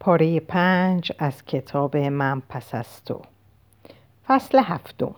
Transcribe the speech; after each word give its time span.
پاره 0.00 0.40
پنج 0.40 1.12
از 1.18 1.44
کتاب 1.44 1.96
من 1.96 2.42
پس 2.48 2.74
از 2.74 3.04
تو. 3.04 3.20
فصل 4.26 4.58
هفتم. 4.64 5.14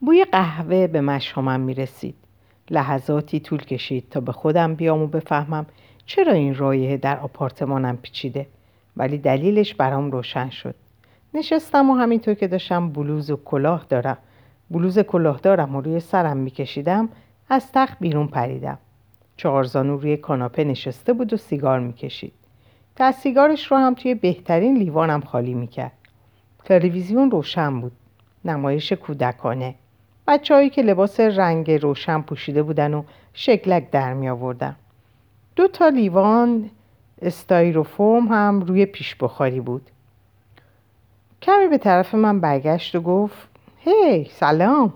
بوی 0.00 0.24
قهوه 0.24 0.86
به 0.86 1.00
مشامم 1.00 1.60
می 1.60 1.74
رسید 1.74 2.14
لحظاتی 2.70 3.40
طول 3.40 3.58
کشید 3.62 4.08
تا 4.10 4.20
به 4.20 4.32
خودم 4.32 4.74
بیام 4.74 5.02
و 5.02 5.06
بفهمم 5.06 5.66
چرا 6.06 6.32
این 6.32 6.54
رایه 6.54 6.96
در 6.96 7.18
آپارتمانم 7.18 7.96
پیچیده 7.96 8.46
ولی 8.96 9.18
دلیلش 9.18 9.74
برام 9.74 10.10
روشن 10.10 10.50
شد. 10.50 10.74
نشستم 11.34 11.90
و 11.90 11.94
همینطور 11.94 12.34
که 12.34 12.48
داشتم 12.48 12.90
بلوز 12.90 13.30
و 13.30 13.36
کلاه 13.36 13.86
دارم. 13.88 14.18
بلوز 14.70 14.98
کلاه 14.98 15.40
دارم 15.42 15.76
و 15.76 15.80
روی 15.80 16.00
سرم 16.00 16.36
میکشیدم 16.36 17.08
از 17.48 17.72
تخت 17.72 17.98
بیرون 18.00 18.26
پریدم. 18.26 18.78
چهارزانو 19.36 19.96
روی 19.96 20.16
کاناپه 20.16 20.64
نشسته 20.64 21.12
بود 21.12 21.32
و 21.32 21.36
سیگار 21.36 21.80
می‌کشید. 21.80 22.32
تا 22.96 23.12
سیگارش 23.12 23.66
رو 23.66 23.76
هم 23.76 23.94
توی 23.94 24.14
بهترین 24.14 24.76
لیوانم 24.76 25.20
خالی 25.20 25.54
می‌کرد. 25.54 25.92
تلویزیون 26.64 27.30
روشن 27.30 27.80
بود 27.80 27.92
نمایش 28.44 28.92
کودکانه. 28.92 29.74
بچههایی 30.26 30.70
که 30.70 30.82
لباس 30.82 31.20
رنگ 31.20 31.70
روشن 31.70 32.20
پوشیده 32.20 32.62
بودن 32.62 32.94
و 32.94 33.02
شکلک 33.34 33.90
در 33.90 34.14
می 34.14 34.28
آوردن. 34.28 34.76
دو 35.56 35.68
تا 35.68 35.88
لیوان 35.88 36.70
استایروفوم 37.22 38.26
هم 38.26 38.60
روی 38.60 38.86
پیش 38.86 39.14
بخاری 39.14 39.60
بود. 39.60 39.90
کمی 41.42 41.68
به 41.68 41.78
طرف 41.78 42.14
من 42.14 42.40
برگشت 42.40 42.94
و 42.94 43.00
گفت 43.00 43.48
هی 43.78 44.24
سلام. 44.24 44.92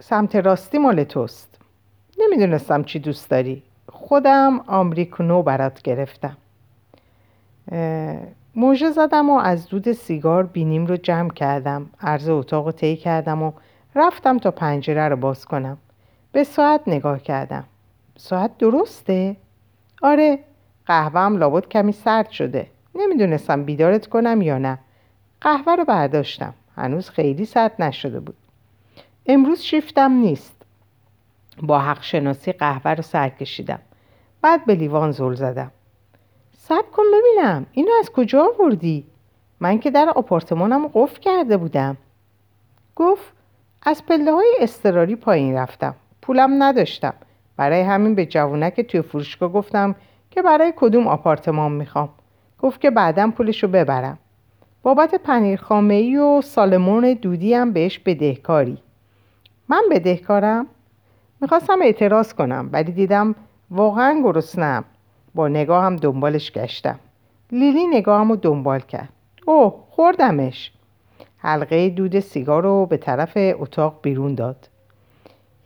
سمت 0.00 0.36
راستی 0.36 0.78
مال 0.78 1.04
توست. 1.04 1.60
نمی‌دونستم 2.18 2.82
چی 2.82 2.98
دوست 2.98 3.30
داری. 3.30 3.62
خودم 3.88 4.60
آمریکونو 4.66 5.42
برات 5.42 5.82
گرفتم. 5.82 6.36
موژه 8.54 8.90
زدم 8.90 9.30
و 9.30 9.38
از 9.38 9.68
دود 9.68 9.92
سیگار 9.92 10.46
بینیم 10.46 10.86
رو 10.86 10.96
جمع 10.96 11.30
کردم. 11.30 11.90
عرض 12.00 12.28
اتاق 12.28 12.66
رو 12.66 12.72
طی 12.72 12.96
کردم 12.96 13.42
و 13.42 13.52
رفتم 13.94 14.38
تا 14.38 14.50
پنجره 14.50 15.08
رو 15.08 15.16
باز 15.16 15.44
کنم. 15.44 15.78
به 16.32 16.44
ساعت 16.44 16.80
نگاه 16.86 17.22
کردم. 17.22 17.64
ساعت 18.16 18.58
درسته؟ 18.58 19.36
آره 20.02 20.38
قهوهم 20.86 21.36
لابد 21.36 21.68
کمی 21.68 21.92
سرد 21.92 22.30
شده. 22.30 22.66
نمی‌دونستم 22.94 23.64
بیدارت 23.64 24.06
کنم 24.06 24.42
یا 24.42 24.58
نه. 24.58 24.78
قهوه 25.40 25.74
رو 25.74 25.84
برداشتم. 25.84 26.54
هنوز 26.76 27.10
خیلی 27.10 27.44
سرد 27.44 27.72
نشده 27.78 28.20
بود. 28.20 28.36
امروز 29.26 29.60
شیفتم 29.60 30.12
نیست. 30.12 30.56
با 31.62 31.78
حق 31.78 32.02
شناسی 32.02 32.52
قهوه 32.52 32.90
رو 32.90 33.02
سر 33.02 33.28
کشیدم. 33.28 33.78
بعد 34.42 34.64
به 34.66 34.74
لیوان 34.74 35.10
زل 35.10 35.34
زدم. 35.34 35.70
سب 36.64 36.90
کن 36.92 37.02
ببینم. 37.14 37.66
اینو 37.72 37.90
از 38.00 38.10
کجا 38.10 38.48
آوردی؟ 38.58 39.06
من 39.60 39.78
که 39.78 39.90
در 39.90 40.08
آپارتمانم 40.08 40.88
قفل 40.94 41.20
کرده 41.20 41.56
بودم. 41.56 41.96
گفت 42.96 43.32
از 43.82 44.06
پله 44.06 44.32
های 44.32 44.56
استراری 44.60 45.16
پایین 45.16 45.54
رفتم. 45.54 45.94
پولم 46.22 46.62
نداشتم. 46.62 47.14
برای 47.56 47.80
همین 47.80 48.14
به 48.14 48.26
جوونک 48.26 48.80
توی 48.80 49.02
فروشگاه 49.02 49.52
گفتم 49.52 49.94
که 50.30 50.42
برای 50.42 50.72
کدوم 50.76 51.06
آپارتمان 51.06 51.72
می‌خوام. 51.72 52.08
گفت 52.58 52.80
که 52.80 52.90
بعدا 52.90 53.30
پولشو 53.30 53.68
ببرم. 53.68 54.18
بابت 54.82 55.14
پنیر 55.14 55.60
خامه 55.60 55.94
ای 55.94 56.16
و 56.16 56.40
سالمون 56.40 57.12
دودی 57.12 57.54
هم 57.54 57.72
بهش 57.72 57.98
بدهکاری. 57.98 58.78
من 59.68 59.82
بدهکارم؟ 59.90 60.66
می‌خواستم 61.40 61.82
اعتراض 61.82 62.34
کنم 62.34 62.68
ولی 62.72 62.92
دیدم 62.92 63.34
واقعا 63.70 64.20
گرسنم. 64.24 64.84
با 65.34 65.48
نگاه 65.48 65.84
هم 65.84 65.96
دنبالش 65.96 66.52
گشتم. 66.52 66.98
لیلی 67.52 67.86
نگاهم 67.86 68.28
رو 68.28 68.36
دنبال 68.36 68.80
کرد. 68.80 69.08
اوه 69.46 69.74
خوردمش. 69.90 70.72
حلقه 71.38 71.88
دود 71.88 72.20
سیگار 72.20 72.62
رو 72.62 72.86
به 72.86 72.96
طرف 72.96 73.32
اتاق 73.36 73.98
بیرون 74.02 74.34
داد. 74.34 74.68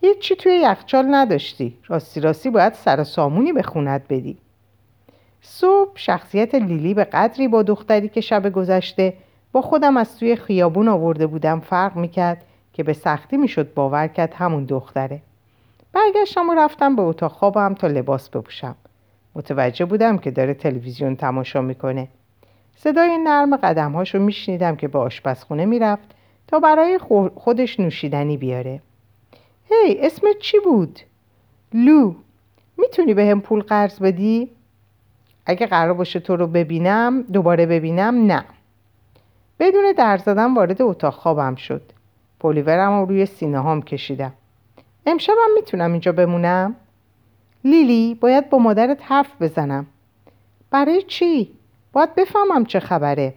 هیچی 0.01 0.35
توی 0.35 0.53
یخچال 0.53 1.15
نداشتی. 1.15 1.77
راستی 1.87 2.19
راستی 2.19 2.49
باید 2.49 2.73
سر 2.73 3.03
سامونی 3.03 3.53
به 3.53 3.61
خونت 3.61 4.01
بدی. 4.09 4.37
صبح 5.41 5.91
شخصیت 5.95 6.55
لیلی 6.55 6.93
به 6.93 7.03
قدری 7.03 7.47
با 7.47 7.63
دختری 7.63 8.09
که 8.09 8.21
شب 8.21 8.49
گذشته 8.49 9.13
با 9.51 9.61
خودم 9.61 9.97
از 9.97 10.19
توی 10.19 10.35
خیابون 10.35 10.87
آورده 10.87 11.27
بودم 11.27 11.59
فرق 11.59 11.95
می‌کرد 11.95 12.45
که 12.73 12.83
به 12.83 12.93
سختی 12.93 13.37
می‌شد 13.37 13.73
باور 13.73 14.07
کرد 14.07 14.33
همون 14.33 14.65
دختره. 14.65 15.21
برگشتم 15.93 16.49
و 16.49 16.53
رفتم 16.53 16.95
به 16.95 17.01
اتاق 17.01 17.31
خوابم 17.31 17.73
تا 17.73 17.87
لباس 17.87 18.29
بپوشم. 18.29 18.75
متوجه 19.37 19.85
بودم 19.85 20.17
که 20.17 20.31
داره 20.31 20.53
تلویزیون 20.53 21.15
تماشا 21.15 21.61
می‌کنه 21.61 22.07
صدای 22.77 23.17
نرم 23.17 23.57
قدمهاش 23.57 24.15
رو 24.15 24.21
میشنیدم 24.21 24.75
که 24.75 24.87
به 24.87 24.99
آشپزخونه 24.99 25.65
می‌رفت 25.65 26.15
تا 26.47 26.59
برای 26.59 26.99
خودش 27.35 27.79
نوشیدنی 27.79 28.37
بیاره 28.37 28.81
هی 29.69 29.97
اسمت 30.01 30.39
چی 30.39 30.59
بود؟ 30.59 30.99
لو 31.73 32.13
می‌تونی 32.77 33.13
به 33.13 33.25
هم 33.25 33.41
پول 33.41 33.61
قرض 33.61 33.99
بدی؟ 33.99 34.49
اگه 35.45 35.67
قرار 35.67 35.93
باشه 35.93 36.19
تو 36.19 36.35
رو 36.35 36.47
ببینم 36.47 37.21
دوباره 37.21 37.65
ببینم 37.65 38.25
نه 38.25 38.45
بدون 39.59 39.93
در 39.97 40.17
زدن 40.17 40.53
وارد 40.53 40.81
اتاق 40.81 41.13
خوابم 41.13 41.55
شد 41.55 41.81
پولیورم 42.39 42.99
رو 42.99 43.05
روی 43.05 43.25
سینه 43.25 43.59
هام 43.59 43.81
کشیدم 43.81 44.33
امشبم 45.05 45.53
می‌تونم 45.55 45.91
اینجا 45.91 46.11
بمونم؟ 46.11 46.75
لیلی 47.67 48.15
باید 48.15 48.49
با 48.49 48.57
مادرت 48.57 48.99
حرف 49.01 49.41
بزنم. 49.41 49.85
برای 50.71 51.01
چی؟ 51.01 51.51
باید 51.93 52.15
بفهمم 52.15 52.65
چه 52.65 52.79
خبره. 52.79 53.33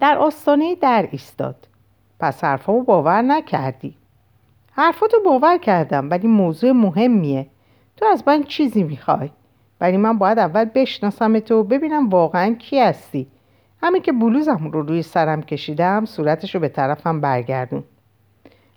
در 0.00 0.18
آستانه 0.18 0.74
در 0.74 1.08
ایستاد. 1.10 1.68
پس 2.20 2.44
حرفامو 2.44 2.82
باور 2.82 3.22
نکردی. 3.22 3.94
حرفاتو 4.72 5.16
باور 5.24 5.58
کردم 5.58 6.10
ولی 6.10 6.28
موضوع 6.28 6.72
مهمیه. 6.72 7.46
تو 7.96 8.06
از 8.06 8.22
من 8.26 8.42
چیزی 8.42 8.82
می‌خوای. 8.82 9.30
ولی 9.80 9.96
من 9.96 10.18
باید 10.18 10.38
اول 10.38 10.64
بشناسم 10.64 11.38
تو 11.38 11.64
ببینم 11.64 12.08
واقعا 12.08 12.54
کی 12.54 12.80
هستی. 12.80 13.26
همین 13.82 14.02
که 14.02 14.12
بلوزم 14.12 14.70
رو 14.72 14.82
روی 14.82 15.02
سرم 15.02 15.42
کشیدم 15.42 16.04
صورتشو 16.04 16.58
به 16.58 16.68
طرفم 16.68 17.20
برگردون. 17.20 17.84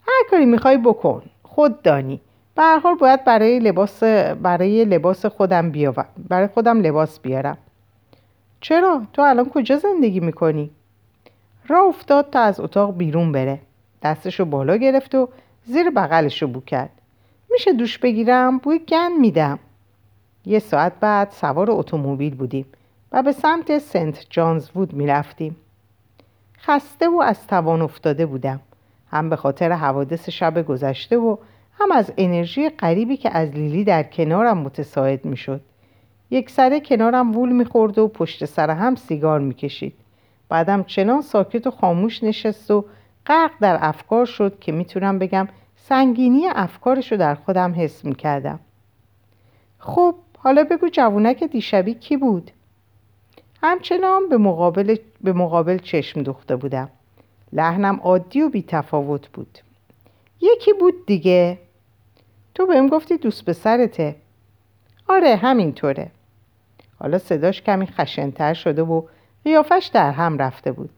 هر 0.07 0.29
کاری 0.29 0.45
می‌خوای 0.45 0.77
بکن. 0.77 1.23
خود 1.43 1.81
دانی. 1.81 2.21
به 2.57 2.63
هر 2.63 2.79
حال 2.79 2.95
باید 2.95 3.23
برای 3.23 3.59
لباس 3.59 4.03
برای 4.41 4.85
لباس 4.85 5.25
خودم 5.25 5.71
بیاورم 5.71 6.09
برای 6.29 6.47
خودم 6.47 6.81
لباس 6.81 7.19
بیارم. 7.19 7.57
چرا؟ 8.61 9.01
تو 9.13 9.21
الان 9.21 9.49
کجا 9.49 9.77
زندگی 9.77 10.19
می‌کنی؟ 10.19 10.69
راه 11.67 11.85
افتاد 11.85 12.29
تا 12.29 12.39
از 12.39 12.59
اتاق 12.59 12.97
بیرون 12.97 13.31
بره. 13.31 13.59
دستشو 14.03 14.45
بالا 14.45 14.77
گرفت 14.77 15.15
و 15.15 15.29
زیر 15.65 15.89
بغلشو 15.89 16.47
بو 16.47 16.61
کرد. 16.61 16.89
میشه 17.51 17.73
دوش 17.73 17.97
بگیرم؟ 17.97 18.57
بوی 18.57 18.79
گن 18.79 19.11
میدم. 19.19 19.59
یه 20.45 20.59
ساعت 20.59 20.93
بعد 20.99 21.31
سوار 21.31 21.71
اتومبیل 21.71 22.35
بودیم 22.35 22.65
و 23.11 23.23
به 23.23 23.31
سمت 23.31 23.77
سنت 23.77 24.25
جانز 24.29 24.69
وود 24.75 24.93
می‌رفتیم. 24.93 25.55
خسته 26.59 27.09
و 27.09 27.21
از 27.21 27.47
توان 27.47 27.81
افتاده 27.81 28.25
بودم. 28.25 28.59
هم 29.11 29.29
به 29.29 29.35
خاطر 29.35 29.71
حوادث 29.71 30.29
شب 30.29 30.65
گذشته 30.65 31.17
و 31.17 31.37
هم 31.79 31.91
از 31.91 32.13
انرژی 32.17 32.69
غریبی 32.69 33.17
که 33.17 33.37
از 33.37 33.49
لیلی 33.49 33.83
در 33.83 34.03
کنارم 34.03 34.57
متساعد 34.57 35.25
می‌شد. 35.25 35.61
یک 36.31 36.49
سره 36.49 36.79
کنارم 36.79 37.37
وول 37.37 37.51
می‌خورد 37.51 37.97
و 37.97 38.07
پشت 38.07 38.45
سر 38.45 38.69
هم 38.69 38.95
سیگار 38.95 39.39
می‌کشید. 39.39 39.93
بعدم 40.49 40.83
چنان 40.83 41.21
ساکت 41.21 41.67
و 41.67 41.71
خاموش 41.71 42.23
نشست 42.23 42.71
و 42.71 42.85
غرق 43.25 43.51
در 43.61 43.77
افکار 43.81 44.25
شد 44.25 44.59
که 44.59 44.71
می‌تونم 44.71 45.19
بگم 45.19 45.47
سنگینی 45.75 46.47
افکارشو 46.47 47.17
در 47.17 47.35
خودم 47.35 47.73
حس 47.77 48.05
می‌کردم. 48.05 48.59
خب 49.79 50.15
حالا 50.37 50.63
بگو 50.63 50.89
جوونک 50.89 51.43
دیشبی 51.43 51.93
کی 51.93 52.17
بود؟ 52.17 52.51
همچنان 53.63 54.29
به 54.29 54.37
مقابل, 54.37 54.95
به 55.21 55.33
مقابل 55.33 55.77
چشم 55.77 56.23
دوخته 56.23 56.55
بودم. 56.55 56.89
لحنم 57.53 57.99
عادی 58.03 58.41
و 58.41 58.49
بیتفاوت 58.49 59.27
بود. 59.27 59.59
یکی 60.41 60.73
بود 60.73 61.05
دیگه. 61.05 61.57
تو 62.57 62.65
بهم 62.65 62.87
گفتی 62.87 63.17
دوست 63.17 63.45
به 63.45 63.53
سرته. 63.53 64.15
آره 65.09 65.35
همینطوره. 65.35 66.11
حالا 66.99 67.17
صداش 67.17 67.61
کمی 67.61 67.85
خشنتر 67.85 68.53
شده 68.53 68.81
و 68.81 69.01
قیافش 69.43 69.89
در 69.93 70.11
هم 70.11 70.37
رفته 70.37 70.71
بود. 70.71 70.89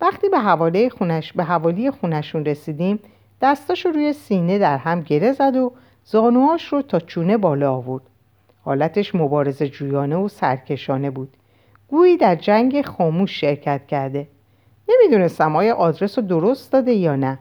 وقتی 0.00 0.28
به 0.28 0.38
حواله 0.38 0.88
خونش 0.88 1.32
به 1.32 1.44
حوالی 1.44 1.90
خونشون 1.90 2.44
رسیدیم 2.44 2.98
دستاشو 3.42 3.88
روی 3.88 4.12
سینه 4.12 4.58
در 4.58 4.76
هم 4.76 5.00
گره 5.00 5.32
زد 5.32 5.56
و 5.56 5.72
زانوهاش 6.04 6.64
رو 6.64 6.82
تا 6.82 7.00
چونه 7.00 7.36
بالا 7.36 7.74
آورد. 7.74 8.02
حالتش 8.64 9.14
مبارز 9.14 9.62
جویانه 9.62 10.16
و 10.16 10.28
سرکشانه 10.28 11.10
بود. 11.10 11.36
گویی 11.88 12.16
در 12.16 12.34
جنگ 12.34 12.82
خاموش 12.82 13.40
شرکت 13.40 13.86
کرده. 13.86 14.28
نمی‌دونستم 14.88 15.56
آیا 15.56 15.74
آدرس 15.74 16.18
رو 16.18 16.24
درست 16.24 16.72
داده 16.72 16.92
یا 16.92 17.16
نه. 17.16 17.38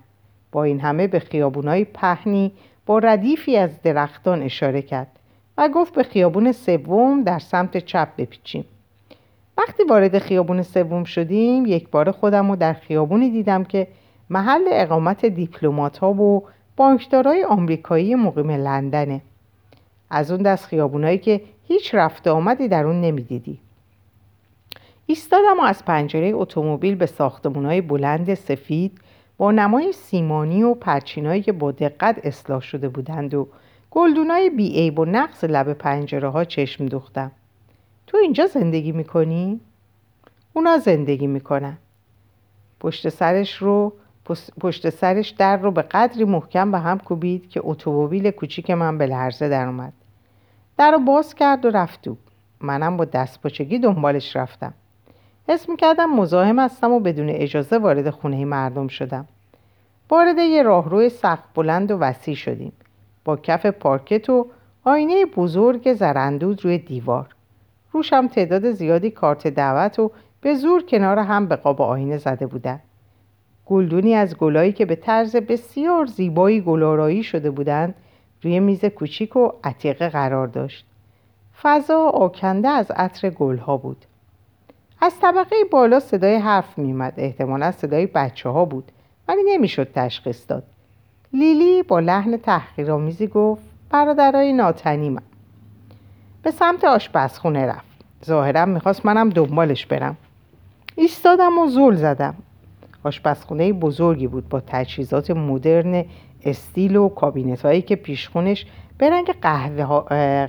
با 0.51 0.63
این 0.63 0.79
همه 0.79 1.07
به 1.07 1.19
خیابونای 1.19 1.85
پهنی 1.85 2.51
ردیفی 2.99 3.57
از 3.57 3.81
درختان 3.81 4.43
اشاره 4.43 4.81
کرد 4.81 5.07
و 5.57 5.69
گفت 5.69 5.93
به 5.93 6.03
خیابون 6.03 6.51
سوم 6.51 7.23
در 7.23 7.39
سمت 7.39 7.77
چپ 7.77 8.07
بپیچیم. 8.17 8.65
وقتی 9.57 9.83
وارد 9.83 10.19
خیابون 10.19 10.61
سوم 10.61 11.03
شدیم 11.03 11.65
یک 11.65 11.89
بار 11.89 12.11
خودم 12.11 12.49
رو 12.49 12.55
در 12.55 12.73
خیابونی 12.73 13.29
دیدم 13.29 13.63
که 13.63 13.87
محل 14.29 14.63
اقامت 14.71 15.25
دیپلمات 15.25 15.97
ها 15.97 16.13
و 16.13 16.43
بانکدارای 16.77 17.43
آمریکایی 17.43 18.15
مقیم 18.15 18.51
لندنه. 18.51 19.21
از 20.09 20.31
اون 20.31 20.41
دست 20.41 20.65
خیابونایی 20.65 21.17
که 21.17 21.41
هیچ 21.67 21.95
رفت 21.95 22.27
آمدی 22.27 22.67
در 22.67 22.85
اون 22.85 23.01
نمی‌دیدی. 23.01 23.59
ایستادم 25.05 25.59
و 25.59 25.63
از 25.63 25.85
پنجره 25.85 26.31
اتومبیل 26.33 26.95
به 26.95 27.09
های 27.55 27.81
بلند 27.81 28.33
سفید 28.33 29.01
با 29.41 29.51
نمای 29.51 29.91
سیمانی 29.91 30.63
و 30.63 30.73
پرچینایی 30.73 31.41
که 31.41 31.51
با 31.51 31.71
دقت 31.71 32.19
اصلاح 32.23 32.61
شده 32.61 32.89
بودند 32.89 33.33
و 33.33 33.47
گلدونای 33.91 34.49
بی 34.49 34.89
و 34.89 35.05
نقص 35.05 35.43
لب 35.43 35.73
پنجره 35.73 36.29
ها 36.29 36.43
چشم 36.43 36.85
دوختم. 36.85 37.31
تو 38.07 38.17
اینجا 38.17 38.47
زندگی 38.47 38.91
می‌کنی؟ 38.91 39.59
اونا 40.53 40.77
زندگی 40.77 41.27
می‌کنن. 41.27 41.77
پشت 42.79 43.09
سرش 43.09 43.55
رو 43.55 43.93
پشت 44.59 44.89
سرش 44.89 45.29
در 45.29 45.57
رو 45.57 45.71
به 45.71 45.81
قدری 45.81 46.23
محکم 46.23 46.71
به 46.71 46.79
هم 46.79 46.99
کوبید 46.99 47.49
که 47.49 47.61
اتومبیل 47.63 48.31
کوچیک 48.31 48.71
من 48.71 48.97
به 48.97 49.05
لرزه 49.05 49.49
در 49.49 49.65
اومد. 49.65 49.93
در 50.77 50.91
رو 50.91 50.99
باز 50.99 51.35
کرد 51.35 51.65
و 51.65 51.69
رفت 51.69 52.07
منم 52.59 52.97
با 52.97 53.05
دست 53.05 53.41
پاچگی 53.41 53.79
دنبالش 53.79 54.35
رفتم. 54.35 54.73
حس 55.51 55.69
می‌کردم 55.69 56.09
مزاحم 56.09 56.59
هستم 56.59 56.91
و 56.91 56.99
بدون 56.99 57.29
اجازه 57.29 57.77
وارد 57.77 58.09
خونه 58.09 58.45
مردم 58.45 58.87
شدم. 58.87 59.27
وارد 60.09 60.37
یه 60.37 60.63
راهروی 60.63 61.09
سخت 61.09 61.43
بلند 61.55 61.91
و 61.91 61.97
وسیع 61.97 62.35
شدیم. 62.35 62.73
با 63.25 63.37
کف 63.37 63.65
پارکت 63.65 64.29
و 64.29 64.47
آینه 64.83 65.25
بزرگ 65.25 65.93
زرندود 65.93 66.65
روی 66.65 66.77
دیوار. 66.77 67.27
روشم 67.91 68.27
تعداد 68.27 68.71
زیادی 68.71 69.11
کارت 69.11 69.47
دعوت 69.47 69.99
و 69.99 70.11
به 70.41 70.53
زور 70.53 70.83
کنار 70.83 71.19
هم 71.19 71.47
به 71.47 71.55
قاب 71.55 71.81
آینه 71.81 72.17
زده 72.17 72.47
بودن. 72.47 72.79
گلدونی 73.65 74.15
از 74.15 74.37
گلایی 74.37 74.71
که 74.71 74.85
به 74.85 74.95
طرز 74.95 75.35
بسیار 75.35 76.05
زیبایی 76.05 76.61
گلارایی 76.61 77.23
شده 77.23 77.51
بودند 77.51 77.95
روی 78.41 78.59
میز 78.59 78.85
کوچیک 78.85 79.35
و 79.35 79.51
عتیقه 79.63 80.09
قرار 80.09 80.47
داشت. 80.47 80.85
فضا 81.61 81.99
آکنده 81.99 82.67
از 82.67 82.91
عطر 82.91 83.29
گلها 83.29 83.77
بود. 83.77 84.05
از 85.01 85.19
طبقه 85.19 85.55
بالا 85.71 85.99
صدای 85.99 86.35
حرف 86.35 86.77
میمد 86.77 87.13
احتمالا 87.17 87.71
صدای 87.71 88.05
بچه 88.05 88.49
ها 88.49 88.65
بود 88.65 88.91
ولی 89.27 89.41
نمی‌شد 89.45 89.91
تشخیص 89.95 90.45
داد. 90.47 90.63
لیلی 91.33 91.83
با 91.83 91.99
لحن 91.99 92.37
تحقیرآمیزی 92.37 93.27
گفت 93.27 93.61
برادرای 93.89 94.53
ناتنی 94.53 95.17
به 96.43 96.51
سمت 96.51 96.83
آشپزخونه 96.83 97.65
رفت. 97.65 98.05
ظاهرا 98.25 98.65
می‌خواست 98.65 99.05
منم 99.05 99.29
دنبالش 99.29 99.85
برم. 99.85 100.17
ایستادم 100.95 101.57
و 101.57 101.67
زول 101.67 101.95
زدم. 101.95 102.35
آشپزخونه 103.03 103.73
بزرگی 103.73 104.27
بود 104.27 104.49
با 104.49 104.61
تجهیزات 104.67 105.31
مدرن 105.31 106.05
استیل 106.45 106.95
و 106.95 107.09
کابینت 107.09 107.61
هایی 107.61 107.81
که 107.81 107.95
پیشخونش 107.95 108.65
به 108.97 109.09
رنگ 109.09 109.35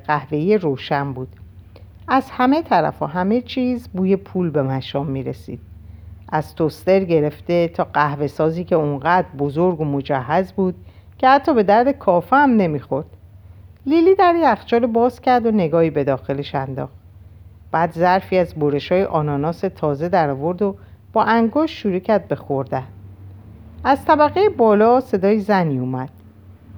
قهوه‌ای 0.07 0.59
روشن 0.59 1.13
بود. 1.13 1.29
از 2.09 2.31
همه 2.31 2.63
طرف 2.63 3.03
و 3.03 3.07
همه 3.07 3.41
چیز 3.41 3.89
بوی 3.89 4.17
پول 4.17 4.51
به 4.51 4.63
مشام 4.63 5.07
می 5.07 5.23
رسید 5.23 5.61
از 6.29 6.55
توستر 6.55 7.05
گرفته 7.05 7.69
تا 7.69 7.85
قهوه 7.85 8.27
سازی 8.27 8.65
که 8.65 8.75
اونقدر 8.75 9.27
بزرگ 9.39 9.81
و 9.81 9.85
مجهز 9.85 10.53
بود 10.53 10.75
که 11.19 11.29
حتی 11.29 11.55
به 11.55 11.63
درد 11.63 11.91
کافه 11.91 12.37
هم 12.37 12.51
نمی‌خورد. 12.51 13.07
لیلی 13.87 14.15
در 14.15 14.35
یخچال 14.43 14.87
باز 14.87 15.21
کرد 15.21 15.47
و 15.47 15.51
نگاهی 15.51 15.91
به 15.91 16.05
داخلش 16.05 16.55
انداخت. 16.55 16.93
بعد 17.71 17.93
ظرفی 17.93 18.39
از 18.39 18.55
برش 18.55 18.93
های 18.93 19.05
آناناس 19.05 19.61
تازه 19.61 20.09
در 20.09 20.31
آورد 20.31 20.63
و 20.63 20.77
با 21.13 21.25
انگشت 21.25 21.77
شروع 21.77 21.99
کرد 21.99 22.29
به 22.29 22.35
خوردن. 22.35 22.85
از 23.85 24.05
طبقه 24.05 24.49
بالا 24.49 25.01
صدای 25.01 25.41
زنی 25.41 25.79
اومد. 25.79 26.11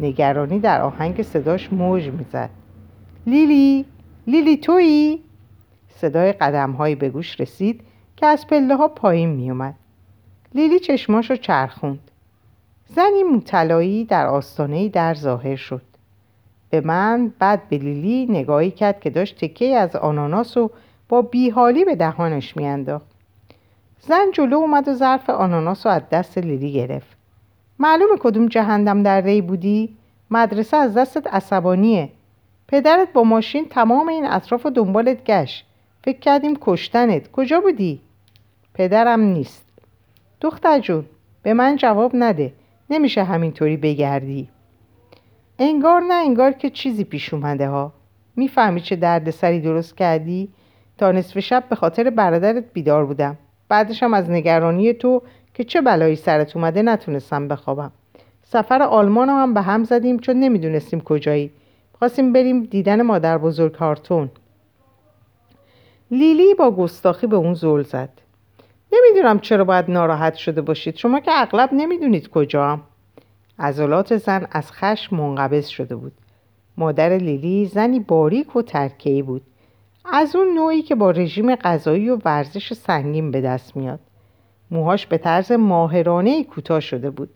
نگرانی 0.01 0.59
در 0.59 0.81
آهنگ 0.81 1.23
صداش 1.23 1.73
موج 1.73 2.09
می‌زد. 2.09 2.51
لیلی؟ 3.27 3.85
لیلی 4.27 4.57
تویی؟ 4.57 5.23
صدای 5.89 6.33
قدم 6.33 6.73
هایی 6.73 6.95
به 6.95 7.09
گوش 7.09 7.41
رسید 7.41 7.81
که 8.17 8.27
از 8.27 8.47
پله 8.47 8.77
ها 8.77 8.89
پایین 8.89 9.29
می 9.29 9.51
اومد. 9.51 9.75
لیلی 10.55 10.79
چشماش 10.79 11.31
رو 11.31 11.37
چرخوند. 11.37 12.11
زنی 12.89 13.23
مطلایی 13.23 14.05
در 14.05 14.27
آستانه 14.27 14.89
در 14.89 15.15
ظاهر 15.15 15.57
شد. 15.57 15.83
به 16.71 16.81
من 16.81 17.33
بعد 17.39 17.69
به 17.69 17.79
لیلی 17.79 18.27
نگاهی 18.27 18.71
کرد 18.71 19.01
که 19.01 19.11
داشت 19.11 19.45
تکه 19.45 19.77
از 19.77 19.97
آناناس 19.97 20.57
و 20.57 20.71
با 21.09 21.23
بیحالی 21.23 21.85
به 21.85 21.97
دهانش 21.97 22.57
میانداخت. 22.57 23.07
زن 24.01 24.31
جلو 24.33 24.57
اومد 24.57 24.89
و 24.89 24.93
ظرف 24.93 25.31
آناناس 25.31 25.87
رو 25.87 25.93
از 25.93 26.03
دست 26.13 26.39
لیلی 26.39 26.73
گرفت. 26.73 27.17
معلوم 27.79 28.09
کدوم 28.21 28.47
جهندم 28.47 29.03
در 29.03 29.21
ری 29.21 29.41
بودی؟ 29.41 29.97
مدرسه 30.31 30.77
از 30.77 30.95
دستت 30.95 31.27
عصبانیه. 31.27 32.09
پدرت 32.69 33.13
با 33.13 33.25
ماشین 33.25 33.69
تمام 33.69 34.09
این 34.09 34.27
اطراف 34.27 34.67
دنبالت 34.67 35.25
گشت. 35.25 35.67
فکر 36.05 36.19
کردیم 36.19 36.59
کشتنت. 36.61 37.33
کجا 37.33 37.61
بودی؟ 37.61 38.01
پدرم 38.75 39.21
نیست. 39.21 39.65
دختر 40.41 40.79
جون 40.79 41.05
به 41.43 41.55
من 41.55 41.77
جواب 41.77 42.11
نده. 42.15 42.53
نمیشه 42.91 43.25
همینطوری 43.25 43.77
بگردی. 43.77 44.49
انگار 45.59 46.01
نه 46.01 46.15
انگار 46.15 46.53
که 46.53 46.71
چیزی 46.71 47.05
پیش 47.05 47.35
اومده 47.35 47.69
ها. 47.69 47.93
می‌فهمی 48.37 48.81
چه 48.81 48.97
دردسری 48.97 49.61
درست 49.61 49.97
کردی؟ 49.97 50.49
تا 50.99 51.13
نصف 51.13 51.39
شب 51.39 51.65
به 51.69 51.77
خاطر 51.77 52.11
برادرت 52.11 52.65
بیدار 52.73 53.07
بودم. 53.07 53.39
بعدشم 53.69 54.15
از 54.15 54.31
نگرانی 54.31 54.93
تو 54.93 55.23
که 55.55 55.65
چه 55.65 55.81
بلایی 55.81 56.17
سرت 56.17 56.57
اومده 56.57 56.83
نتونستم 56.83 57.49
بخوابم. 57.49 57.93
سفر 58.43 58.83
آلمان 58.83 59.29
هم 59.29 59.55
به 59.55 59.61
هم 59.61 59.85
زدیم 59.85 60.19
چون 60.19 60.37
نمی‌دونستیم 60.37 61.01
کجایی. 61.01 61.51
خواستیم 61.99 62.33
بریم 62.33 62.63
دیدن 62.63 63.03
مادر 63.03 63.39
بزرگ 63.39 63.73
کارتون. 63.73 64.31
لیلی 66.11 66.55
با 66.55 66.71
گستاخی 66.71 67.27
به 67.27 67.37
اون 67.37 67.55
زل 67.55 67.83
زد. 67.83 68.09
نمی‌دونم 68.93 69.39
چرا 69.39 69.65
باید 69.65 69.91
ناراحت 69.91 70.35
شده 70.35 70.61
باشید. 70.61 70.97
شما 70.97 71.21
که 71.21 71.31
اغلب 71.35 71.71
نمی‌دونید 71.73 72.29
کجا. 72.29 72.81
عضلات 73.59 74.17
زن 74.17 74.47
از 74.51 74.73
خشم 74.73 75.17
منقبض 75.17 75.67
شده 75.67 75.97
بود. 75.97 76.13
مادر 76.77 77.17
لیلی 77.17 77.67
زنی 77.67 78.01
باریک 78.01 78.57
و 78.57 78.63
ترکهی 78.63 79.23
بود. 79.23 79.43
از 80.05 80.37
اون 80.37 80.55
نوعی 80.55 80.83
که 80.83 80.95
با 80.95 81.11
رژیم 81.11 81.55
غذایی 81.55 82.11
و 82.11 82.19
ورزش 82.25 82.73
سنگین 82.73 83.31
به 83.31 83.41
دست 83.41 83.77
میاد. 83.77 84.01
موهاش 84.71 85.07
به 85.07 85.19
طرز 85.19 85.53
ماهرانه 85.53 86.45
کوتاه 86.45 86.81
شده 86.81 87.11
بود. 87.11 87.31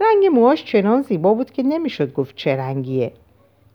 رنگ 0.00 0.26
موهاش 0.34 0.64
چنان 0.64 1.02
زیبا 1.02 1.34
بود 1.34 1.50
که 1.50 1.62
نمی‌شد 1.62 2.12
گفت 2.12 2.36
چه 2.36 2.56
رنگیه. 2.56 3.12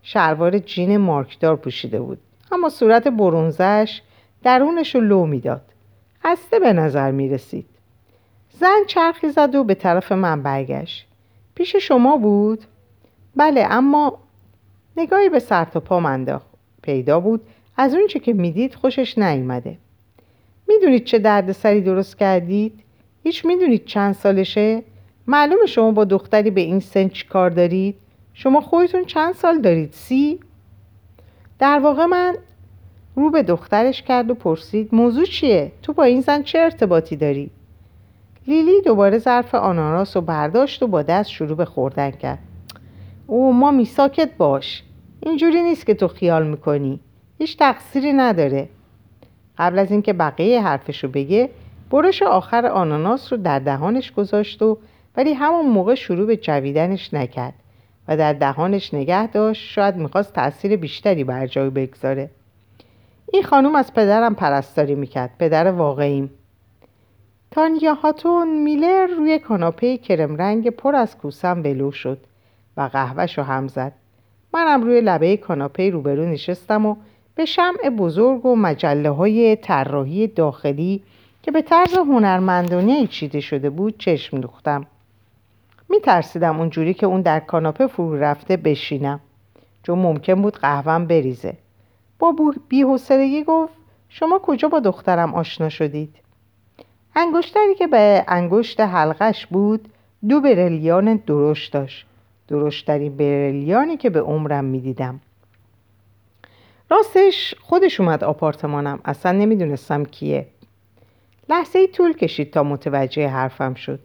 شلوار 0.03 0.59
جین 0.59 0.97
مارکدار 0.97 1.55
پوشیده 1.55 1.99
بود 1.99 2.19
اما 2.51 2.69
صورت 2.69 3.07
برونزش 3.07 4.01
درونش 4.43 4.95
رو 4.95 5.01
لو 5.01 5.25
می‌داد 5.25 5.61
هسته 6.23 6.59
به 6.59 6.73
نظر 6.73 7.11
می 7.11 7.29
رسید 7.29 7.65
زن 8.51 8.79
چرخی 8.87 9.29
زد 9.29 9.55
و 9.55 9.63
به 9.63 9.75
طرف 9.75 10.11
من 10.11 10.43
برگشت 10.43 11.07
پیش 11.55 11.75
شما 11.75 12.17
بود؟ 12.17 12.63
بله 13.35 13.67
اما 13.69 14.19
نگاهی 14.97 15.29
به 15.29 15.39
سر 15.39 15.65
تا 15.65 15.79
پا 15.79 15.99
منداخت 15.99 16.47
پیدا 16.81 17.19
بود 17.19 17.41
از 17.77 17.93
اونچه 17.95 18.19
که 18.19 18.33
می‌دید 18.33 18.75
خوشش 18.75 19.17
نیومده 19.17 19.77
می‌دونید 20.67 21.03
چه 21.03 21.19
دردسری 21.19 21.81
درست 21.81 22.17
کردید؟ 22.17 22.83
هیچ 23.23 23.45
می‌دونید 23.45 23.85
چند 23.85 24.13
سالشه؟ 24.13 24.83
معلومه 25.27 25.65
شما 25.65 25.91
با 25.91 26.05
دختری 26.05 26.51
به 26.51 26.61
این 26.61 26.79
سن 26.79 27.07
چی 27.07 27.27
کار 27.27 27.49
دارید؟ 27.49 27.95
شما 28.33 28.61
خودتون 28.61 29.05
چند 29.05 29.33
سال 29.33 29.61
دارید؟ 29.61 29.93
سی؟ 29.93 30.39
در 31.59 31.79
واقع 31.79 32.05
من 32.05 32.35
رو 33.15 33.29
به 33.29 33.43
دخترش 33.43 34.01
کرد 34.01 34.31
و 34.31 34.33
پرسید 34.33 34.95
موضوع 34.95 35.25
چیه؟ 35.25 35.71
تو 35.81 35.93
با 35.93 36.03
این 36.03 36.21
زن 36.21 36.43
چه 36.43 36.59
ارتباطی 36.59 37.15
داری؟ 37.15 37.51
لیلی 38.47 38.81
دوباره 38.81 39.17
ظرف 39.17 39.55
آناناس 39.55 40.15
رو 40.15 40.21
برداشت 40.21 40.83
و 40.83 40.87
با 40.87 41.01
دست 41.01 41.29
شروع 41.29 41.57
به 41.57 41.65
خوردن 41.65 42.11
کرد 42.11 42.39
او 43.27 43.53
ما 43.53 43.71
میساکت 43.71 44.29
باش 44.37 44.83
اینجوری 45.19 45.63
نیست 45.63 45.85
که 45.85 45.93
تو 45.93 46.07
خیال 46.07 46.47
می‌کنی 46.47 46.99
هیچ 47.37 47.57
تقصیری 47.57 48.13
نداره 48.13 48.69
قبل 49.57 49.79
از 49.79 49.91
اینکه 49.91 50.13
بقیه 50.13 50.61
حرفشو 50.61 51.07
بگه 51.07 51.49
برش 51.91 52.21
آخر 52.21 52.65
آناناس 52.65 53.33
رو 53.33 53.39
در 53.39 53.59
دهانش 53.59 54.11
گذاشت 54.11 54.61
و 54.61 54.77
ولی 55.17 55.33
همون 55.33 55.65
موقع 55.65 55.95
شروع 55.95 56.27
به 56.27 56.37
جویدنش 56.37 57.13
نکرد 57.13 57.53
و 58.07 58.17
در 58.17 58.33
دهانش 58.33 58.93
نگه 58.93 59.27
داشت 59.27 59.69
شاید 59.69 59.95
می‌خواست 59.95 60.33
تاثیر 60.33 60.75
بیشتری 60.75 61.23
بر 61.23 61.47
جای 61.47 61.69
بگذاره. 61.69 62.29
این 63.33 63.43
خانوم 63.43 63.75
از 63.75 63.93
پدرم 63.93 64.35
پرستاری 64.35 64.95
می‌کرد 64.95 65.31
پدر 65.39 65.71
واقعیم. 65.71 66.29
تانیا 67.51 67.93
هاتون 67.93 68.63
میلر 68.63 69.05
روی 69.05 69.39
کاناپه 69.39 69.97
کرم 69.97 70.35
رنگ 70.35 70.69
پر 70.69 70.95
از 70.95 71.17
کوسم 71.17 71.59
ولو 71.59 71.91
شد 71.91 72.17
و 72.77 72.89
قهوهش 72.93 73.37
رو 73.37 73.43
هم 73.43 73.67
زد. 73.67 73.93
منم 74.53 74.83
روی 74.83 75.01
لبه 75.01 75.37
کاناپه 75.37 75.89
روبرو 75.89 76.25
نشستم 76.25 76.85
و 76.85 76.95
به 77.35 77.45
شمع 77.45 77.89
بزرگ 77.89 78.45
و 78.45 78.55
مجله 78.55 79.09
های 79.09 79.55
طراحی 79.55 80.27
داخلی 80.27 81.03
که 81.43 81.51
به 81.51 81.61
طرز 81.61 81.93
هنرمندانه 81.93 83.07
چیده 83.07 83.39
شده 83.39 83.69
بود 83.69 83.97
چشم 83.97 84.41
دوختم. 84.41 84.85
می 85.91 85.99
ترسیدم 85.99 86.59
اونجوری 86.59 86.93
که 86.93 87.05
اون 87.05 87.21
در 87.21 87.39
کاناپه 87.39 87.87
فرو 87.87 88.15
رفته 88.15 88.57
بشینم. 88.57 89.19
چون 89.83 89.99
ممکن 89.99 90.41
بود 90.41 90.57
قهوم 90.57 91.05
بریزه. 91.05 91.57
با 92.19 92.35
بیحسلگی 92.69 93.43
گفت 93.43 93.73
شما 94.09 94.39
کجا 94.39 94.67
با 94.67 94.79
دخترم 94.79 95.33
آشنا 95.33 95.69
شدید؟ 95.69 96.15
انگشتری 97.15 97.75
که 97.75 97.87
به 97.87 98.25
انگشت 98.27 98.79
حلقش 98.79 99.45
بود 99.45 99.87
دو 100.29 100.41
برلیان 100.41 101.15
درشت 101.15 101.73
داشت. 101.73 102.05
درشترین 102.47 103.17
برلیانی 103.17 103.97
که 103.97 104.09
به 104.09 104.21
عمرم 104.21 104.65
می‌دیدم. 104.65 105.19
راستش 106.89 107.55
خودش 107.61 107.99
اومد 107.99 108.23
آپارتمانم. 108.23 108.99
اصلا 109.05 109.31
نمی‌دونستم 109.31 110.03
کیه. 110.03 110.47
لحظه 111.49 111.79
ای 111.79 111.87
طول 111.87 112.13
کشید 112.13 112.51
تا 112.51 112.63
متوجه 112.63 113.27
حرفم 113.27 113.73
شد. 113.73 113.99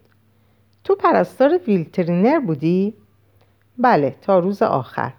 تو 0.86 0.94
پرستار 0.94 1.58
ویلترینر 1.66 2.38
بودی؟ 2.38 2.94
بله 3.78 4.14
تا 4.22 4.38
روز 4.38 4.62
آخر. 4.62 5.12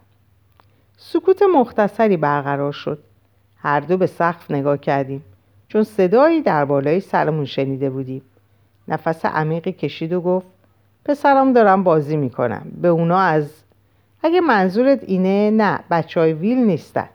سکوت 0.98 1.44
مختصری 1.56 2.18
برقرار 2.18 2.72
شد. 2.72 3.00
هر 3.58 3.80
دو 3.80 3.98
به 3.98 4.08
سقف 4.08 4.52
نگاه 4.52 4.78
کردیم. 4.78 5.24
چون 5.68 5.84
صدایی 5.84 6.42
در 6.42 6.66
بالای 6.66 7.00
سرمون 7.00 7.46
شنیده 7.46 7.90
بودیم. 7.90 8.22
نفس 8.88 9.26
عمیقی 9.26 9.72
کشید 9.72 10.14
و 10.14 10.22
گفت 10.22 10.48
پسرم 11.06 11.54
دارم 11.54 11.84
بازی 11.84 12.18
می‌کنم. 12.18 12.72
به 12.82 12.88
اونا 12.88 13.20
از 13.20 13.64
اگه 14.24 14.42
منظورت 14.42 15.04
اینه 15.04 15.52
نه 15.52 15.80
بچه 15.92 16.20
های 16.20 16.34
ویل 16.34 16.58
نیستن. 16.58 17.10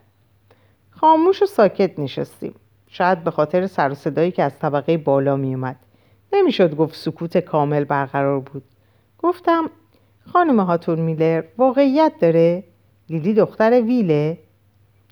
خاموش 0.91 1.43
و 1.43 1.47
ساکت 1.47 1.99
نشستیم. 1.99 2.55
شاید 2.89 3.25
به 3.25 3.31
خاطر 3.31 3.67
سر 3.67 3.95
صدایی 3.95 4.31
که 4.31 4.43
از 4.43 4.59
طبقه 4.59 4.97
بالا 4.97 5.37
میومد 5.37 5.77
نمی‌شد 6.33 6.75
گفت 6.77 6.97
سکوت 6.97 7.39
کامل 7.39 7.85
برقرار 7.85 8.41
بود. 8.41 8.63
گفتم 9.19 9.71
خانم 10.33 10.61
هاتون 10.61 11.01
میلر 11.01 11.45
واقعیت 11.59 12.13
داره؟ 12.21 12.65
لیلی 13.11 13.35
دختر 13.35 13.71
ویله؟ 13.71 14.39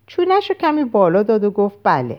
چونش 0.07 0.51
رو 0.51 0.57
کمی 0.57 0.85
بالا 0.85 1.23
داد 1.23 1.45
و 1.45 1.51
گفت 1.51 1.79
بله. 1.83 2.19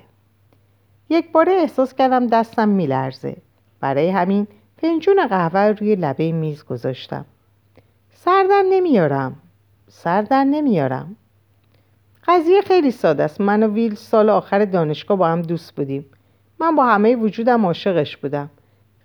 یک 1.09 1.31
باره 1.31 1.51
احساس 1.51 1.93
کردم 1.93 2.27
دستم 2.27 2.69
میلرزه. 2.69 3.37
برای 3.79 4.09
همین 4.09 4.47
فنجون 4.77 5.27
قهوه 5.27 5.59
روی 5.59 5.95
لبه 5.95 6.31
میز 6.31 6.65
گذاشتم. 6.65 7.25
سردن 8.09 8.65
نمیارم. 8.65 9.35
سردن 9.87 10.47
نمیارم. 10.47 11.15
قضیه 12.27 12.61
خیلی 12.61 12.91
ساده 12.91 13.23
است. 13.23 13.41
من 13.41 13.63
و 13.63 13.67
ویل 13.67 13.95
سال 13.95 14.29
آخر 14.29 14.65
دانشگاه 14.65 15.17
با 15.17 15.27
هم 15.27 15.41
دوست 15.41 15.75
بودیم. 15.75 16.05
من 16.59 16.75
با 16.75 16.85
همه 16.85 17.15
وجودم 17.15 17.65
عاشقش 17.65 18.17
بودم. 18.17 18.49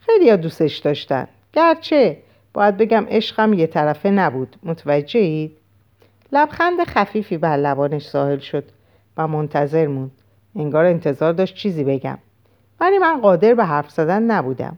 خیلی 0.07 0.37
دوستش 0.37 0.79
داشتن. 0.79 1.29
گرچه 1.53 2.17
باید 2.53 2.77
بگم 2.77 3.07
عشقم 3.09 3.53
یه 3.53 3.67
طرفه 3.67 4.11
نبود. 4.11 4.57
متوجه 4.63 5.21
اید؟ 5.21 5.57
لبخند 6.33 6.85
خفیفی 6.85 7.39
بر 7.39 7.57
لبانش 7.57 8.07
ساحل 8.07 8.39
شد 8.39 8.65
و 9.17 9.29
منتظر 9.29 9.87
موند. 9.87 10.11
انگار 10.57 10.85
انتظار 10.85 11.33
داشت 11.33 11.55
چیزی 11.55 11.85
بگم. 11.85 12.19
ولی 12.81 12.99
من 12.99 13.21
قادر 13.21 13.55
به 13.55 13.65
حرف 13.65 13.91
زدن 13.91 14.23
نبودم. 14.23 14.77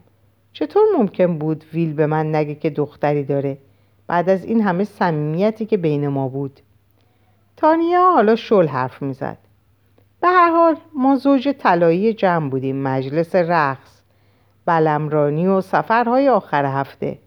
چطور 0.52 0.82
ممکن 0.98 1.38
بود 1.38 1.64
ویل 1.72 1.92
به 1.92 2.06
من 2.06 2.34
نگه 2.34 2.54
که 2.54 2.70
دختری 2.70 3.24
داره؟ 3.24 3.58
بعد 4.06 4.28
از 4.28 4.44
این 4.44 4.60
همه 4.62 4.84
صمیمیتی 4.84 5.66
که 5.66 5.76
بین 5.76 6.08
ما 6.08 6.28
بود. 6.28 6.60
تانیا 7.56 8.10
حالا 8.10 8.36
شل 8.36 8.66
حرف 8.66 9.02
می‌زد. 9.02 9.38
به 10.20 10.28
هر 10.28 10.50
حال 10.50 10.76
ما 10.94 11.16
زوج 11.16 11.48
طلایی 11.48 12.12
جمع 12.12 12.50
بودیم. 12.50 12.82
مجلس 12.82 13.34
رقص. 13.34 13.97
بلمرانی 14.68 15.46
و 15.46 15.60
سفرهای 15.60 16.28
آخر 16.28 16.64
هفته. 16.64 17.18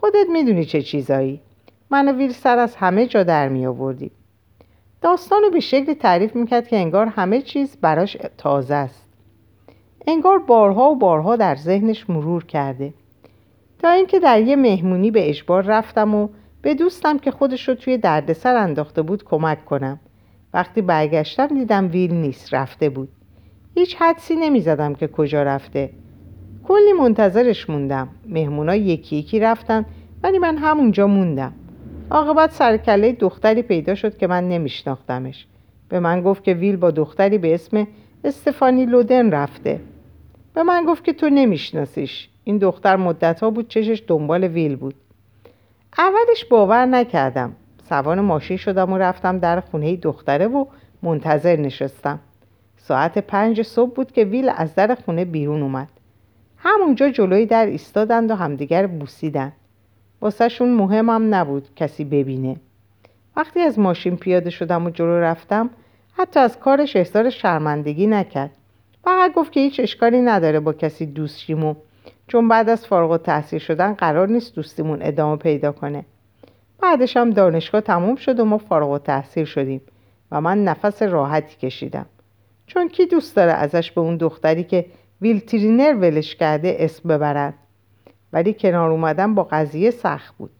خودت 0.00 0.26
می‌دونی 0.32 0.64
چه 0.64 0.82
چیزایی. 0.82 1.40
من 1.90 2.08
و 2.08 2.12
ویل 2.12 2.32
سر 2.32 2.58
از 2.58 2.76
همه 2.76 3.06
جا 3.06 3.22
در 3.22 3.48
می 3.48 3.66
آوردیم 3.66 4.10
داستانو 5.00 5.50
به 5.50 5.60
شکل 5.60 5.94
تعریف 5.94 6.36
می‌کرد 6.36 6.68
که 6.68 6.76
انگار 6.76 7.06
همه 7.06 7.42
چیز 7.42 7.76
براش 7.80 8.16
تازه 8.38 8.74
است. 8.74 9.08
انگار 10.06 10.38
بارها 10.38 10.90
و 10.90 10.96
بارها 10.96 11.36
در 11.36 11.54
ذهنش 11.54 12.10
مرور 12.10 12.44
کرده. 12.44 12.94
تا 13.78 13.88
اینکه 13.90 14.20
در 14.20 14.40
یه 14.40 14.56
مهمونی 14.56 15.10
به 15.10 15.28
اجبار 15.28 15.62
رفتم 15.62 16.14
و 16.14 16.28
به 16.62 16.74
دوستم 16.74 17.18
که 17.18 17.30
خودش 17.30 17.68
رو 17.68 17.74
توی 17.74 17.98
دردسر 17.98 18.56
انداخته 18.56 19.02
بود 19.02 19.24
کمک 19.24 19.64
کنم. 19.64 20.00
وقتی 20.54 20.82
برگشتم 20.82 21.46
دیدم 21.46 21.88
ویل 21.92 22.14
نیست 22.14 22.54
رفته 22.54 22.88
بود. 22.88 23.08
هیچ 23.74 23.96
حدسی 23.98 24.36
نمی‌زدم 24.36 24.94
که 24.94 25.08
کجا 25.08 25.42
رفته. 25.42 25.90
کلی 26.68 26.92
منتظرش 26.92 27.70
موندم. 27.70 28.08
مهمونا 28.28 28.74
یکی 28.74 29.16
یکی 29.16 29.40
رفتن 29.40 29.84
ولی 30.22 30.38
من 30.38 30.58
همونجا 30.58 31.06
موندم. 31.06 31.52
عاقبت 32.10 32.50
سرکله 32.50 33.12
دختری 33.12 33.62
پیدا 33.62 33.94
شد 33.94 34.16
که 34.16 34.26
من 34.26 34.48
نمیشناختمش. 34.48 35.46
به 35.88 36.00
من 36.00 36.22
گفت 36.22 36.44
که 36.44 36.54
ویل 36.54 36.76
با 36.76 36.90
دختری 36.90 37.38
به 37.38 37.54
اسم 37.54 37.86
استفانی 38.24 38.86
لودن 38.86 39.30
رفته. 39.30 39.80
به 40.54 40.62
من 40.62 40.84
گفت 40.84 41.04
که 41.04 41.12
تو 41.12 41.30
نمیشناسیش. 41.30 42.28
این 42.44 42.58
دختر 42.58 42.96
مدت 42.96 43.40
ها 43.40 43.50
بود 43.50 43.68
چشش 43.68 44.02
دنبال 44.06 44.44
ویل 44.44 44.76
بود. 44.76 44.94
اولش 45.98 46.44
باور 46.44 46.86
نکردم. 46.86 47.52
سوان 47.88 48.20
ماشین 48.20 48.56
شدم 48.56 48.92
و 48.92 48.98
رفتم 48.98 49.38
در 49.38 49.60
خونه 49.60 49.96
دختره 49.96 50.46
و 50.46 50.64
منتظر 51.02 51.56
نشستم. 51.56 52.18
ساعت 52.76 53.18
پنج 53.18 53.62
صبح 53.62 53.94
بود 53.94 54.12
که 54.12 54.24
ویل 54.24 54.50
از 54.56 54.74
در 54.74 54.94
خونه 54.94 55.24
بیرون 55.24 55.62
اومد. 55.62 55.88
همونجا 56.64 57.10
جلوی 57.10 57.46
در 57.46 57.66
ایستادند 57.66 58.30
و 58.30 58.34
همدیگر 58.34 58.86
بوسیدن 58.86 59.52
واسهشون 60.20 60.74
مهمم 60.74 61.34
نبود 61.34 61.68
کسی 61.76 62.04
ببینه. 62.04 62.56
وقتی 63.36 63.60
از 63.60 63.78
ماشین 63.78 64.16
پیاده 64.16 64.50
شدم 64.50 64.86
و 64.86 64.90
جلو 64.90 65.20
رفتم 65.20 65.70
حتی 66.12 66.40
از 66.40 66.58
کارش 66.58 66.96
احسار 66.96 67.30
شرمندگی 67.30 68.06
نکرد. 68.06 68.50
فقط 69.04 69.34
گفت 69.34 69.52
که 69.52 69.60
هیچ 69.60 69.80
اشکالی 69.80 70.20
نداره 70.20 70.60
با 70.60 70.72
کسی 70.72 71.06
دوست 71.06 71.38
شیم 71.38 71.76
چون 72.28 72.48
بعد 72.48 72.68
از 72.68 72.86
فارغ 72.86 73.16
تحصیل 73.16 73.58
شدن 73.58 73.94
قرار 73.94 74.28
نیست 74.28 74.54
دوستیمون 74.54 74.98
ادامه 75.02 75.36
پیدا 75.36 75.72
کنه. 75.72 76.04
بعدش 76.82 77.16
هم 77.16 77.30
دانشگاه 77.30 77.80
تموم 77.80 78.16
شد 78.16 78.40
و 78.40 78.44
ما 78.44 78.58
فارغ 78.58 79.02
تحصیل 79.02 79.44
شدیم 79.44 79.80
و 80.32 80.40
من 80.40 80.64
نفس 80.64 81.02
راحتی 81.02 81.56
کشیدم. 81.56 82.06
چون 82.66 82.88
کی 82.88 83.06
دوست 83.06 83.36
داره 83.36 83.52
ازش 83.52 83.90
به 83.90 84.00
اون 84.00 84.16
دختری 84.16 84.64
که 84.64 84.86
ویلترینر 85.22 85.94
ولش 86.00 86.36
کرده 86.36 86.76
اسم 86.78 87.08
ببرد 87.08 87.54
ولی 88.32 88.54
کنار 88.54 88.90
اومدن 88.90 89.34
با 89.34 89.44
قضیه 89.44 89.90
سخت 89.90 90.36
بود. 90.36 90.50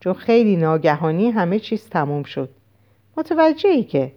چون 0.00 0.12
خیلی 0.12 0.56
ناگهانی 0.56 1.30
همه 1.30 1.58
چیز 1.58 1.88
تموم 1.88 2.22
شد. 2.22 2.48
متوجه 3.16 3.68
ای 3.68 3.84
که 3.84 4.12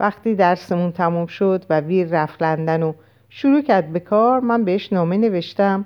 وقتی 0.00 0.34
درسمون 0.34 0.92
تموم 0.92 1.26
شد 1.26 1.64
و 1.70 1.80
ویر 1.80 2.08
رفت 2.08 2.42
لندن 2.42 2.82
و 2.82 2.92
شروع 3.28 3.62
کرد 3.62 3.92
به 3.92 4.00
کار 4.00 4.40
من 4.40 4.64
بهش 4.64 4.92
نامه 4.92 5.16
نوشتم 5.16 5.84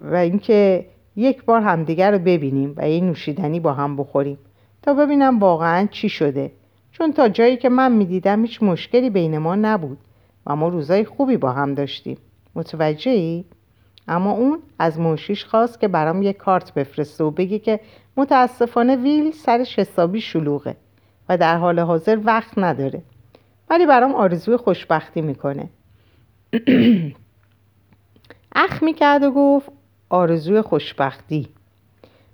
و 0.00 0.14
اینکه 0.14 0.86
یک 1.16 1.44
بار 1.44 1.60
همدیگر 1.60 2.12
رو 2.12 2.18
ببینیم 2.18 2.74
و 2.76 2.80
این 2.80 3.06
نوشیدنی 3.06 3.60
با 3.60 3.72
هم 3.72 3.96
بخوریم 3.96 4.38
تا 4.82 4.94
ببینم 4.94 5.38
واقعا 5.38 5.86
چی 5.90 6.08
شده. 6.08 6.52
چون 6.92 7.12
تا 7.12 7.28
جایی 7.28 7.56
که 7.56 7.68
من 7.68 7.92
می‌دیدم 7.92 8.42
هیچ 8.42 8.62
مشکلی 8.62 9.10
بین 9.10 9.38
ما 9.38 9.54
نبود. 9.54 9.98
و 10.46 10.56
ما 10.56 10.68
روزای 10.68 11.04
خوبی 11.04 11.36
با 11.36 11.52
هم 11.52 11.74
داشتیم. 11.74 12.18
متوجه 12.54 13.10
ای؟ 13.10 13.44
اما 14.08 14.32
اون 14.32 14.58
از 14.78 15.00
منشیش 15.00 15.44
خواست 15.44 15.80
که 15.80 15.88
برام 15.88 16.22
یه 16.22 16.32
کارت 16.32 16.74
بفرسته 16.74 17.24
و 17.24 17.30
بگه 17.30 17.58
که 17.58 17.80
متاسفانه 18.16 18.96
ویل 18.96 19.32
سرش 19.32 19.78
حسابی 19.78 20.20
شلوغه 20.20 20.76
و 21.28 21.38
در 21.38 21.56
حال 21.56 21.80
حاضر 21.80 22.18
وقت 22.24 22.58
نداره. 22.58 23.02
ولی 23.70 23.86
برام 23.86 24.14
آرزوی 24.14 24.56
خوشبختی 24.56 25.20
می‌کنه. 25.20 25.68
اخ 28.54 28.82
می‌کرد 28.82 29.22
و 29.22 29.30
گفت 29.30 29.70
آرزوی 30.08 30.60
خوشبختی. 30.60 31.48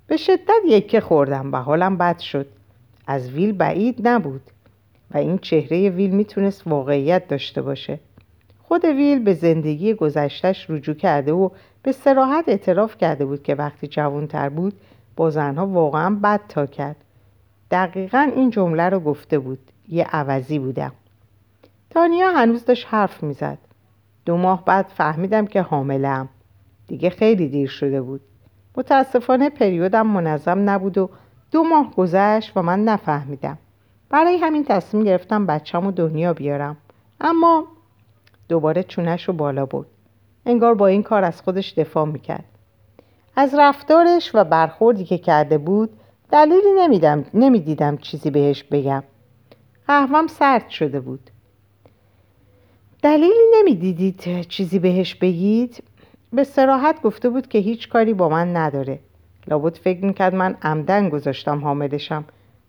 به 0.07 0.17
شدت 0.17 0.63
یکه 0.69 1.01
خوردم 1.01 1.53
و 1.53 1.57
حالم 1.57 1.97
بد 1.97 2.19
شد. 2.19 2.47
از 3.07 3.31
ویل 3.31 3.53
بعید 3.53 4.09
نبود. 4.09 4.43
و 5.11 5.19
این 5.19 5.39
چهره 5.39 5.91
ویل 5.91 6.11
می‌تونست 6.11 6.67
واقعیت 6.67 7.29
داشته 7.29 7.63
باشه. 7.63 8.01
خود 8.63 8.85
ویل 8.85 9.19
به 9.19 9.35
زندگی 9.35 9.95
گذشتش 9.95 10.71
رجوع 10.71 10.95
کرده 10.95 11.33
و 11.33 11.49
به 11.83 11.93
سراحت 11.93 12.45
اعتراف 12.49 12.97
کرده 12.97 13.25
بود 13.25 13.43
که 13.43 13.55
وقتی 13.55 13.87
جوانتر 13.87 14.49
بود 14.49 14.75
با 15.17 15.31
زنها 15.31 15.67
واقعا 15.67 16.19
بد 16.23 16.41
تا 16.49 16.67
کرد. 16.67 16.97
دقیقا 17.71 18.31
این 18.37 18.51
جمله 18.51 18.89
رو 18.89 19.01
گفته 19.01 19.39
بود. 19.39 19.59
یه 19.89 20.05
عوضی 20.05 20.59
بودم. 20.59 20.93
تانیا 21.91 22.31
هنوز 22.31 22.65
داشت 22.65 22.87
حرف 22.91 23.23
می‌زد. 23.23 23.59
دو 24.27 24.37
ماه 24.37 24.65
بعد 24.65 24.87
فهمیدم 24.87 25.47
که 25.47 25.63
حاملم 25.63 26.29
دیگه 26.87 27.11
خیلی 27.11 27.49
دیر 27.49 27.69
شده 27.69 28.03
بود. 28.03 28.21
متاسفانه 28.77 29.51
پریودم 29.51 30.07
منظم 30.07 30.71
نبود 30.71 30.99
و 30.99 31.11
دو 31.51 31.63
ماه 31.63 31.95
گذشت 31.97 32.57
و 32.57 32.63
من 32.63 32.85
نفهمیدم. 32.85 33.59
برای 34.11 34.37
همین 34.37 34.65
تصمیم 34.65 35.05
گرفتم 35.05 35.47
بچم 35.47 35.91
دنیا 35.91 36.33
بیارم. 36.33 36.77
اما 37.21 37.67
دوباره 38.49 38.83
چونش 38.83 39.29
رو 39.29 39.35
بالا 39.35 39.67
بود 39.67 39.87
انگار 40.47 40.75
با 40.75 40.87
این 40.87 41.03
کار 41.03 41.25
از 41.25 41.43
خودش 41.43 41.73
دفاع 41.73 42.07
می‌کرد. 42.07 42.45
از 43.37 43.55
رفتارش 43.59 44.31
و 44.35 44.45
برخوردی 44.45 45.05
که 45.05 45.19
کرده 45.19 45.59
بود 45.59 45.91
دلیلی 46.33 46.73
نمیدم 46.77 47.25
نمی‌دیدم 47.35 47.97
چیزی 47.97 48.31
بهش 48.31 48.63
بگم. 48.63 49.03
قهوم 49.87 50.27
سرد 50.27 50.69
شده 50.69 51.01
بود. 51.01 51.31
دلیلی 53.03 53.45
نمی‌دیدید 53.59 54.49
چیزی 54.49 54.79
بهش 54.79 55.15
بگید؟ 55.15 55.83
به 56.33 56.45
سراحت 56.45 57.03
گفته 57.03 57.29
بود 57.29 57.49
که 57.49 57.59
هیچ 57.59 57.89
کاری 57.89 58.15
با 58.15 58.29
من 58.29 58.57
نداره. 58.57 58.99
لابد 59.47 59.77
فکر 59.77 60.05
می‌کرد 60.05 60.35
من 60.35 60.57
عمدن 60.63 61.09
گذاشتم 61.09 61.59
حاملشم. 61.59 62.25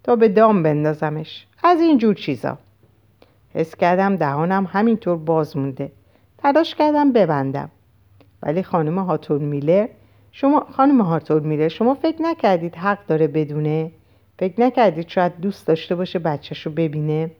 تا 0.10 0.16
به 0.16 0.30
دام 0.30 0.64
بندازمش. 0.64 1.48
از 1.64 1.82
این 1.82 1.98
جور 1.98 2.16
چیزا. 2.16 2.58
حس 3.54 3.76
کردم 3.76 4.16
دهانم 4.16 4.68
همینطور 4.72 5.18
باز 5.18 5.58
مونده. 5.58 5.92
تلاش 6.38 6.76
کردم 6.76 7.12
ببندم. 7.12 7.70
ولی 8.44 8.64
خانم 8.64 9.00
هاتون 9.00 9.42
میلر 9.42 9.88
شما 10.32 10.68
خانم 10.72 11.02
هاتون 11.02 11.44
میلر 11.44 11.68
شما 11.68 11.94
فکر 11.94 12.22
نکردید 12.22 12.76
حق 12.76 13.06
داره 13.08 13.28
بدونه؟ 13.28 13.92
فکر 14.40 14.62
نکردید 14.62 15.08
شاید 15.08 15.40
دوست 15.42 15.68
داشته 15.68 15.96
باشه 15.96 16.20
بچهش 16.20 16.68
ببینه؟ 16.68 17.32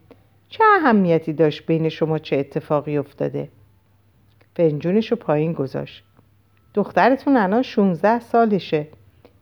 چه 0.48 0.64
اهمیتی 0.76 1.32
داشت 1.32 1.66
بین 1.66 1.88
شما 1.88 2.18
چه 2.18 2.36
اتفاقی 2.36 2.98
افتاده؟ 2.98 3.48
فنجونش 4.56 5.10
رو 5.10 5.16
پایین 5.16 5.52
گذاشت. 5.52 6.04
دخترتون 6.74 7.36
الان 7.36 7.62
16 7.62 8.20
سالشه. 8.20 8.86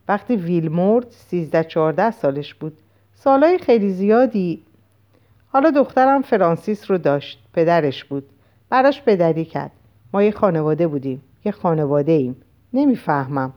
وقتی 0.09 0.37
ویل 0.37 0.73
مرد 0.73 1.11
13 1.11 1.65
14 1.65 2.11
سالش 2.11 2.55
بود. 2.55 2.79
سالهای 3.21 3.59
خیلی 3.59 3.91
زیادی 3.91 4.63
حالا 5.53 5.71
دخترم 5.71 6.23
فرانسیس 6.23 6.91
رو 6.91 6.99
داشت 6.99 7.45
پدرش 7.53 8.05
بود. 8.05 8.25
براش 8.71 9.03
پدری 9.03 9.45
کرد. 9.45 9.71
ما 10.15 10.23
یه 10.23 10.31
خانواده 10.31 10.87
بودیم. 10.87 11.23
یه 11.45 11.53
خانواده 11.53 12.13
ایم 12.13 12.37
نمی‌فهمم. 12.73 13.53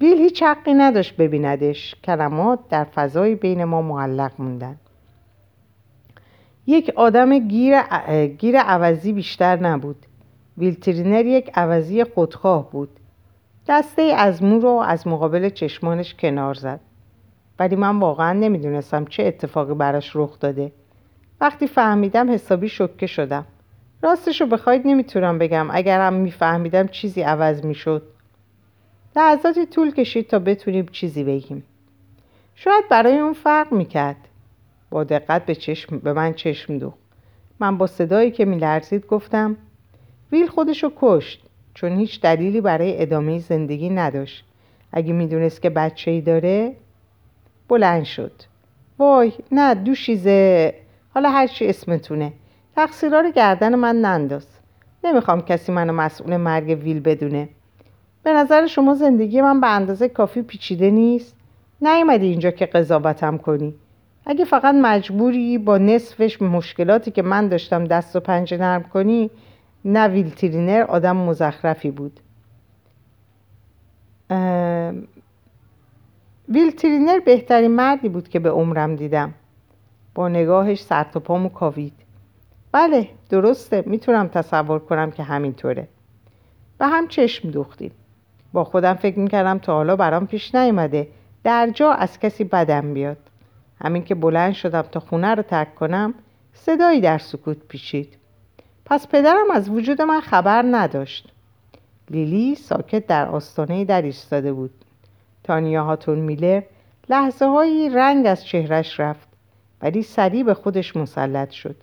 ویل 0.00 0.18
هیچ 0.18 0.42
حقی 0.42 0.74
نداشت 0.74 1.16
ببیندش. 1.16 1.94
کلمات 2.04 2.58
در 2.68 2.84
فضای 2.84 3.34
بین 3.34 3.64
ما 3.64 3.82
معلق 3.82 4.32
موندن. 4.38 4.76
یک 6.66 6.92
آدم 6.96 7.38
گیر, 7.38 7.82
گیر 8.26 8.58
عوضی 8.58 9.12
بیشتر 9.12 9.56
نبود. 9.56 10.06
ویلترینر 10.58 11.26
یک 11.26 11.50
عوضی 11.54 12.04
خودخواه 12.04 12.70
بود. 12.70 12.90
دسته 13.68 14.02
از 14.02 14.42
مو 14.42 14.60
رو 14.60 14.70
از 14.86 15.06
مقابل 15.06 15.48
چشمانش 15.48 16.14
کنار 16.14 16.54
زد. 16.54 16.80
ولی 17.58 17.76
من 17.76 17.98
واقعا 17.98 18.32
نمی‌دونستم 18.32 19.04
چه 19.04 19.22
اتفاقی 19.22 19.74
براش 19.74 20.16
رخ 20.16 20.38
داده. 20.40 20.72
وقتی 21.40 21.66
فهمیدم 21.66 22.32
حسابی 22.34 22.68
شکه 22.68 23.06
شدم. 23.06 23.44
راستش 24.02 24.40
رو 24.40 24.46
بخواید 24.46 24.82
نمی‌تونم 24.86 25.38
بگم. 25.38 25.66
اگرم 25.70 26.12
میفهمیدم 26.12 26.86
چیزی 26.86 27.22
عوض 27.22 27.64
می‌شد. 27.64 28.02
لحظاتی 29.16 29.66
طول 29.66 29.90
کشید 29.90 30.26
تا 30.26 30.38
بتونیم 30.38 30.86
چیزی 30.86 31.24
بگیم. 31.24 31.64
شاید 32.54 32.88
برای 32.90 33.18
اون 33.18 33.32
فرق 33.32 33.72
می‌کرد. 33.72 34.16
با 34.90 35.04
دقت 35.04 35.46
به, 35.46 35.54
چشم 35.54 35.98
به 35.98 36.12
من 36.12 36.34
چشم 36.34 36.78
دو 36.78 36.92
من 37.60 37.78
با 37.78 37.86
صدایی 37.86 38.30
که 38.30 38.44
میلرزید 38.44 39.06
گفتم 39.06 39.56
ویل 40.32 40.46
خودشو 40.46 40.92
کشت 40.96 41.46
چون 41.74 41.98
هیچ 41.98 42.20
دلیلی 42.20 42.60
برای 42.60 43.02
ادامه 43.02 43.38
زندگی 43.38 43.90
نداشت. 43.90 44.44
اگه 44.92 45.12
می‌دونست 45.12 45.62
که 45.62 45.70
بچه 45.70 46.10
ای 46.10 46.20
داره 46.20 46.76
بلند 47.68 48.04
شد. 48.04 48.32
وای 48.98 49.32
نه 49.52 49.74
دوشیزه. 49.74 50.74
حالا 51.14 51.30
هرچی 51.30 51.66
اسمتونه. 51.66 52.32
تقصیرها 52.76 53.20
رو 53.20 53.30
گردن 53.30 53.74
من 53.74 53.96
ننداز. 53.96 54.46
نمی‌خوام 55.04 55.42
کسی 55.42 55.72
منو 55.72 55.92
مسئول 55.92 56.36
مرگ 56.36 56.78
ویل 56.82 57.00
بدونه. 57.00 57.48
به 58.22 58.32
نظر 58.32 58.66
شما 58.66 58.94
زندگی 58.94 59.40
من 59.40 59.60
به 59.60 59.66
اندازه 59.66 60.08
کافی 60.08 60.42
پیچیده 60.42 60.90
نیست؟ 60.90 61.36
نیومدی 61.80 62.26
اینجا 62.26 62.50
که 62.50 62.66
قضاوتم 62.66 63.38
کنی. 63.38 63.74
اگه 64.26 64.44
فقط 64.44 64.74
مجبوری 64.74 65.58
با 65.58 65.78
نصفش 65.78 66.42
مشکلاتی 66.42 67.10
که 67.10 67.22
من 67.22 67.48
داشتم 67.48 67.84
دست 67.84 68.16
و 68.16 68.20
پنجه 68.20 68.56
نرم 68.56 68.82
کنی 68.82 69.30
نه 69.84 70.08
ویلترینر 70.08 70.82
آدم 70.82 71.16
مزخرفی 71.16 71.90
بود. 71.90 72.20
ویلترینر 76.54 77.18
بهترین 77.20 77.70
مردی 77.70 78.08
بود 78.08 78.28
که 78.28 78.38
به 78.38 78.50
عمرم 78.50 78.96
دیدم. 78.96 79.34
با 80.14 80.28
نگاهش 80.28 80.82
سر 80.82 81.06
و 81.14 81.20
پامو 81.20 81.48
کاوید 81.48 81.92
بله 82.72 83.08
درسته 83.30 83.82
می‌تونم 83.86 84.28
تصور 84.28 84.78
کنم 84.78 85.10
که 85.10 85.22
همینطوره. 85.22 85.88
به 86.78 86.86
هم 86.86 87.08
چشم 87.08 87.50
دوختیم. 87.50 87.90
با 88.52 88.64
خودم 88.64 88.94
فکر 88.94 89.18
می‌کردم 89.18 89.58
تا 89.58 89.74
حالا 89.74 89.96
برام 89.96 90.26
پیش 90.26 90.54
نیومده 90.54 91.08
در 91.44 91.70
جا 91.74 91.92
از 91.92 92.18
کسی 92.18 92.44
بدم 92.44 92.94
بیاد. 92.94 93.18
همین 93.80 94.04
که 94.04 94.14
بلند 94.14 94.52
شدم 94.52 94.82
تا 94.82 95.00
خونه 95.00 95.34
رو 95.34 95.42
ترک 95.42 95.74
کنم 95.74 96.14
صدایی 96.52 97.00
در 97.00 97.18
سکوت 97.18 97.58
پیچید. 97.68 98.16
پس 98.84 99.08
پدرم 99.08 99.50
از 99.52 99.68
وجود 99.68 100.02
من 100.02 100.20
خبر 100.20 100.64
نداشت. 100.70 101.32
لیلی 102.10 102.54
ساکت 102.54 103.06
در 103.06 103.28
آستانه 103.28 103.84
در 103.84 104.02
ایستاده 104.02 104.52
بود. 104.52 104.83
تانیا 105.44 105.84
هاتون 105.84 106.18
میلر 106.18 106.62
لحظه 107.08 107.46
هایی 107.46 107.88
رنگ 107.88 108.26
از 108.26 108.46
چهرش 108.46 109.00
رفت 109.00 109.28
ولی 109.82 110.02
سریع 110.02 110.44
به 110.44 110.54
خودش 110.54 110.96
مسلط 110.96 111.50
شد. 111.50 111.76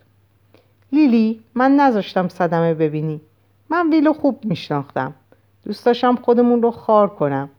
لیلی 0.92 1.40
من 1.54 1.72
نذاشتم 1.72 2.28
صدمه 2.28 2.74
ببینی. 2.74 3.20
من 3.70 3.90
ویلو 3.90 4.12
خوب 4.12 4.44
میشناختم. 4.44 5.14
دوست 5.64 5.86
داشتم 5.86 6.16
خودمون 6.16 6.62
رو 6.62 6.70
خار 6.70 7.08
کنم 7.08 7.50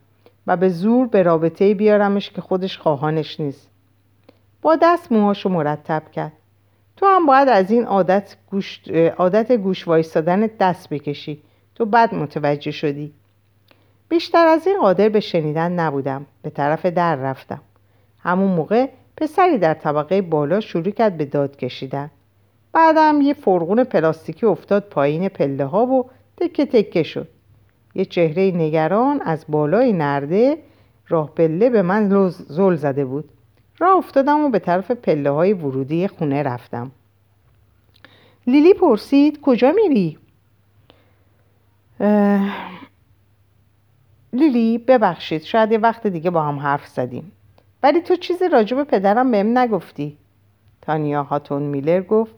و 0.48 0.58
به 0.58 0.70
زور 0.70 1.08
به 1.08 1.24
رابطه 1.24 1.74
بیارمش 1.74 2.30
که 2.30 2.42
خودش 2.42 2.78
خواهانش 2.78 3.40
نیست. 3.40 3.70
با 4.62 4.78
دست 4.82 5.12
موهاشو 5.12 5.50
مرتب 5.50 6.12
کرد. 6.12 6.32
تو 6.98 7.06
هم 7.06 7.26
باید 7.26 7.50
از 7.50 7.72
این 7.72 7.86
عادت 7.86 8.38
گوش, 8.52 8.88
عادت 9.18 9.52
گوش 9.52 9.88
وایستادن 9.88 10.50
دست 10.60 10.90
بکشی. 10.90 11.42
تو 11.76 11.86
بد 11.86 12.16
متوجه 12.16 12.72
شدی. 12.72 13.14
بیشتر 14.10 14.48
از 14.48 14.68
این 14.68 14.82
قادر 14.82 15.10
به 15.10 15.20
شنیدن 15.20 15.72
نبودم. 15.72 16.26
به 16.42 16.50
طرف 16.50 16.86
در 16.86 17.16
رفتم. 17.16 17.62
همون 18.20 18.52
موقع 18.52 18.90
پسری 19.18 19.58
در 19.58 19.74
طبقه 19.74 20.22
بالا 20.22 20.60
شروع 20.60 20.92
کرد 20.92 21.18
به 21.18 21.26
داد 21.26 21.58
کشیدن. 21.58 22.12
بعدم 22.74 23.22
یه 23.22 23.34
فرغون 23.34 23.84
پلاستیکی 23.84 24.46
افتاد 24.46 24.84
پایین 24.84 25.30
پله 25.30 25.66
ها 25.66 25.86
و 25.86 26.10
تکه 26.38 26.66
تکه 26.66 27.04
شد. 27.04 27.28
یه 27.96 28.06
چهره 28.06 28.52
نگران 28.52 29.22
از 29.22 29.46
بالای 29.50 29.94
نرده 29.94 30.58
راه 31.08 31.34
پله 31.36 31.70
به 31.70 31.82
من 31.82 32.30
زل 32.30 32.76
زده 32.76 33.06
بود. 33.06 33.30
راه 33.80 33.98
افتادم 33.98 34.40
و 34.40 34.50
به 34.50 34.60
طرف 34.60 34.92
پله 34.92 35.30
های 35.30 35.54
ورودی 35.54 36.08
خونه 36.08 36.44
رفتم. 36.44 36.92
لیلی 38.48 38.74
پرسید 38.74 39.42
کجا 39.42 39.72
میری؟ 39.72 40.18
لیلی 44.34 44.78
ببخشید 44.78 45.44
شاید 45.44 45.72
یه 45.72 45.78
وقت 45.78 46.08
دیگه 46.08 46.30
با 46.30 46.42
هم 46.42 46.60
حرف 46.60 46.88
زدیم. 46.88 47.32
ولی 47.84 48.02
تو 48.02 48.16
چیزی 48.16 48.50
راجع 48.50 48.78
به 48.78 48.84
پدرم 48.84 49.32
بهم 49.32 49.58
نگفتی. 49.58 50.18
تانیا 50.82 51.24
هاتون 51.24 51.62
میلر 51.62 52.02
گفت 52.02 52.36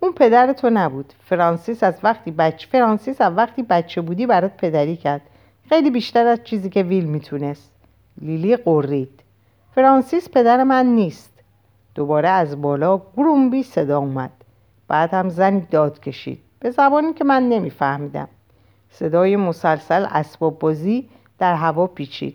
اون 0.00 0.12
پدر 0.12 0.52
تو 0.52 0.70
نبود. 0.70 1.12
فرانسیس 1.24 1.82
از 1.82 1.94
وقتی 2.02 2.30
بچه 2.30 2.68
فرانسیس 2.68 3.20
از 3.20 3.32
وقتی 3.36 3.62
بچه 3.62 4.00
بودی 4.00 4.26
برات 4.26 4.56
پدری 4.56 4.96
کرد. 4.96 5.20
خیلی 5.68 5.90
بیشتر 5.90 6.26
از 6.26 6.44
چیزی 6.44 6.70
که 6.70 6.82
ویل 6.82 7.04
می‌تونست. 7.04 7.72
لیلی 8.20 8.56
قرید. 8.56 9.20
فرانسیس 9.74 10.28
پدر 10.28 10.64
من 10.64 10.86
نیست. 10.86 11.32
دوباره 11.94 12.28
از 12.28 12.62
بالا 12.62 13.02
گرومبی 13.16 13.62
صدا 13.62 13.98
اومد. 13.98 14.30
بعد 14.88 15.14
هم 15.14 15.28
زنی 15.28 15.66
داد 15.70 16.00
کشید. 16.00 16.40
به 16.60 16.70
زبانی 16.70 17.12
که 17.12 17.24
من 17.24 17.48
نمیفهمیدم. 17.48 18.28
صدای 18.98 19.36
مسلسل 19.36 20.06
اسباب 20.10 20.58
بازی 20.58 21.08
در 21.38 21.54
هوا 21.54 21.86
پیچید. 21.86 22.34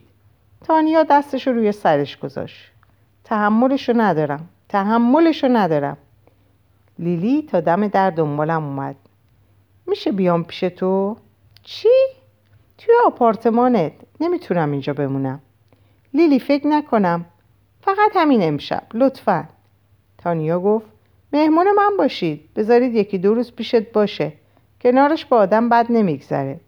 تانیا 0.65 1.03
دستش 1.03 1.47
رو 1.47 1.53
روی 1.53 1.71
سرش 1.71 2.17
گذاشت. 2.19 2.71
تحملشو 3.23 3.93
ندارم. 3.95 4.49
تحملشو 4.69 5.47
ندارم. 5.47 5.97
لیلی 6.99 7.41
تا 7.41 7.59
دم 7.59 7.87
در 7.87 8.09
دنبالم 8.09 8.65
اومد. 8.65 8.95
میشه 9.87 10.11
بیام 10.11 10.43
پیش 10.43 10.59
تو؟ 10.59 11.17
چی؟ 11.63 11.89
توی 12.77 12.93
آپارتمانت. 13.05 13.93
نمی‌تونم 14.19 14.71
اینجا 14.71 14.93
بمونم. 14.93 15.39
لیلی 16.13 16.39
فکر 16.39 16.67
نکنم. 16.67 17.25
فقط 17.81 18.11
همین 18.15 18.43
امشب. 18.43 18.83
لطفا. 18.93 19.47
تانیا 20.17 20.59
گفت 20.59 20.85
مهمون 21.33 21.71
من 21.71 21.97
باشید. 21.97 22.53
بذارید 22.55 22.95
یکی 22.95 23.17
دو 23.17 23.33
روز 23.33 23.51
پیشت 23.51 23.91
باشه. 23.91 24.33
کنارش 24.81 25.25
با 25.25 25.37
آدم 25.37 25.69
بد 25.69 25.85
نمیگذره 25.89 26.59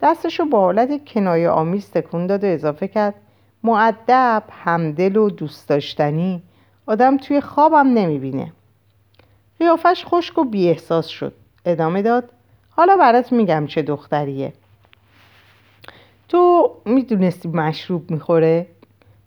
دستشو 0.00 0.44
با 0.44 0.60
حالت 0.60 1.04
کنایه 1.04 1.48
آمیز 1.48 1.90
تکون 1.90 2.26
داد 2.26 2.44
و 2.44 2.46
اضافه 2.46 2.88
کرد 2.88 3.14
معدب 3.62 4.42
همدل 4.50 5.16
و 5.16 5.30
دوست 5.30 5.68
داشتنی 5.68 6.42
آدم 6.86 7.16
توی 7.16 7.40
خوابم 7.40 7.86
نمی‌بینه 7.86 8.52
قیافش 9.58 10.04
خشک 10.06 10.38
و 10.38 10.44
بیاحساس 10.44 11.06
شد 11.06 11.34
ادامه 11.64 12.02
داد 12.02 12.30
حالا 12.70 12.96
برات 12.96 13.32
میگم 13.32 13.66
چه 13.66 13.82
دختریه 13.82 14.52
تو 16.28 16.70
می‌دونستی 16.84 17.48
مشروب 17.48 18.10
می‌خوره؟ 18.10 18.66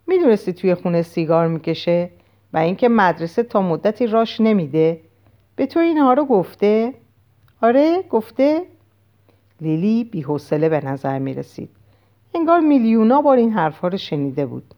می‌دونستی 0.06 0.52
توی 0.52 0.74
خونه 0.74 1.02
سیگار 1.02 1.48
می‌کشه؟ 1.48 2.10
و 2.52 2.58
اینکه 2.58 2.88
مدرسه 2.88 3.42
تا 3.42 3.62
مدتی 3.62 4.06
راش 4.06 4.40
نمیده؟ 4.40 5.00
به 5.56 5.66
تو 5.66 5.80
اینها 5.80 6.12
رو 6.12 6.24
گفته؟ 6.24 6.94
آره 7.62 8.02
گفته؟ 8.10 8.62
لیلی 9.60 10.04
بیحوصله 10.04 10.68
به 10.68 10.86
نظر 10.86 11.18
می‌رسید. 11.18 11.70
انگار 12.34 12.60
میلیونا 12.60 13.22
بار 13.22 13.36
این 13.36 13.52
حرفها 13.52 13.88
رو 13.88 13.98
شنیده 13.98 14.46
بود. 14.46 14.74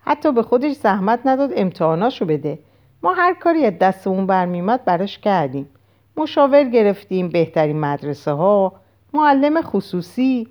حتی 0.00 0.32
به 0.32 0.42
خودش 0.42 0.72
زحمت 0.72 1.20
نداد 1.24 1.52
امتحاناشو 1.56 2.24
بده. 2.24 2.58
ما 3.02 3.14
هر 3.14 3.34
کاری 3.34 3.64
از 3.64 3.78
دستمون 3.78 4.26
برمیومد 4.26 4.84
براش 4.84 5.18
کردیم. 5.18 5.68
مشاور 6.16 6.64
گرفتیم 6.64 7.28
بهترین 7.28 7.80
مدرسه 7.80 8.30
ها 8.30 8.72
معلم 9.14 9.62
خصوصی. 9.62 10.48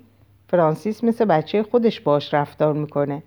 فرانسیس 0.48 1.04
مثل 1.04 1.24
بچه 1.24 1.62
خودش 1.62 2.00
باش 2.00 2.34
رفتار 2.34 2.72
می‌کنه. 2.72 3.22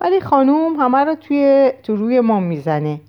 ولی 0.00 0.20
خانوم 0.20 0.76
همه 0.80 0.98
رو 0.98 1.14
توی 1.14 1.72
تو 1.82 1.96
روی 1.96 2.20
ما 2.20 2.40
می‌زنه. 2.40 3.00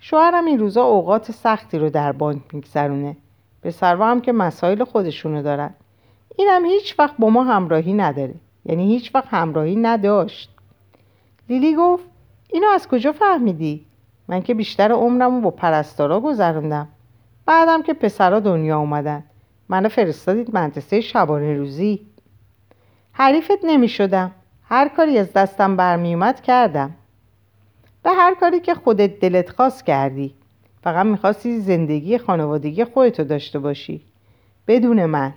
شوهرم 0.00 0.44
این 0.44 0.58
روزا 0.58 0.84
اوقات 0.84 1.32
سختی 1.32 1.78
رو 1.78 1.90
در 1.90 2.12
بانک 2.12 2.42
میگذرونه. 2.52 3.16
به 3.62 3.70
سروا 3.70 4.10
هم 4.10 4.20
که 4.20 4.32
مسائل 4.32 4.84
خودشونو 4.84 5.42
دارن. 5.42 5.74
اینم 6.36 6.64
هیچ 6.64 6.98
وقت 6.98 7.14
با 7.18 7.30
ما 7.30 7.44
همراهی 7.44 7.92
نداره. 7.92 8.34
یعنی 8.64 8.86
هیچ 8.86 9.14
وقت 9.14 9.28
همراهی 9.30 9.76
نداشت. 9.76 10.50
لیلی 11.48 11.74
گفت 11.76 12.04
اینو 12.52 12.66
از 12.68 12.88
کجا 12.88 13.12
فهمیدی؟ 13.12 13.86
من 14.28 14.42
که 14.42 14.54
بیشتر 14.54 14.92
عمرم 14.92 15.34
رو 15.34 15.40
با 15.40 15.50
پرستارا 15.50 16.20
گذروندم. 16.20 16.88
بعدم 17.46 17.82
که 17.82 17.94
پسرا 17.94 18.40
دنیا 18.40 18.78
اومدن. 18.78 19.24
منو 19.68 19.88
فرستادید 19.88 20.56
مدرسه 20.56 21.00
شبانه 21.00 21.56
روزی. 21.56 22.06
حریفت 23.12 23.64
نمی 23.64 23.88
شدم 23.88 24.30
هر 24.64 24.88
کاری 24.88 25.18
از 25.18 25.32
دستم 25.32 25.76
برمیومد 25.76 26.40
کردم. 26.40 26.94
به 28.02 28.10
هر 28.10 28.34
کاری 28.34 28.60
که 28.60 28.74
خودت 28.74 29.20
دلت 29.20 29.50
خواست 29.50 29.86
کردی. 29.86 30.34
فقط 30.82 31.06
می‌خواستی 31.06 31.60
زندگی 31.60 32.18
خانوادگی 32.18 32.84
خودتو 32.84 33.24
داشته 33.24 33.58
باشی. 33.58 34.00
بدون 34.66 35.04
من. 35.04 35.32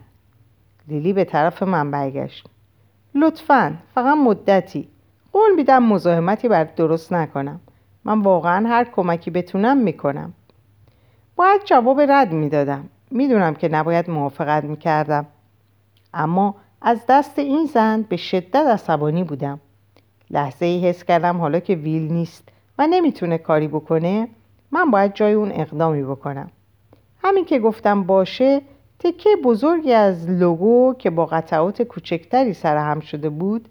لیلی 0.87 1.13
به 1.13 1.23
طرف 1.23 1.63
من 1.63 1.91
برگشت. 1.91 2.47
لطفا 3.15 3.77
فقط 3.95 4.17
مدتی. 4.17 4.87
قول 5.33 5.55
میدم 5.55 5.83
مزاحمتی 5.83 6.47
بر 6.47 6.63
درست 6.63 7.13
نکنم. 7.13 7.59
من 8.05 8.21
واقعا 8.21 8.69
هر 8.69 8.83
کمکی 8.83 9.31
بتونم 9.31 9.77
می‌کنم. 9.77 10.33
باید 11.35 11.61
جواب 11.65 12.01
رد 12.01 12.33
می‌دادم. 12.33 12.89
می‌دونم 13.11 13.53
که 13.53 13.67
نباید 13.67 14.09
موافقت 14.09 14.63
می‌کردم. 14.63 15.25
اما 16.13 16.55
از 16.81 17.01
دست 17.09 17.39
این 17.39 17.65
زن 17.65 18.01
به 18.01 18.17
شدت 18.17 18.55
عصبانی 18.55 19.23
بودم. 19.23 19.59
لحظه 20.29 20.65
ای 20.65 20.89
حس 20.89 21.03
کردم 21.03 21.37
حالا 21.37 21.59
که 21.59 21.75
ویل 21.75 22.11
نیست 22.11 22.49
و 22.77 22.87
نمی‌تونه 22.87 23.37
کاری 23.37 23.67
بکنه. 23.67 24.27
من 24.71 24.91
باید 24.91 25.13
جای 25.13 25.33
اون 25.33 25.51
اقدامی 25.51 26.03
بکنم. 26.03 26.51
همین 27.23 27.45
که 27.45 27.59
گفتم 27.59 28.03
باشه 28.03 28.61
تکه 28.99 29.29
بزرگی 29.43 29.93
از 29.93 30.29
لوگو 30.29 30.93
که 30.93 31.09
با 31.09 31.25
قطعات 31.25 31.81
کوچکتری 31.81 32.53
سرهم 32.53 32.99
شده 32.99 33.29
بود 33.29 33.69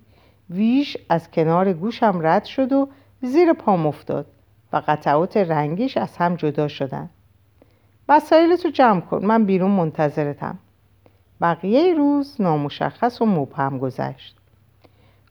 ویش 0.51 0.97
از 1.09 1.31
کنار 1.31 1.73
گوشم 1.73 2.19
رد 2.23 2.45
شد 2.45 2.73
و 2.73 2.89
زیر 3.23 3.53
پام 3.53 3.87
افتاد 3.87 4.27
و 4.73 4.83
قطعات 4.87 5.37
رنگیش 5.37 5.97
از 5.97 6.17
هم 6.17 6.37
جدا 6.37 6.69
شدن. 6.69 7.11
وسایلتو 8.09 8.71
جمع 8.71 9.01
کن 9.01 9.25
من 9.25 9.45
بیرون 9.45 9.71
منتظرتم. 9.71 10.59
بقیه 11.41 11.95
روز 11.95 12.41
نامشخص 12.41 13.23
و 13.23 13.27
مبهم 13.27 13.79
گذشت. 13.79 14.37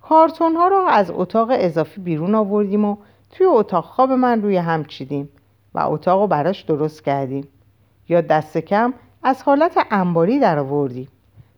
کارتون 0.02 0.56
ها 0.56 0.68
را 0.68 0.88
از 0.88 1.12
اتاق 1.12 1.50
اضافی 1.52 2.02
بیرون 2.02 2.36
آوردیم 2.36 2.86
و 2.86 2.98
توی 3.32 3.46
اتاق 3.46 3.86
خواب 3.86 4.12
من 4.12 4.42
روی 4.42 4.58
هم 4.58 4.86
چیدیم. 4.86 5.30
و 5.74 5.80
اتاق 5.80 6.22
رو 6.22 6.28
براش 6.28 6.62
درست 6.62 7.04
کردیم. 7.04 7.48
یا 8.10 8.22
دست 8.22 8.58
کم 8.58 8.94
از 9.24 9.44
حالت 9.44 9.78
انباری 9.92 10.40
در 10.40 10.60
آوردیم 10.60 11.08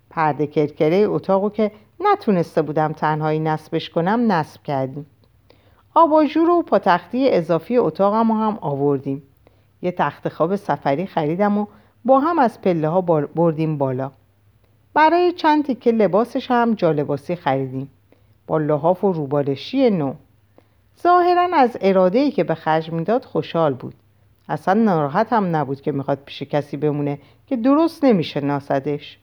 پرده 0.09 0.47
کرکره 0.47 0.97
اتاقو 0.97 1.49
که 1.49 1.71
نتونسته 1.99 2.61
بودم 2.61 2.93
تنهایی 2.93 3.39
نصبش 3.39 3.89
کنم 3.89 4.31
نصب 4.31 4.63
کردیم. 4.63 5.05
آباژور 5.95 6.49
و 6.49 6.61
پاتختی 6.61 7.29
اضافی 7.29 7.77
اتاقم 7.77 8.31
هم 8.31 8.57
آوردیم. 8.61 9.23
یه 9.81 9.91
تخت 9.91 10.29
خواب 10.29 10.55
سفری 10.55 11.05
خریدم 11.05 11.57
و 11.57 11.65
با 12.05 12.19
هم 12.19 12.39
از 12.39 12.61
پله 12.61 12.87
ها 12.87 13.01
بردیم 13.35 13.77
بالا. 13.77 14.11
برای 14.93 15.31
چند 15.31 15.65
تیکه 15.65 15.91
لباسش 15.91 16.51
هم 16.51 16.73
جالباسی 16.73 17.35
خریدیم. 17.35 17.89
با 18.47 18.57
لحاف 18.57 19.03
و 19.03 19.13
روبالشی 19.13 19.89
نو. 19.89 20.13
ظاهرا 21.03 21.49
از 21.53 21.77
اراده 21.81 22.31
که 22.31 22.43
به 22.43 22.55
خرج 22.55 22.91
می‌داد 22.91 23.25
خوشحال 23.25 23.73
بود. 23.73 23.93
اصلا 24.51 24.73
ناراحت 24.73 25.33
هم 25.33 25.55
نبود 25.55 25.81
که 25.81 25.91
می‌خواد 25.91 26.19
پیش 26.25 26.43
کسی 26.43 26.77
بمونه 26.77 27.19
که 27.47 27.55
درست 27.55 28.03
نمیشه 28.03 28.41
ناسدش 28.41 29.19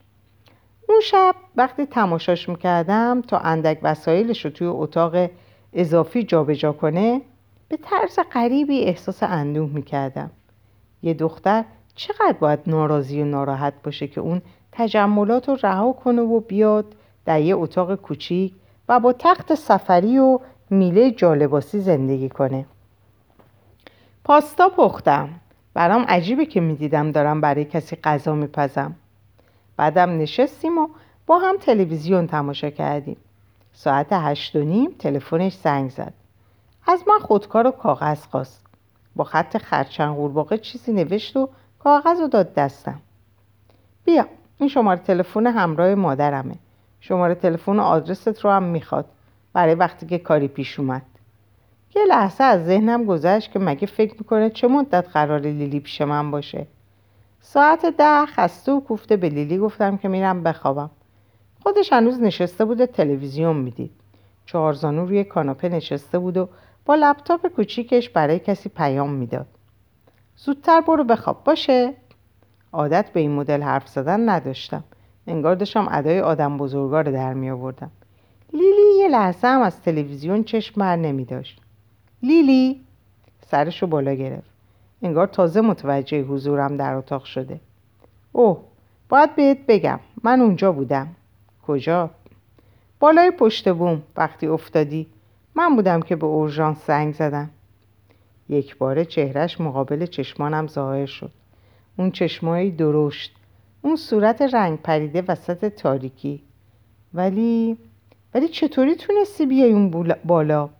اون 0.88 1.00
شب 1.00 1.34
وقتی 1.56 1.86
تماشاش 1.86 2.48
می‌کردم 2.48 3.22
تا 3.28 3.38
اندک 3.38 3.78
وسایلش 3.82 4.44
رو 4.44 4.50
توی 4.50 4.66
اتاق 4.66 5.30
اضافی 5.72 6.22
جابجا 6.22 6.54
جا 6.54 6.72
کنه 6.72 7.20
به 7.68 7.76
طرز 7.76 8.18
غریبی 8.32 8.80
احساس 8.80 9.22
اندوه 9.22 9.70
می‌کردم. 9.70 10.30
یه 11.02 11.14
دختر 11.14 11.64
چقدر 11.94 12.36
باید 12.40 12.60
ناراضی 12.66 13.22
و 13.22 13.24
ناراحت 13.24 13.74
باشه 13.84 14.06
که 14.06 14.20
اون 14.20 14.42
تجملات 14.72 15.48
رو 15.48 15.56
رها 15.62 15.92
کنه 15.92 16.22
و 16.22 16.40
بیاد 16.40 16.94
در 17.24 17.40
یه 17.40 17.56
اتاق 17.56 17.94
کوچیک 17.94 18.52
و 18.88 19.00
با 19.00 19.12
تخت 19.12 19.54
سفری 19.54 20.18
و 20.18 20.38
میله 20.70 21.10
جالباسی 21.10 21.80
زندگی 21.80 22.28
کنه. 22.28 22.66
پاستا 24.28 24.68
پختم. 24.68 25.28
برام 25.74 26.04
عجیبه 26.08 26.46
که 26.46 26.60
می‌دیدم 26.60 27.12
دارم 27.12 27.40
برای 27.40 27.64
کسی 27.64 27.96
غذا 27.96 28.34
میپزم. 28.34 28.94
بعدم 29.76 30.18
نشستیم 30.18 30.78
و 30.78 30.88
با 31.26 31.38
هم 31.38 31.56
تلویزیون 31.56 32.26
تماشا 32.26 32.70
کردیم. 32.70 33.16
ساعت 33.72 34.06
هشت 34.12 34.56
و 34.56 34.58
نیم 34.58 34.90
تلفنش 34.98 35.54
زنگ 35.54 35.90
زد. 35.90 36.12
از 36.86 37.04
من 37.08 37.18
خودکار 37.18 37.66
و 37.66 37.70
کاغذ 37.70 38.26
خواست. 38.26 38.66
با 39.16 39.24
خط 39.24 39.56
خرچنگ 39.56 40.16
قورباغه 40.16 40.58
چیزی 40.58 40.92
نوشت 40.92 41.36
و 41.36 41.48
کاغذ 41.78 42.20
رو 42.20 42.28
داد 42.28 42.54
دستم. 42.54 43.00
بیا 44.04 44.26
این 44.58 44.68
شماره 44.68 45.00
تلفن 45.00 45.46
همراه 45.46 45.94
مادرمه. 45.94 46.54
شماره 47.00 47.34
تلفن 47.34 47.78
و 47.78 47.82
آدرست 47.82 48.44
رو 48.44 48.50
هم 48.50 48.62
می‌خواد. 48.62 49.04
برای 49.52 49.74
وقتی 49.74 50.06
که 50.06 50.18
کاری 50.18 50.48
پیش 50.48 50.80
اومد. 50.80 51.02
یه 51.96 52.04
لحظه 52.08 52.44
از 52.44 52.66
ذهنم 52.66 53.04
گذشت 53.04 53.52
که 53.52 53.58
مگه 53.58 53.86
فکر 53.86 54.14
می‌کنه 54.18 54.50
چه 54.50 54.68
مدت 54.68 55.08
قرار 55.12 55.40
لیلی 55.40 55.80
پیش 55.80 56.00
من 56.00 56.30
باشه. 56.30 56.66
ساعت 57.40 57.86
ده 57.86 58.26
خسته 58.26 58.72
و 58.72 58.80
کوفته 58.80 59.16
به 59.16 59.28
لیلی 59.28 59.58
گفتم 59.58 59.96
که 59.96 60.08
میرم 60.08 60.42
بخوابم. 60.42 60.90
خودش 61.62 61.92
هنوز 61.92 62.20
نشسته 62.20 62.64
بود 62.64 62.84
تلویزیون 62.84 63.56
می‌دید. 63.56 63.90
چهارزانو 64.46 65.06
روی 65.06 65.24
کاناپه 65.24 65.68
نشسته 65.68 66.18
بود 66.18 66.36
و 66.36 66.48
با 66.84 66.94
لپتاپ 66.94 67.46
کوچیکش 67.46 68.08
برای 68.08 68.38
کسی 68.38 68.68
پیام 68.68 69.10
می‌داد. 69.10 69.46
زودتر 70.36 70.80
برو 70.80 71.04
بخواب 71.04 71.44
باشه؟ 71.44 71.94
عادت 72.72 73.10
به 73.12 73.20
این 73.20 73.32
مدل 73.32 73.62
حرف 73.62 73.88
زدن 73.88 74.28
نداشتم. 74.28 74.84
انگار 75.26 75.54
داشتم 75.54 75.88
ادای 75.90 76.20
آدم 76.20 76.56
بزرگا 76.56 77.00
رو 77.00 77.12
در 77.12 77.34
می 77.34 77.50
آوردم 77.50 77.90
لیلی 78.52 78.98
یه 78.98 79.08
لحظه 79.08 79.48
هم 79.48 79.62
از 79.62 79.82
تلویزیون 79.82 80.44
چشم 80.44 80.80
بر 80.80 80.96
نمی 80.96 81.24
داشت 81.24 81.60
لیلی. 82.22 82.80
سرشو 83.46 83.86
بالا 83.86 84.14
گرفت. 84.14 84.50
انگار 85.02 85.26
تازه 85.26 85.60
متوجه 85.60 86.22
حضورم 86.22 86.76
در 86.76 86.94
اتاق 86.94 87.24
شده. 87.24 87.60
اوه 88.32 88.64
باید 89.08 89.36
بهت 89.36 89.58
بگم 89.68 90.00
من 90.22 90.40
اونجا 90.40 90.72
بودم. 90.72 91.08
کجا؟ 91.66 92.10
بالای 93.00 93.30
پشت 93.30 93.68
بوم 93.68 94.02
وقتی 94.16 94.46
افتادی. 94.46 95.06
من 95.54 95.76
بودم 95.76 96.00
که 96.02 96.16
به 96.16 96.26
اورژانس 96.26 96.86
زنگ 96.86 97.14
زدم. 97.14 97.50
یک 98.48 98.78
باره 98.78 99.04
چهرش 99.04 99.60
مقابل 99.60 100.06
چشمانم 100.06 100.66
ظاهر 100.66 101.06
شد. 101.06 101.30
اون 101.98 102.10
چشمایی 102.10 102.70
درشت 102.70 103.34
اون 103.82 103.96
صورت 103.96 104.42
رنگ 104.42 104.78
پریده 104.82 105.22
وسط 105.28 105.64
تاریکی. 105.64 106.42
ولی 107.14 107.78
ولی 108.34 108.48
چطوری 108.48 108.94
تونستی 108.94 109.46
بیای 109.46 109.72
اون 109.72 110.14
بالا؟ 110.24 110.70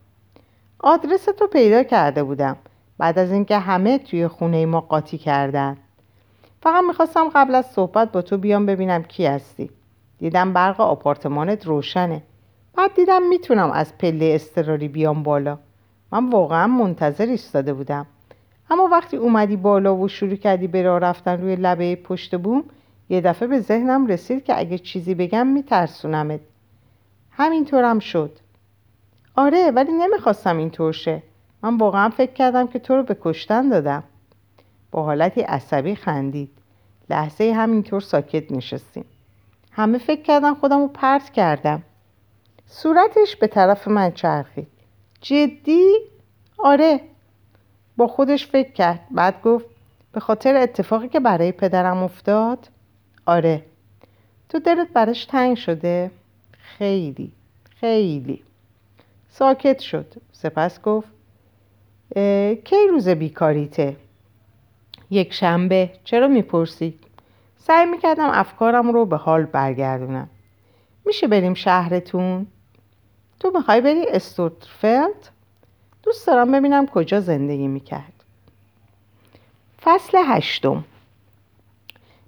آدرس 0.81 1.25
تو 1.25 1.47
پیدا 1.47 1.83
کرده 1.83 2.23
بودم. 2.23 2.57
بعد 2.99 3.19
از 3.19 3.33
اینکه 3.33 3.59
همه 3.59 3.99
توی 3.99 4.29
خونه 4.29 4.67
ما 4.67 4.81
قاطی 4.81 5.19
کردن. 5.19 5.77
فقط 6.63 6.85
می‌خواستم 6.85 7.29
قبل 7.35 7.55
از 7.55 7.67
صحبت 7.67 8.13
با 8.13 8.23
تو 8.23 8.39
بیام 8.39 8.67
ببینم 8.67 9.03
کی 9.03 9.27
هستی. 9.27 9.71
دیدم 10.19 10.53
برق 10.53 10.81
آپارتمانت 10.81 11.67
روشنه. 11.67 12.23
بعد 12.75 12.95
دیدم 12.95 13.23
می‌تونم 13.23 13.71
از 13.71 13.99
پله 13.99 14.33
استراری 14.35 14.89
بیام 14.89 15.23
بالا. 15.23 15.59
من 16.13 16.31
واقعا 16.31 16.67
منتظر 16.67 17.27
ایستاده 17.27 17.73
بودم. 17.73 18.07
اما 18.71 18.89
وقتی 18.93 19.17
اومدی 19.17 19.57
بالا 19.57 19.97
و 19.97 20.09
شروع 20.09 20.37
کردی 20.37 20.67
به 20.67 20.83
راه 20.83 20.99
رفتن 20.99 21.41
روی 21.41 21.57
لبه 21.57 21.97
پشت 21.97 22.37
بوم 22.37 22.65
یه 23.09 23.21
دفعه 23.21 23.49
به 23.49 23.61
ذهنم 23.61 24.07
رسید 24.07 24.45
که 24.45 24.59
اگه 24.59 24.79
چیزی 24.79 25.15
بگم 25.15 25.47
میترسونمت. 25.47 26.41
همینطورم 27.31 27.99
شد. 27.99 28.39
آره 29.39 29.71
ولی 29.71 29.93
نمی‌خواستم 29.93 30.57
اینطور 30.57 30.93
شه. 30.93 31.23
من 31.63 31.77
واقعا 31.77 32.09
فکر 32.09 32.33
کردم 32.33 32.67
که 32.67 32.79
تو 32.79 32.97
رو 32.97 33.03
به 33.03 33.17
کشتن 33.21 33.69
دادم. 33.69 34.05
با 34.91 35.03
حالتی 35.03 35.41
عصبی 35.41 35.95
خندید. 35.95 36.51
لحظه 37.11 37.53
همینطور 37.53 38.01
ساکت 38.01 38.53
نشستیم. 38.53 39.05
همه 39.73 39.99
فکر 39.99 40.23
کردم 40.23 40.55
خودم 40.55 40.81
رو 40.81 40.89
پرت 40.89 41.31
کردم. 41.31 41.83
صورتش 42.67 43.37
به 43.37 43.47
طرف 43.47 43.89
من 43.89 44.13
چرخید. 44.13 44.69
جدی؟ 45.21 45.93
آره. 46.59 47.01
با 47.97 48.07
خودش 48.07 48.47
فکر 48.47 48.73
کرد. 48.73 49.01
بعد 49.11 49.43
گفت 49.43 49.67
به 50.13 50.21
خاطر 50.21 50.57
اتفاقی 50.57 51.09
که 51.09 51.21
برای 51.21 51.53
پدرم 51.53 52.03
افتاد؟ 52.03 52.69
آره. 53.27 53.65
تو 54.49 54.59
دلت 54.59 54.89
براش 54.89 55.25
تنگ 55.25 55.57
شده؟ 55.57 56.11
خیلی. 56.59 57.33
خیلی. 57.81 58.48
ساکت 59.39 59.79
شد. 59.79 60.15
سپس 60.33 60.83
گفت 60.83 61.09
کی 62.65 62.89
روز 62.91 63.09
بیکاریته؟ 63.09 63.97
یک 65.11 65.33
شنبه. 65.33 65.91
چرا 66.05 66.29
می‌پرسی؟ 66.29 66.99
سعی 67.57 67.87
می‌کردم 67.87 68.29
افکارم 68.33 68.91
رو 68.91 69.07
به 69.07 69.17
حال 69.17 69.45
برگردونم. 69.45 70.29
میشه 71.07 71.27
بریم 71.27 71.55
شهرتون؟ 71.55 72.47
تو 73.41 73.51
می‌خوای 73.55 73.81
بری 73.81 74.07
استورتفلد 74.09 75.29
دوست 76.03 76.27
دارم 76.27 76.53
ببینم 76.53 76.87
کجا 76.87 77.21
زندگی 77.21 77.69
می‌کرد. 77.69 78.25
فصل 79.83 80.19
هشتم. 80.27 80.85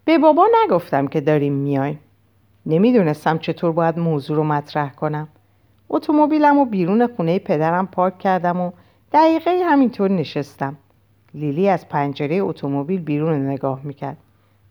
به 0.05 0.19
بابا 0.19 0.49
نگفتم 0.65 1.07
که 1.07 1.21
داریم 1.21 1.53
میایم. 1.53 2.01
نمی‌دونستم 2.67 3.39
چطور 3.39 3.73
باید 3.73 3.99
موضوع 3.99 4.37
رو 4.37 4.45
مطرح 4.45 4.91
کنم. 4.91 5.29
اتومبیلم 5.91 6.59
و 6.59 6.65
بیرون 6.65 7.07
خونه 7.07 7.39
پدرم 7.39 7.87
پارک 7.87 8.19
کردم 8.19 8.61
و 8.61 8.71
دقیقه 9.13 9.51
همینطور 9.65 10.11
نشستم. 10.11 10.77
لیلی 11.35 11.69
از 11.69 11.89
پنجره 11.89 12.37
اتومبیل 12.37 13.01
بیرون 13.01 13.47
نگاه 13.47 13.81
می‌کرد. 13.85 14.17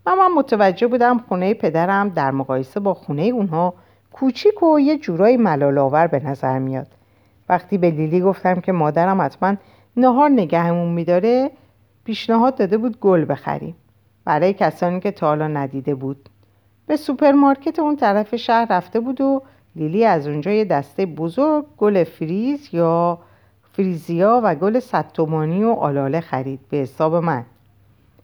و 0.06 0.16
من 0.16 0.32
متوجه 0.36 0.88
بودم 0.88 1.18
خونه 1.18 1.54
پدرم 1.54 2.10
در 2.10 2.32
مقایسه 2.32 2.80
با 2.80 2.94
خونه 2.94 3.22
اونها 3.22 3.74
کوچیک 4.14 4.64
و 4.64 4.80
یه 4.80 4.98
جورایی 4.98 5.38
ملال‌آور 5.38 6.08
به 6.08 6.20
نظر 6.20 6.60
میاد. 6.60 6.88
وقتی 7.50 7.78
به 7.78 7.92
لیلی 7.92 8.22
گفتم 8.22 8.60
که 8.60 8.72
مادرم 8.72 9.22
حتما 9.22 9.56
نهار 9.98 10.30
نگهمون 10.30 10.94
میداره 10.94 11.52
پیشنهاد 12.04 12.56
داده 12.56 12.78
بود 12.78 13.00
گل 13.00 13.26
بخریم. 13.30 13.76
برای 14.26 14.54
کسانی 14.54 15.00
که 15.00 15.12
تا 15.12 15.28
حالا 15.28 15.48
ندیده 15.48 15.96
بود. 15.96 16.30
به 16.88 16.96
سوپرمارکت 16.96 17.80
اون 17.80 17.96
طرف 17.96 18.36
شهر 18.36 18.68
رفته 18.70 19.00
بود 19.00 19.22
و 19.22 19.42
لیلی 19.80 20.06
از 20.06 20.28
اونجا 20.28 20.52
یه 20.52 20.66
دسته 20.66 21.06
بزرگ 21.06 21.66
گل 21.78 22.04
فریز 22.04 22.70
یا 22.72 23.20
فریزیا 23.74 24.42
و 24.44 24.56
گل 24.56 24.80
صدتومانی 24.80 25.64
و 25.64 25.70
آلاله 25.70 26.20
خرید 26.20 26.60
به 26.70 26.78
حساب 26.78 27.16
من. 27.16 27.46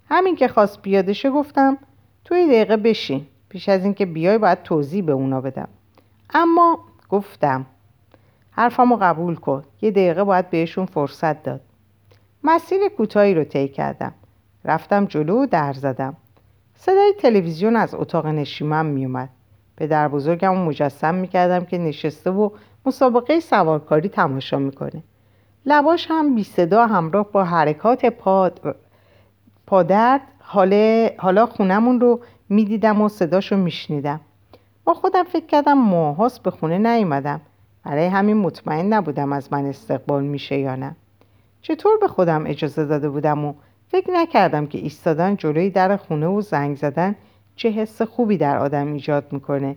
همین 0.09 0.35
که 0.35 0.47
خواست 0.47 0.81
بیادشه 0.81 1.29
گفتم 1.29 1.77
توی 2.25 2.45
دقیقه 2.47 2.77
بشین. 2.77 3.25
پیش 3.49 3.69
از 3.69 3.83
اینکه 3.83 4.05
بیای 4.05 4.37
باید 4.37 4.63
توضیح 4.63 5.03
به 5.03 5.11
اونا 5.11 5.41
بدم. 5.41 5.67
اما 6.33 6.79
گفتم 7.09 7.65
حرفمو 8.51 8.97
قبول 9.01 9.35
کن. 9.35 9.63
یه 9.81 9.91
دقیقه 9.91 10.23
باید 10.23 10.49
بهشون 10.49 10.85
فرصت 10.85 11.43
داد. 11.43 11.61
مسیر 12.43 12.79
کوتاهی 12.97 13.33
رو 13.33 13.43
طی 13.43 13.67
کردم. 13.67 14.13
رفتم 14.65 15.05
جلو 15.05 15.43
و 15.43 15.45
در 15.45 15.73
زدم. 15.73 16.15
صدای 16.75 17.13
تلویزیون 17.19 17.75
از 17.75 17.95
اتاق 17.95 18.27
نشیمم 18.27 18.85
میومد. 18.85 19.29
در 19.77 20.07
بزرگم 20.07 20.57
مجسم 20.57 21.15
می‌کردم 21.15 21.65
که 21.65 21.77
نشسته 21.77 22.31
و 22.31 22.49
مسابقه 22.85 23.39
سوارکاری 23.39 24.09
تماشا 24.09 24.59
می‌کنه. 24.59 25.03
لباش 25.65 26.07
هم 26.09 26.35
بی 26.35 26.43
صدا 26.43 26.85
همراه 26.85 27.31
با 27.31 27.43
حرکات 27.43 28.05
پاد 28.05 28.75
پادرد 29.67 30.21
حالا 31.17 31.45
خونمون 31.45 31.99
رو 31.99 32.19
می‌دیدم 32.49 33.01
و 33.01 33.09
صداشو 33.09 33.57
میشنیدم. 33.57 34.19
با 34.83 34.93
خودم 34.93 35.23
فکر 35.23 35.45
کردم 35.45 35.73
ماهاست 35.73 36.43
به 36.43 36.51
خونه 36.51 36.77
نیومدم. 36.77 37.41
برای 37.83 38.05
همین 38.05 38.37
مطمئن 38.37 38.93
نبودم 38.93 39.33
از 39.33 39.53
من 39.53 39.65
استقبال 39.65 40.23
میشه 40.23 40.57
یا 40.57 40.75
نه. 40.75 40.95
چطور 41.61 41.97
به 42.01 42.07
خودم 42.07 42.43
اجازه 42.47 42.85
داده 42.85 43.09
بودم 43.09 43.45
و 43.45 43.53
فکر 43.89 44.11
نکردم 44.11 44.65
که 44.65 44.77
ایستادن 44.77 45.35
جلوی 45.35 45.69
در 45.69 45.97
خونه 45.97 46.27
و 46.27 46.41
زنگ 46.41 46.77
زدن 46.77 47.15
چه 47.55 47.69
حس 47.69 48.01
خوبی 48.01 48.37
در 48.37 48.57
آدم 48.57 48.93
ایجاد 48.93 49.33
می‌کنه 49.33 49.75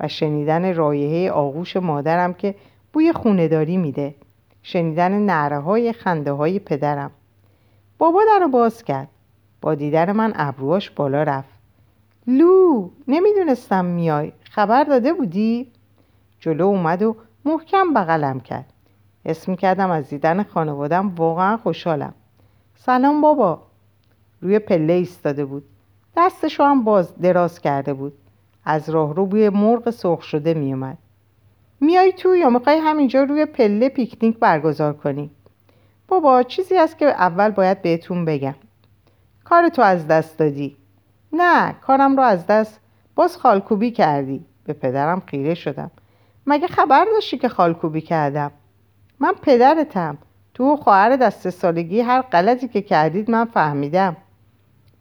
و 0.00 0.08
شنیدن 0.08 0.74
رایحه 0.74 1.30
آغوش 1.30 1.76
مادرم 1.76 2.34
که 2.34 2.54
بوی 2.92 3.12
خونداری 3.12 3.76
میده. 3.76 4.14
شنیدن 4.62 5.12
نعره 5.12 5.58
های 5.58 5.92
خنده 5.92 6.32
های 6.32 6.58
پدرم. 6.58 7.10
بابا 7.98 8.22
در 8.28 8.46
باز 8.46 8.84
کرد. 8.84 9.08
با 9.60 9.74
دیدن 9.74 10.12
من 10.12 10.32
ابروهاش 10.36 10.90
بالا 10.90 11.22
رفت. 11.22 11.60
لو 12.26 12.90
نمی‌دونستم 13.08 13.84
میای. 13.84 14.32
خبر 14.42 14.84
داده 14.84 15.12
بودی؟ 15.12 15.72
جلو 16.40 16.64
اومد 16.64 17.02
و 17.02 17.16
محکم 17.44 17.94
بغلم 17.94 18.40
کرد. 18.40 18.72
اسم 19.24 19.54
کردم 19.54 19.90
از 19.90 20.08
دیدن 20.08 20.42
خانوادم 20.42 21.14
واقعا 21.14 21.56
خوشحالم. 21.56 22.14
سلام 22.76 23.20
بابا. 23.20 23.62
روی 24.40 24.58
پله 24.58 24.92
ایستاده 24.92 25.44
بود. 25.44 25.64
دستشو 26.20 26.64
هم 26.64 26.84
باز 26.84 27.14
دراز 27.18 27.60
کرده 27.60 27.94
بود. 27.94 28.12
از 28.64 28.90
راه 28.90 29.14
رو 29.14 29.26
بوی 29.26 29.48
مرغ 29.48 29.90
سرخ 29.90 30.22
شده 30.22 30.54
میومد 30.54 30.98
میای 31.80 32.12
تو 32.12 32.36
یا 32.36 32.50
می‌خوای 32.50 32.78
همینجا 32.78 33.22
روی 33.22 33.46
پله 33.46 33.88
پیکنیک 33.88 34.38
برگزار 34.38 34.92
کنی؟ 34.92 35.30
بابا 36.08 36.42
چیزی 36.42 36.76
هست 36.76 36.98
که 36.98 37.06
اول 37.06 37.50
باید 37.50 37.82
بهتون 37.82 38.24
بگم. 38.24 38.54
کار 39.44 39.68
تو 39.68 39.82
از 39.82 40.06
دست 40.06 40.38
دادی. 40.38 40.76
نه 41.32 41.72
کارم 41.72 42.16
رو 42.16 42.22
از 42.22 42.46
دست 42.46 42.80
باز 43.14 43.36
خالکوبی 43.36 43.90
کردی. 43.90 44.44
به 44.64 44.72
پدرم 44.72 45.22
خیره 45.26 45.54
شدم. 45.54 45.90
مگه 46.46 46.66
خبر 46.66 47.04
داشتی 47.04 47.38
که 47.38 47.48
خالکوبی 47.48 48.00
کردم؟ 48.00 48.50
من 49.20 49.32
پدرتم. 49.42 50.18
تو 50.54 50.76
خواهر 50.76 51.16
دست 51.16 51.50
سالگی 51.50 52.00
هر 52.00 52.22
غلطی 52.22 52.68
که 52.68 52.82
کردید 52.82 53.30
من 53.30 53.44
فهمیدم. 53.44 54.16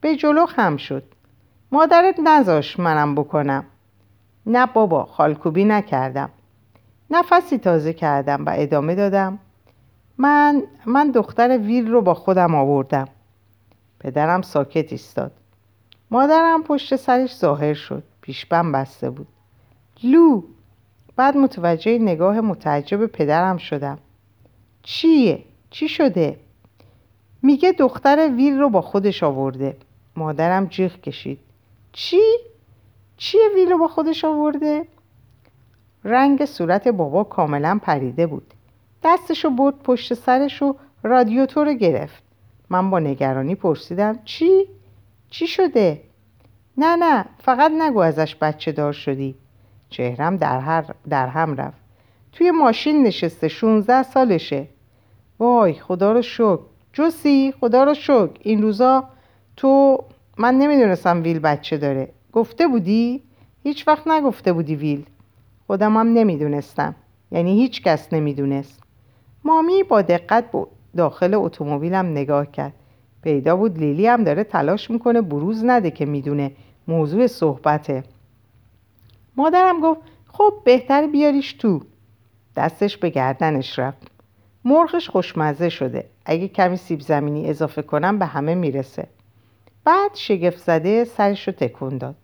به 0.02 0.16
جلو 0.16 0.46
خم 0.46 0.78
شد. 0.78 1.04
مادرت 1.72 2.20
نذاش 2.24 2.80
منم 2.80 3.16
بکنم. 3.16 3.66
نه 4.46 4.66
بابا 4.66 5.06
خالکوبی 5.06 5.66
نکردم. 5.66 6.30
نفسی 7.12 7.58
تازه 7.58 7.94
کردم 7.94 8.46
و 8.46 8.54
ادامه 8.56 8.96
دادم. 8.96 9.40
من 10.18 10.64
من 10.86 11.12
دختر 11.12 11.58
ویل 11.58 11.92
رو 11.92 12.02
با 12.02 12.14
خودم 12.14 12.56
آوردم. 12.56 13.08
پدرم 14.00 14.42
ساکت 14.42 14.92
ایستاد. 14.92 15.32
مادرم 16.12 16.64
پشت 16.64 16.96
سرش 16.96 17.36
ظاهر 17.36 17.74
شد. 17.74 18.04
پیشبم 18.22 18.72
بسته 18.72 19.10
بود. 19.10 19.28
لو! 20.04 20.44
بعد 21.16 21.38
متوجه 21.38 21.98
نگاه 21.98 22.42
متعجب 22.42 23.06
پدرم 23.06 23.58
شدم. 23.58 23.98
چیه؟ 24.84 25.44
چی 25.70 25.88
شده؟ 25.90 26.40
میگه 27.42 27.72
دختر 27.72 28.30
ویل 28.36 28.60
رو 28.60 28.70
با 28.70 28.82
خودش 28.82 29.24
آورده. 29.24 29.78
مادرم 30.20 30.66
جیغ 30.66 31.02
کشید 31.02 31.40
چی؟ 31.92 32.22
چیه 33.18 33.42
ویل 33.56 33.70
رو 33.70 33.78
با 33.78 33.88
خودش 33.88 34.26
آورده؟ 34.26 34.86
رنگ 36.04 36.46
صورت 36.46 36.88
بابا 36.88 37.24
کاملا 37.24 37.80
پریده 37.82 38.28
بود 38.28 38.54
دستشو 39.04 39.50
برد 39.50 39.80
پشت 39.84 40.14
سرش 40.14 40.62
و 40.62 40.76
رادیاتور 41.04 41.68
رو 41.68 41.74
گرفت 41.74 42.24
من 42.70 42.90
با 42.90 43.00
نگرانی 43.00 43.56
پرسیدم 43.56 44.20
چی؟ 44.26 44.66
چی 45.30 45.48
شده؟ 45.48 46.02
نه 46.78 46.96
نه 46.96 47.26
فقط 47.38 47.72
نگو 47.80 48.00
ازش 48.00 48.36
بچه 48.36 48.72
دار 48.72 48.94
شدی 48.94 49.36
چهرم 49.90 50.38
در, 50.38 50.60
هر 50.60 50.86
در 51.10 51.28
هم 51.28 51.56
رفت 51.56 51.82
توی 52.32 52.52
ماشین 52.52 53.04
نشسته 53.04 53.48
16 53.48 54.04
سالشه 54.04 54.68
وای 55.40 55.74
خدا 55.74 56.12
رو 56.12 56.22
شکر 56.22 56.60
جوسی 56.94 57.54
خدا 57.60 57.84
رو 57.84 57.94
شکر 57.94 58.32
این 58.40 58.62
روزا 58.62 59.10
تو 59.60 60.04
من 60.38 60.56
نمی‌دونستم 60.56 61.24
ویل 61.24 61.40
بچه 61.40 61.78
داره. 61.78 62.10
گفته 62.34 62.68
بودی؟ 62.68 63.24
هیچ 63.64 63.88
وقت 63.88 64.08
نگفته 64.08 64.54
بودی 64.54 64.76
ویل. 64.76 65.06
خودم 65.68 65.98
هم 65.98 66.08
نمی‌دونستم. 66.14 66.96
یعنی 67.32 67.54
هیچ 67.62 67.84
کس 67.84 68.14
نمی‌دونست. 68.14 68.84
مامی 69.44 69.84
با 69.84 70.02
دقت 70.02 70.46
داخل 70.98 71.34
اتومبیلم 71.34 72.06
نگاه 72.06 72.52
کرد. 72.52 72.74
پیدا 73.22 73.56
بود 73.56 73.78
لیلی 73.78 74.08
هم 74.08 74.24
داره 74.24 74.44
تلاش 74.44 74.92
می‌کنه 74.92 75.22
بروز 75.22 75.66
نده 75.66 75.92
که 75.92 76.06
می‌دونه 76.06 76.52
موضوع 76.88 77.28
صحبته. 77.28 78.04
مادرم 79.38 79.82
گفت 79.82 80.02
خب 80.28 80.54
بهتر 80.66 81.08
بیاریش 81.08 81.54
تو. 81.54 81.82
دستش 82.56 82.98
به 82.98 83.10
گردنش 83.10 83.80
رفت. 83.80 84.08
مرغش 84.66 85.10
خوشمزه 85.10 85.70
شده. 85.70 86.10
اگه 86.26 86.48
کمی 86.48 86.78
سیب 86.78 87.00
زمینی 87.00 87.50
اضافه 87.50 87.82
کنم 87.82 88.20
به 88.20 88.26
همه 88.26 88.56
می‌رسه. 88.56 89.08
بعد 89.84 90.16
شگفت 90.16 90.58
زده 90.58 91.04
سرش 91.04 91.48
رو 91.48 91.54
تکون 91.54 91.98
داد. 91.98 92.16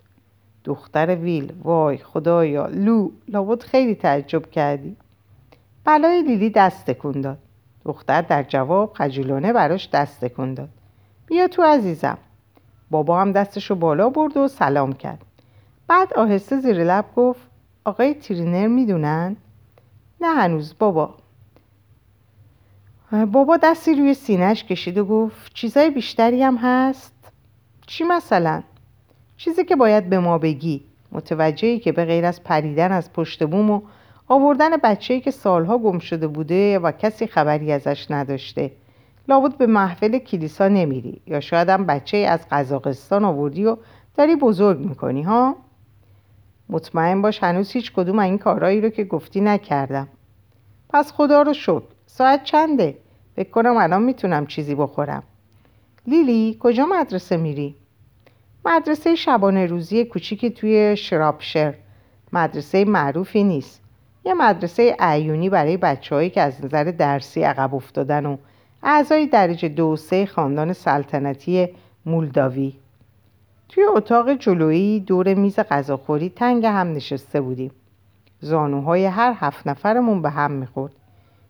دختر 0.63 1.15
ویل 1.15 1.54
وای 1.63 1.98
خدایا 1.98 2.68
لو 2.68 3.12
لابد 3.28 3.63
خیلی 3.63 3.96
تعجب 3.96 4.52
کردی. 4.52 4.96
بلای 5.86 6.22
لیلی 6.22 6.50
دست 6.50 6.86
تکون 6.86 7.22
داد. 7.22 7.38
دختر 7.86 8.22
در 8.22 8.44
جواب 8.44 8.94
خجولانه 8.94 9.54
براش 9.54 9.89
دست 9.89 10.26
تکون 10.26 10.54
داد. 10.54 10.70
بیا 11.26 11.48
تو 11.48 11.62
عزیزم. 11.62 12.18
بابا 12.91 13.22
هم 13.22 13.32
دستشو 13.32 13.76
بالا 13.76 14.10
برد 14.10 14.38
و 14.38 14.48
سلام 14.48 14.94
کرد. 14.94 15.26
بعد 15.88 16.13
آهسته 16.13 16.60
زیر 16.60 16.84
لب 16.84 17.06
گفت 17.15 17.41
آقای 17.86 18.13
ترینر 18.13 18.68
می‌دونن؟ 18.68 19.36
نه 20.22 20.28
هنوز 20.28 20.76
بابا. 20.80 21.15
بابا 23.32 23.58
دستی 23.58 23.96
روی 23.96 24.13
سینهش 24.13 24.63
کشید 24.63 24.98
و 24.98 25.06
گفت 25.06 25.54
چیزای 25.54 25.89
بیشتری 25.89 26.44
هم 26.44 26.58
هست؟ 26.58 27.14
چی 27.88 28.04
مثلا؟ 28.04 28.63
چیزی 29.38 29.65
که 29.65 29.76
باید 29.76 30.10
به 30.10 30.19
ما 30.19 30.38
بگی. 30.38 30.84
متوجهی 31.12 31.80
که 31.80 31.91
به 31.91 32.06
غیر 32.06 32.26
از 32.26 32.43
پریدن 32.43 32.91
از 32.91 33.13
پشت 33.13 33.43
بوم 33.43 33.71
و 33.71 33.82
آوردن 34.28 34.78
بچه‌ای 34.78 35.21
که 35.21 35.32
سالها 35.32 35.78
گم 35.78 36.00
شده 36.00 36.28
بوده 36.28 36.80
و 36.80 36.91
کسی 36.91 37.28
خبری 37.28 37.71
ازش 37.71 38.12
نداشته. 38.12 38.71
لابد 39.28 39.58
به 39.58 39.67
محفل 39.67 40.17
کلیسا 40.17 40.67
نمیری 40.67 41.21
یا 41.28 41.39
شاید 41.39 41.69
هم 41.69 41.86
بچه 41.86 42.17
از 42.17 42.45
قزاقستان 42.52 43.26
آوردی 43.26 43.65
و 43.65 43.78
داری 44.15 44.36
بزرگ 44.36 44.80
می‌کنی 44.80 45.21
ها؟ 45.21 45.56
مطمئن 46.69 47.21
باش 47.21 47.43
هنوز 47.43 47.71
هیچ 47.71 47.93
کدوم 47.93 48.19
این 48.19 48.38
کارهایی 48.38 48.82
رو 48.82 48.89
که 48.89 49.04
گفتی 49.04 49.41
نکردم. 49.41 50.08
پس 50.89 51.12
خدا 51.12 51.41
رو 51.41 51.54
شکر. 51.54 51.84
ساعت 52.06 52.43
چنده؟ 52.43 52.98
فکر 53.36 53.50
کنم 53.50 53.78
الان 53.78 54.04
می‌تونم 54.04 54.48
چیزی 54.48 54.76
بخورم. 54.76 55.24
لیلی 56.08 56.58
کجا 56.60 56.86
مدرسه 56.86 57.38
میری؟ 57.38 57.76
مدرسه 58.65 59.15
شبانه 59.15 59.65
روزی 59.65 60.06
کوچیکی 60.06 60.50
توی 60.50 60.98
شرابشر 60.98 61.74
مدرسه 62.34 62.86
معروفی 62.86 63.44
نیست. 63.44 63.82
یه 64.26 64.34
مدرسه 64.34 64.96
عیونی 65.00 65.50
برای 65.50 65.78
بچههایی 65.78 66.30
که 66.30 66.41
از 66.41 66.65
نظر 66.65 66.84
درسی 66.84 67.44
عقب 67.44 67.76
افتادن 67.76 68.26
و 68.26 68.38
اعضای 68.84 69.28
درجه 69.28 69.70
دو 69.70 69.96
سه 69.96 70.26
خاندان 70.26 70.74
سلطنتی 70.74 71.70
مولداوی. 72.06 72.74
توی 73.70 73.84
اتاق 73.84 74.34
جلویی 74.34 75.00
دور 75.00 75.34
میز 75.34 75.60
غذاخوری 75.60 76.30
تنگ 76.30 76.65
هم 76.65 76.94
نشسته 76.94 77.41
بودیم. 77.41 77.72
زانوهای 78.39 79.06
هر 79.06 79.36
هفت 79.39 79.68
نفرمون 79.68 80.22
به 80.22 80.30
هم 80.30 80.52
می‌خورد. 80.52 80.94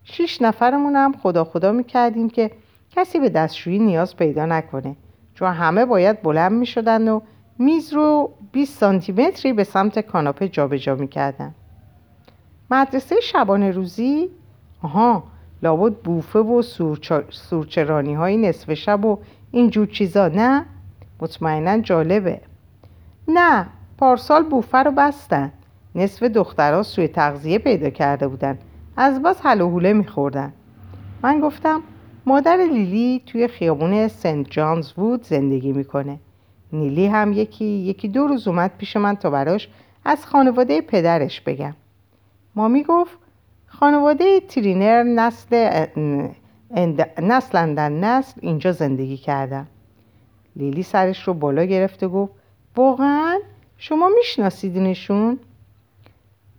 شیش 0.04 0.42
نفرمون 0.42 0.96
هم 0.96 1.14
خدا 1.22 1.44
خدا 1.44 1.72
می‌کردیم 1.72 2.30
که 2.30 2.50
کسی 2.96 3.18
به 3.18 3.28
دستشویی 3.28 3.78
نیاز 3.78 4.16
پیدا 4.16 4.46
نکنه 4.46 4.96
چون 5.34 5.52
همه 5.52 5.84
باید 5.84 6.22
بلند 6.22 6.52
می‌شدن 6.52 7.08
و 7.08 7.20
میز 7.58 7.92
رو 7.92 8.30
20 8.52 8.78
سانتی 8.78 9.12
متری 9.12 9.52
به 9.52 9.64
سمت 9.64 9.98
کاناپه 9.98 10.48
جابجا 10.48 10.94
می‌کردن. 10.94 11.54
مدرسه 12.70 13.20
شبانه 13.20 13.70
روزی 13.70 14.30
آها 14.82 15.22
لابد 15.62 15.92
بوفه 15.92 16.38
و 16.38 16.62
سورچرانی 17.30 18.14
های 18.14 18.36
نصف 18.36 18.74
شب 18.74 19.04
و 19.04 19.18
اینجور 19.50 19.86
چیزا 19.86 20.28
نه؟ 20.28 20.66
مطمئنا 21.20 21.78
جالبه. 21.78 22.40
نه 23.28 23.66
پارسال 23.98 24.42
بوفه 24.42 24.78
رو 24.78 24.90
بستن. 24.90 25.52
نصف 25.94 26.22
دخترها 26.22 26.82
سوی 26.82 27.08
تغذیه 27.08 27.58
پیدا 27.58 27.90
کرده 27.90 28.28
بودن. 28.28 28.58
از 28.96 29.22
بس 29.22 29.40
حل 29.42 29.60
و 29.60 29.70
میخوردن. 29.94 30.52
من 31.22 31.40
گفتم 31.40 31.82
مادر 32.26 32.56
لیلی 32.56 33.22
توی 33.26 33.48
خیابون 33.48 34.08
سنت 34.08 34.50
جانز 34.50 34.92
وود 34.98 35.24
زندگی 35.24 35.72
می‌کنه. 35.72 36.18
نیلی 36.72 37.06
هم 37.06 37.32
یکی 37.32 37.64
یکی 37.64 38.08
دو 38.08 38.26
روز 38.26 38.48
اومد 38.48 38.70
پیش 38.78 38.96
من 38.96 39.16
تا 39.16 39.30
براش 39.30 39.68
از 40.04 40.26
خانواده 40.26 40.80
پدرش 40.80 41.40
بگم. 41.40 41.74
مامی 42.54 42.82
گفت 42.82 43.18
خانواده 43.66 44.40
ترینر 44.40 45.02
نسل 45.02 45.86
نسل 47.22 47.58
نسل 47.88 48.40
اینجا 48.42 48.72
زندگی 48.72 49.16
کردن. 49.16 49.66
لیلی 50.56 50.82
سرش 50.82 51.28
رو 51.28 51.34
بالا 51.34 51.64
گرفته 51.64 52.08
گفت 52.08 52.32
واقعا 52.76 53.38
شما 53.78 54.10
میشناسیدینشون 54.18 55.38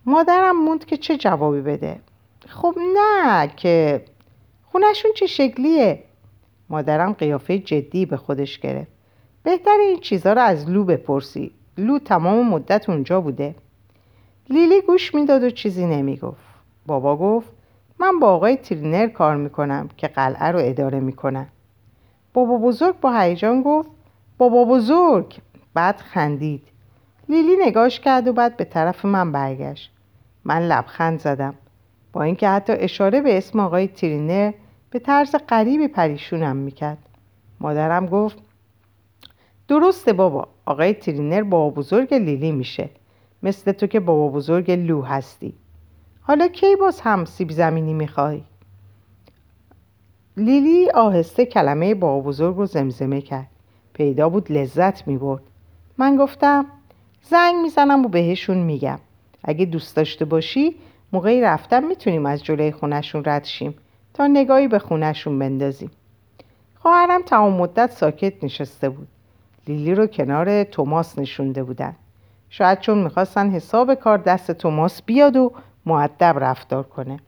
مادرم 0.06 0.64
موند 0.64 0.84
که 0.84 0.96
چه 0.96 1.16
جوابی 1.16 1.60
بده. 1.60 2.00
خب 2.46 2.74
نه 2.96 3.50
که 3.56 4.04
خونشون 4.82 5.10
چه 5.16 5.26
شکلیه؟ 5.26 6.04
مادرم 6.70 7.12
قیافه 7.12 7.58
جدی 7.58 8.06
به 8.06 8.16
خودش 8.16 8.58
گرفت. 8.58 8.90
بهتر 9.42 9.76
این 9.80 10.00
چیزها 10.00 10.32
رو 10.32 10.40
از 10.40 10.70
لو 10.70 10.84
بپرسی. 10.84 11.50
لو 11.78 11.98
تمام 11.98 12.48
مدت 12.48 12.88
اونجا 12.88 13.20
بوده. 13.20 13.54
لیلی 14.50 14.80
گوش 14.80 15.14
می‌داد 15.14 15.42
و 15.42 15.50
چیزی 15.50 15.86
نمی‌گفت. 15.86 16.40
بابا 16.86 17.16
گفت 17.16 17.52
من 17.98 18.18
با 18.18 18.28
آقای 18.28 18.56
ترینر 18.56 19.06
کار 19.06 19.36
می‌کنم 19.36 19.88
که 19.96 20.08
قلعه 20.08 20.50
رو 20.50 20.58
اداره 20.62 21.00
می‌کنن. 21.00 21.46
بابا 22.34 22.58
بزرگ 22.58 23.00
با 23.00 23.20
هیجان 23.20 23.62
گفت 23.62 23.90
بابا 24.38 24.64
بزرگ! 24.64 25.38
بعد 25.74 25.96
خندید. 25.96 26.62
لیلی 27.28 27.56
نگاش 27.66 28.00
کرد 28.00 28.28
و 28.28 28.32
بعد 28.32 28.56
به 28.56 28.64
طرف 28.64 29.04
من 29.04 29.32
برگشت. 29.32 29.90
من 30.44 30.62
لبخند 30.62 31.20
زدم. 31.20 31.54
با 32.12 32.22
اینکه 32.22 32.48
حتی 32.48 32.72
اشاره 32.72 33.20
به 33.20 33.38
اسم 33.38 33.60
آقای 33.60 33.86
ترینر 33.86 34.52
به 34.90 34.98
طرز 34.98 35.36
غریبی 35.48 35.88
پریشونم 35.88 36.56
می‌کرد. 36.56 36.98
مادرم 37.60 38.06
گفت 38.06 38.38
درسته 39.68 40.12
بابا 40.12 40.48
آقای 40.66 40.94
ترینر 40.94 41.42
بابا 41.42 41.70
بزرگ 41.70 42.14
لیلی 42.14 42.52
میشه. 42.52 42.90
مثل 43.42 43.72
تو 43.72 43.86
که 43.86 44.00
بابا 44.00 44.28
بزرگ 44.28 44.70
لو 44.70 45.02
هستی. 45.02 45.54
حالا 46.20 46.48
کی 46.48 46.76
باز 46.76 47.00
هم 47.00 47.24
سیب 47.24 47.50
زمینی 47.50 47.94
می‌خوای؟ 47.94 48.42
لیلی 50.36 50.90
آهسته 50.90 51.46
کلمه 51.46 51.94
بابا 51.94 52.28
بزرگ 52.28 52.56
رو 52.56 52.66
زمزمه 52.66 53.20
کرد. 53.20 53.46
پیدا 53.92 54.28
بود 54.28 54.52
لذت 54.52 55.08
می‌برد. 55.08 55.42
من 55.98 56.16
گفتم 56.16 56.66
زنگ 57.22 57.54
می‌زنم 57.62 58.04
و 58.04 58.08
بهشون 58.08 58.58
میگم. 58.58 58.98
اگه 59.44 59.64
دوست 59.64 59.96
داشته 59.96 60.24
باشی 60.24 60.76
موقعی 61.12 61.40
رفتم 61.40 61.84
می‌تونیم 61.84 62.26
از 62.26 62.44
جلوی 62.44 62.72
خونشون 62.72 63.22
رد 63.26 63.44
شیم. 63.44 63.74
تا 64.18 64.26
نگاهی 64.26 64.68
به 64.68 64.78
خونشون 64.78 65.38
بندازیم. 65.38 65.90
خواهرم 66.78 67.22
تمام 67.22 67.52
مدت 67.52 67.90
ساکت 67.90 68.44
نشسته 68.44 68.88
بود. 68.88 69.08
لیلی 69.68 69.94
رو 69.94 70.06
کنار 70.06 70.64
توماس 70.64 71.18
نشونده 71.18 71.62
بودن. 71.62 71.96
شاید 72.50 72.80
چون 72.80 72.98
می‌خواستن 72.98 73.50
حساب 73.50 73.94
کار 73.94 74.18
دست 74.18 74.52
توماس 74.52 75.02
بیاد 75.02 75.36
و 75.36 75.52
معدب 75.86 76.36
رفتار 76.40 76.82
کنه. 76.82 77.18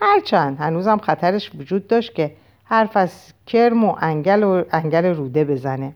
هرچند 0.00 0.58
هنوزم 0.58 0.98
خطرش 0.98 1.50
وجود 1.54 1.86
داشت 1.86 2.14
که 2.14 2.32
حرف 2.64 2.96
از 2.96 3.32
کرم 3.46 3.84
و 3.84 3.96
انگل, 4.00 4.42
و 4.42 4.64
انگل 4.70 5.04
روده 5.04 5.44
بزنه. 5.44 5.92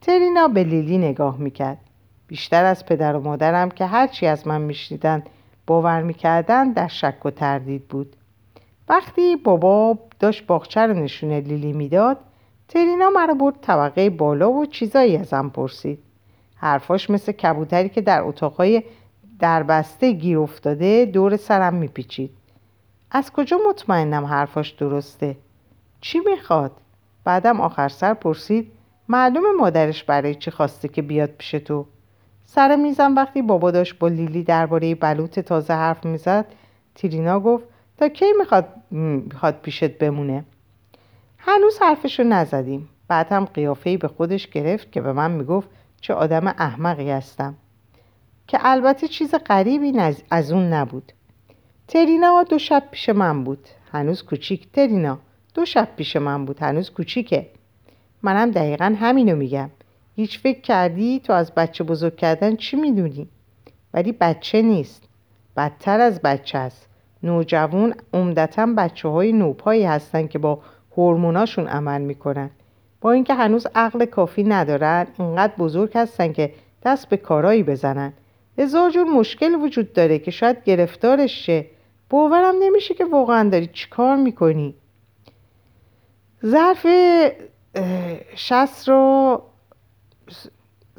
ترینا 0.00 0.48
به 0.48 0.64
لیلی 0.64 0.98
نگاه 0.98 1.38
می‌کرد. 1.38 1.78
بیشتر 2.26 2.64
از 2.64 2.86
پدر 2.86 3.16
و 3.16 3.20
مادرم 3.20 3.70
که 3.70 3.86
هرچی 3.86 4.26
از 4.26 4.46
من 4.46 4.60
میشنیدن 4.60 5.22
باور 5.66 6.02
می‌کردن 6.02 6.72
در 6.72 6.88
شک 6.88 7.26
و 7.26 7.30
تردید 7.30 7.88
بود. 7.88 8.16
وقتی 8.88 9.36
بابا 9.36 9.98
داشت 10.20 10.46
باغچه 10.46 10.80
رو 10.80 10.94
نشونه 10.94 11.40
لیلی 11.40 11.72
می‌داد 11.72 12.16
ترینا 12.68 13.10
مرا 13.10 13.34
برد 13.34 13.54
طبقه 13.60 14.10
بالا 14.10 14.52
و 14.52 14.66
چیزایی 14.66 15.16
ازم 15.16 15.48
پرسید. 15.48 15.98
حرفاش 16.56 17.10
مثل 17.10 17.32
کبوتری 17.32 17.88
که 17.88 18.00
در 18.00 18.22
اتاقهای 18.22 18.82
دربسته 19.38 20.12
گیر 20.12 20.38
افتاده 20.38 21.04
دور 21.04 21.36
سرم 21.36 21.74
میپیچید. 21.74 22.30
از 23.10 23.32
کجا 23.32 23.58
مطمئنم 23.68 24.24
حرفاش 24.24 24.70
درسته؟ 24.70 25.36
چی 26.00 26.18
می‌خواد؟ 26.18 26.72
بعدم 27.24 27.60
آخر 27.60 27.88
سر 27.88 28.14
پرسید 28.14 28.72
معلوم 29.08 29.56
مادرش 29.58 30.04
برای 30.04 30.34
چی 30.34 30.50
خواسته 30.50 30.88
که 30.88 31.02
بیاد 31.02 31.30
پیش 31.30 31.50
تو؟ 31.50 31.86
سر 32.44 32.76
میزم 32.76 33.14
وقتی 33.16 33.42
بابا 33.42 33.70
داشت 33.70 33.98
با 33.98 34.08
لیلی 34.08 34.42
درباره 34.42 34.94
بلوط 34.94 35.40
تازه 35.40 35.74
حرف 35.74 36.04
می‌زد 36.04 36.46
تیرینا 36.94 37.40
گفت 37.40 37.64
تا 37.98 38.08
کی 38.08 38.24
می‌خواد, 38.38 38.68
می‌خواد 38.90 39.60
پیشت 39.60 39.98
بمونه؟ 39.98 40.44
هنوز 41.38 41.78
حرفشو 41.80 42.22
نزدیم. 42.22 42.88
بعد 43.08 43.32
هم 43.32 43.44
قیافهی 43.44 43.96
به 43.96 44.08
خودش 44.08 44.48
گرفت 44.48 44.92
که 44.92 45.00
به 45.00 45.12
من 45.12 45.30
می‌گفت 45.30 45.68
چه 46.00 46.14
آدم 46.14 46.46
احمقی 46.46 47.10
هستم. 47.10 47.54
که 48.46 48.58
البته 48.62 49.08
چیز 49.08 49.34
غریبی 49.34 49.92
از 50.30 50.52
اون 50.52 50.72
نبود. 50.72 51.12
ترینا 51.88 52.42
دو 52.42 52.58
شب 52.58 52.82
پیش 52.90 53.08
من 53.08 53.44
بود. 53.44 53.68
هنوز 53.92 54.22
کوچیک. 54.22 54.72
ترینا 54.72 55.18
دو 55.54 55.64
شب 55.64 55.88
پیش 55.96 56.16
من 56.16 56.44
بود. 56.44 56.62
هنوز 56.62 56.90
کوچیکه. 56.90 57.50
منم 58.22 58.50
دقیقا 58.50 58.96
همینو 59.00 59.36
میگم. 59.36 59.70
هیچ 60.16 60.38
فکر 60.38 60.60
کردی؟ 60.60 61.20
تو 61.20 61.32
از 61.32 61.54
بچه 61.54 61.84
بزرگ 61.84 62.16
کردن 62.16 62.56
چی 62.56 62.76
می‌دونی؟ 62.76 63.28
ولی 63.94 64.12
بچه 64.12 64.62
نیست. 64.62 65.02
بدتر 65.56 66.00
از 66.00 66.22
بچه 66.22 66.58
است. 66.58 66.87
نوجوان 67.22 67.94
عمدتا 68.14 68.66
بچه 68.76 69.08
های 69.08 69.32
نوپایی 69.32 69.84
هستن 69.84 70.26
که 70.26 70.38
با 70.38 70.58
هورموناشون 70.96 71.66
عمل 71.66 72.00
می‌کنن. 72.00 72.50
با 73.00 73.12
اینکه 73.12 73.34
هنوز 73.34 73.66
عقل 73.74 74.04
کافی 74.04 74.44
ندارن 74.44 75.06
اینقدر 75.18 75.52
بزرگ 75.58 75.90
هستن 75.94 76.32
که 76.32 76.52
دست 76.84 77.08
به 77.08 77.16
کارایی 77.16 77.62
بزنن. 77.62 78.12
هزار 78.58 78.90
جور 78.90 79.04
مشکل 79.04 79.54
وجود 79.54 79.92
داره 79.92 80.18
که 80.18 80.30
شاید 80.30 80.64
گرفتارش 80.64 81.46
شه 81.46 81.66
باورم 82.10 82.54
نمیشه 82.60 82.94
که 82.94 83.04
واقعا 83.04 83.48
داری 83.48 83.70
چیکار 83.72 84.16
می‌کنی. 84.16 84.74
ظرف 86.46 86.86
شست 88.34 88.88
رو 88.88 89.42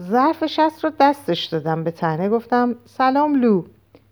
ظرف 0.02 0.46
شست 0.46 0.84
رو 0.84 0.92
دستش 1.00 1.46
دادم 1.46 1.84
به 1.84 1.92
تنه. 1.92 2.30
گفتم 2.30 2.76
سلام 2.86 3.36
لو. 3.36 3.64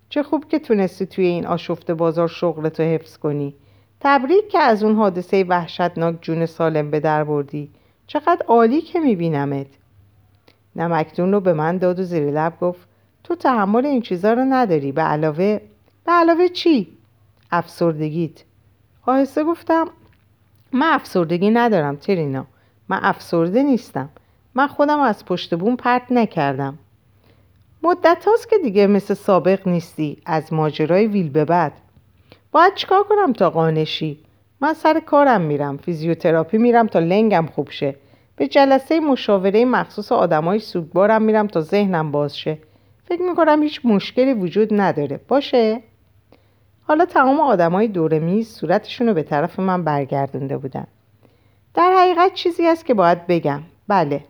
چه 0.09 0.23
خوب 0.23 0.47
که 0.47 0.59
تونستی 0.59 1.05
توی 1.05 1.25
این 1.25 1.45
آشفته 1.45 1.93
بازار 1.93 2.27
شغلتو 2.27 2.83
حفظ 2.83 3.17
کنی. 3.17 3.55
تبریک 3.99 4.49
که 4.49 4.59
از 4.59 4.83
اون 4.83 4.95
حادثه 4.95 5.43
وحشتناک 5.43 6.15
جون 6.21 6.45
سالم 6.45 6.91
به 6.91 6.99
در 6.99 7.23
بردی. 7.23 7.69
چقدر 8.07 8.45
عالی 8.47 8.81
که 8.81 8.99
میبینمت. 8.99 9.67
نمکدون 10.75 11.31
رو 11.31 11.39
به 11.39 11.53
من 11.53 11.77
داد 11.77 11.99
و 11.99 12.03
زیر 12.03 12.31
لب 12.31 12.59
گفت 12.59 12.87
تو 13.23 13.35
تحمل 13.35 13.85
این 13.85 14.01
چیزا 14.01 14.33
رو 14.33 14.45
نداری 14.45 14.91
به 14.91 15.01
علاوه 15.01 15.59
به 16.05 16.11
علاوه 16.11 16.47
چی؟ 16.47 16.97
افسردگیت. 17.51 18.43
آهسته 19.05 19.43
گفتم 19.43 19.87
من 20.71 20.87
افسردگی 20.93 21.49
ندارم 21.49 21.95
ترینا. 21.95 22.45
من 22.89 22.99
افسرده 23.01 23.63
نیستم. 23.63 24.09
من 24.55 24.67
خودم 24.67 24.99
از 24.99 25.25
پشت 25.25 25.55
بوم 25.55 25.75
پرت 25.75 26.11
نکردم. 26.11 26.77
مدت 27.83 28.25
هاست 28.27 28.49
که 28.49 28.57
دیگه 28.57 28.87
مثل 28.87 29.13
سابق 29.13 29.67
نیستی. 29.67 30.17
از 30.25 30.53
ماجرای 30.53 31.07
ویل 31.07 31.29
به 31.29 31.45
بعد. 31.45 31.71
باید 32.51 32.75
چیکار 32.75 33.03
کنم 33.03 33.33
تا 33.33 33.49
قانشی؟ 33.49 34.19
من 34.61 34.73
سر 34.73 34.99
کارم 34.99 35.41
میرم. 35.41 35.77
فیزیوتراپی 35.77 36.57
میرم 36.57 36.87
تا 36.87 36.99
لنگم 36.99 37.45
خوب 37.55 37.69
شه. 37.69 37.95
به 38.35 38.47
جلسه 38.47 38.99
مشاوره 38.99 39.65
مخصوص 39.65 40.11
آدمای 40.11 40.59
سوگوارم 40.59 41.21
میرم 41.21 41.47
تا 41.47 41.61
ذهنم 41.61 42.11
باز 42.11 42.37
شه. 42.37 42.57
فکر 43.05 43.21
می‌کنم 43.21 43.63
هیچ 43.63 43.81
مشکلی 43.83 44.33
وجود 44.33 44.69
نداره. 44.71 45.19
باشه؟ 45.27 45.81
حالا 46.87 47.05
تمام 47.05 47.39
آدمای 47.39 47.87
دور 47.87 48.19
میز 48.19 48.49
صورتشون 48.49 49.07
رو 49.07 49.13
به 49.13 49.23
طرف 49.23 49.59
من 49.59 49.83
برگردونده 49.83 50.57
بودن. 50.57 50.87
در 51.73 51.93
حقیقت 51.97 52.33
چیزی 52.33 52.67
هست 52.67 52.85
که 52.85 52.93
باید 52.93 53.27
بگم. 53.27 53.61
بله. 53.87 54.23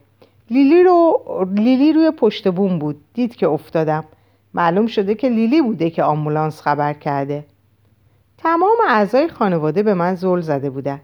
لیلی 0.49 0.83
رو 0.83 1.19
لیلی 1.55 1.93
روی 1.93 2.11
پشت 2.11 2.47
بوم 2.47 2.79
بود. 2.79 3.01
دید 3.13 3.35
که 3.35 3.47
افتادم. 3.47 4.03
معلوم 4.53 4.87
شده 4.87 5.15
که 5.15 5.29
لیلی 5.29 5.61
بوده 5.61 5.89
که 5.89 6.03
آمبولانس 6.03 6.61
خبر 6.61 6.93
کرده. 6.93 7.45
تمام 8.37 8.77
اعضای 8.87 9.27
خانواده 9.27 9.83
به 9.83 9.93
من 9.93 10.15
زل 10.15 10.41
زده 10.41 10.69
بودن. 10.69 11.01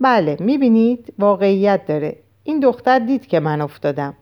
بله 0.00 0.36
می‌بینید؟ 0.40 1.12
واقعیت 1.18 1.86
داره. 1.86 2.16
این 2.44 2.60
دختر 2.60 2.98
دید 2.98 3.26
که 3.26 3.40
من 3.40 3.60
افتادم. 3.60 4.14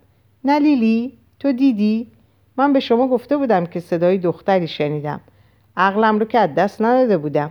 نه 0.44 0.58
لیلی 0.58 1.18
تو 1.38 1.52
دیدی؟ 1.52 2.06
من 2.56 2.72
به 2.72 2.80
شما 2.80 3.08
گفته 3.08 3.36
بودم 3.36 3.66
که 3.66 3.80
صدای 3.80 4.18
دختری 4.18 4.68
شنیدم. 4.68 5.20
عقلم 5.76 6.18
رو 6.18 6.24
که 6.24 6.38
از 6.38 6.54
دست 6.54 6.82
نداده 6.82 7.18
بودم. 7.18 7.50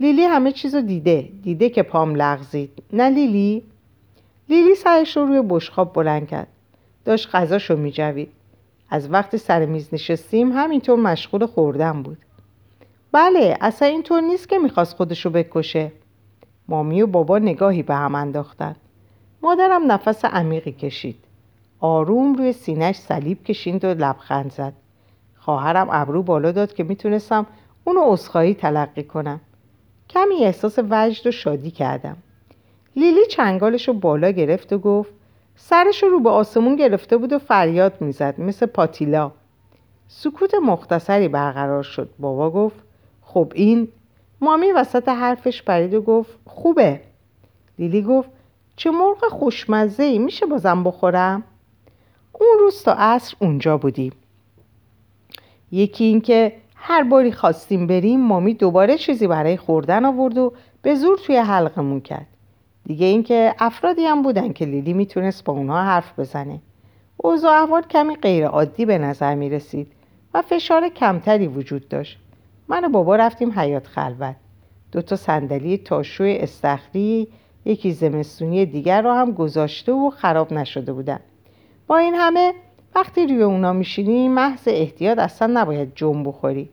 لیلی 0.00 0.22
همه 0.22 0.52
چیز 0.52 0.74
رو 0.74 0.80
دیده. 0.80 1.28
دیده 1.42 1.68
که 1.68 1.82
پام 1.82 2.14
لغزید. 2.14 2.82
نه 2.92 3.10
لیلی؟ 3.10 3.62
لیلی 4.50 4.74
سرش 4.74 5.16
رو 5.16 5.26
روی 5.26 5.42
بشخاب 5.48 5.92
بلند 5.92 6.28
کرد. 6.28 6.46
داشت 7.04 7.34
غذاش 7.34 7.70
رو 7.70 7.76
میجوید. 7.76 8.32
از 8.90 9.12
وقتی 9.12 9.38
سر 9.38 9.66
میز 9.66 9.88
نشستیم 9.92 10.52
همینطور 10.52 10.98
مشغول 10.98 11.46
خوردن 11.46 12.02
بود. 12.02 12.18
بله 13.12 13.56
اصلا 13.60 13.88
اینطور 13.88 14.20
نیست 14.20 14.48
که 14.48 14.58
می‌خواست 14.58 14.96
خودشو 14.96 15.30
بکشه. 15.30 15.92
مامی 16.68 17.02
و 17.02 17.06
بابا 17.06 17.38
نگاهی 17.38 17.82
به 17.82 17.94
هم 17.94 18.14
انداختن. 18.14 18.76
مادرم 19.42 19.92
نفس 19.92 20.24
عمیقی 20.24 20.72
کشید. 20.72 21.16
آروم 21.80 22.34
روی 22.34 22.52
سینهش 22.52 22.96
صلیب 22.96 23.44
کشید 23.44 23.84
و 23.84 23.88
لبخند 23.88 24.52
زد. 24.52 24.72
خواهرم 25.38 25.88
ابرو 25.90 26.22
بالا 26.22 26.52
داد 26.52 26.74
که 26.74 26.84
می‌تونستم 26.84 27.46
اونو 27.84 28.00
اصخایی 28.00 28.54
تلقی 28.54 29.02
کنم. 29.02 29.40
کمی 30.08 30.44
احساس 30.44 30.78
وجد 30.90 31.26
و 31.26 31.30
شادی 31.30 31.70
کردم. 31.70 32.16
لیلی 33.00 33.26
چنگالش 33.26 33.88
رو 33.88 33.94
بالا 33.94 34.30
گرفت 34.30 34.72
و 34.72 34.78
گفت 34.78 35.12
سرش 35.56 36.02
رو 36.02 36.20
به 36.20 36.30
آسمون 36.30 36.76
گرفته 36.76 37.16
بود 37.16 37.32
و 37.32 37.38
فریاد 37.38 38.00
می‌زد 38.00 38.40
مثل 38.40 38.66
پاتیلا. 38.66 39.32
سکوت 40.08 40.54
مختصری 40.54 41.28
برقرار 41.28 41.82
شد. 41.82 42.10
بابا 42.18 42.50
گفت 42.50 42.76
خب 43.22 43.52
این؟ 43.54 43.88
مامی 44.40 44.72
وسط 44.72 45.08
حرفش 45.08 45.62
پرید 45.62 45.94
و 45.94 46.02
گفت 46.02 46.38
خوبه. 46.46 47.00
لیلی 47.78 48.02
گفت 48.02 48.28
چه 48.76 48.90
مرغ 48.90 49.24
خوشمزه 49.30 50.02
ای 50.02 50.18
میشه 50.18 50.46
بازم 50.46 50.84
بخورم؟ 50.84 51.42
اون 52.32 52.58
روز 52.58 52.82
تا 52.82 52.92
عصر 52.92 53.36
اونجا 53.38 53.78
بودیم. 53.78 54.12
یکی 55.72 56.04
اینکه 56.04 56.52
هر 56.74 57.02
باری 57.02 57.32
خواستیم 57.32 57.86
بریم 57.86 58.20
مامی 58.20 58.54
دوباره 58.54 58.98
چیزی 58.98 59.26
برای 59.26 59.56
خوردن 59.56 60.04
آورد 60.04 60.38
و 60.38 60.52
به 60.82 60.94
زور 60.94 61.18
توی 61.26 61.36
حلقمون 61.36 62.00
کرد. 62.00 62.26
دیگه 62.84 63.06
اینکه 63.06 63.54
افرادی 63.58 64.04
هم 64.04 64.22
بودن 64.22 64.52
که 64.52 64.64
لیلی 64.64 64.92
می‌تونست 64.92 65.44
با 65.44 65.52
اونها 65.52 65.82
حرف 65.82 66.18
بزنه. 66.18 66.60
اوضاع 67.16 67.62
احوال 67.62 67.82
کمی 67.82 68.16
غیر 68.16 68.46
عادی 68.46 68.84
به 68.84 68.98
نظر 68.98 69.34
می 69.34 69.50
رسید 69.50 69.92
و 70.34 70.42
فشار 70.42 70.88
کمتری 70.88 71.46
وجود 71.46 71.88
داشت. 71.88 72.18
من 72.68 72.84
و 72.84 72.88
بابا 72.88 73.16
رفتیم 73.16 73.58
حیات 73.58 73.86
خلوت. 73.86 74.36
دو 74.92 75.02
تا 75.02 75.16
صندلی 75.16 75.78
تاشوی 75.78 76.38
استخری 76.38 77.28
یکی 77.64 77.92
زمستونی 77.92 78.66
دیگر 78.66 79.02
رو 79.02 79.12
هم 79.12 79.32
گذاشته 79.32 79.92
و 79.92 80.10
خراب 80.10 80.52
نشده 80.52 80.92
بودن. 80.92 81.20
با 81.86 81.98
این 81.98 82.14
همه 82.14 82.54
وقتی 82.94 83.26
روی 83.26 83.42
اونا 83.42 83.72
میشینی 83.72 84.28
محض 84.28 84.60
احتیاط 84.66 85.18
اصلا 85.18 85.60
نباید 85.60 85.92
جنب 85.94 86.28
بخوری. 86.28 86.68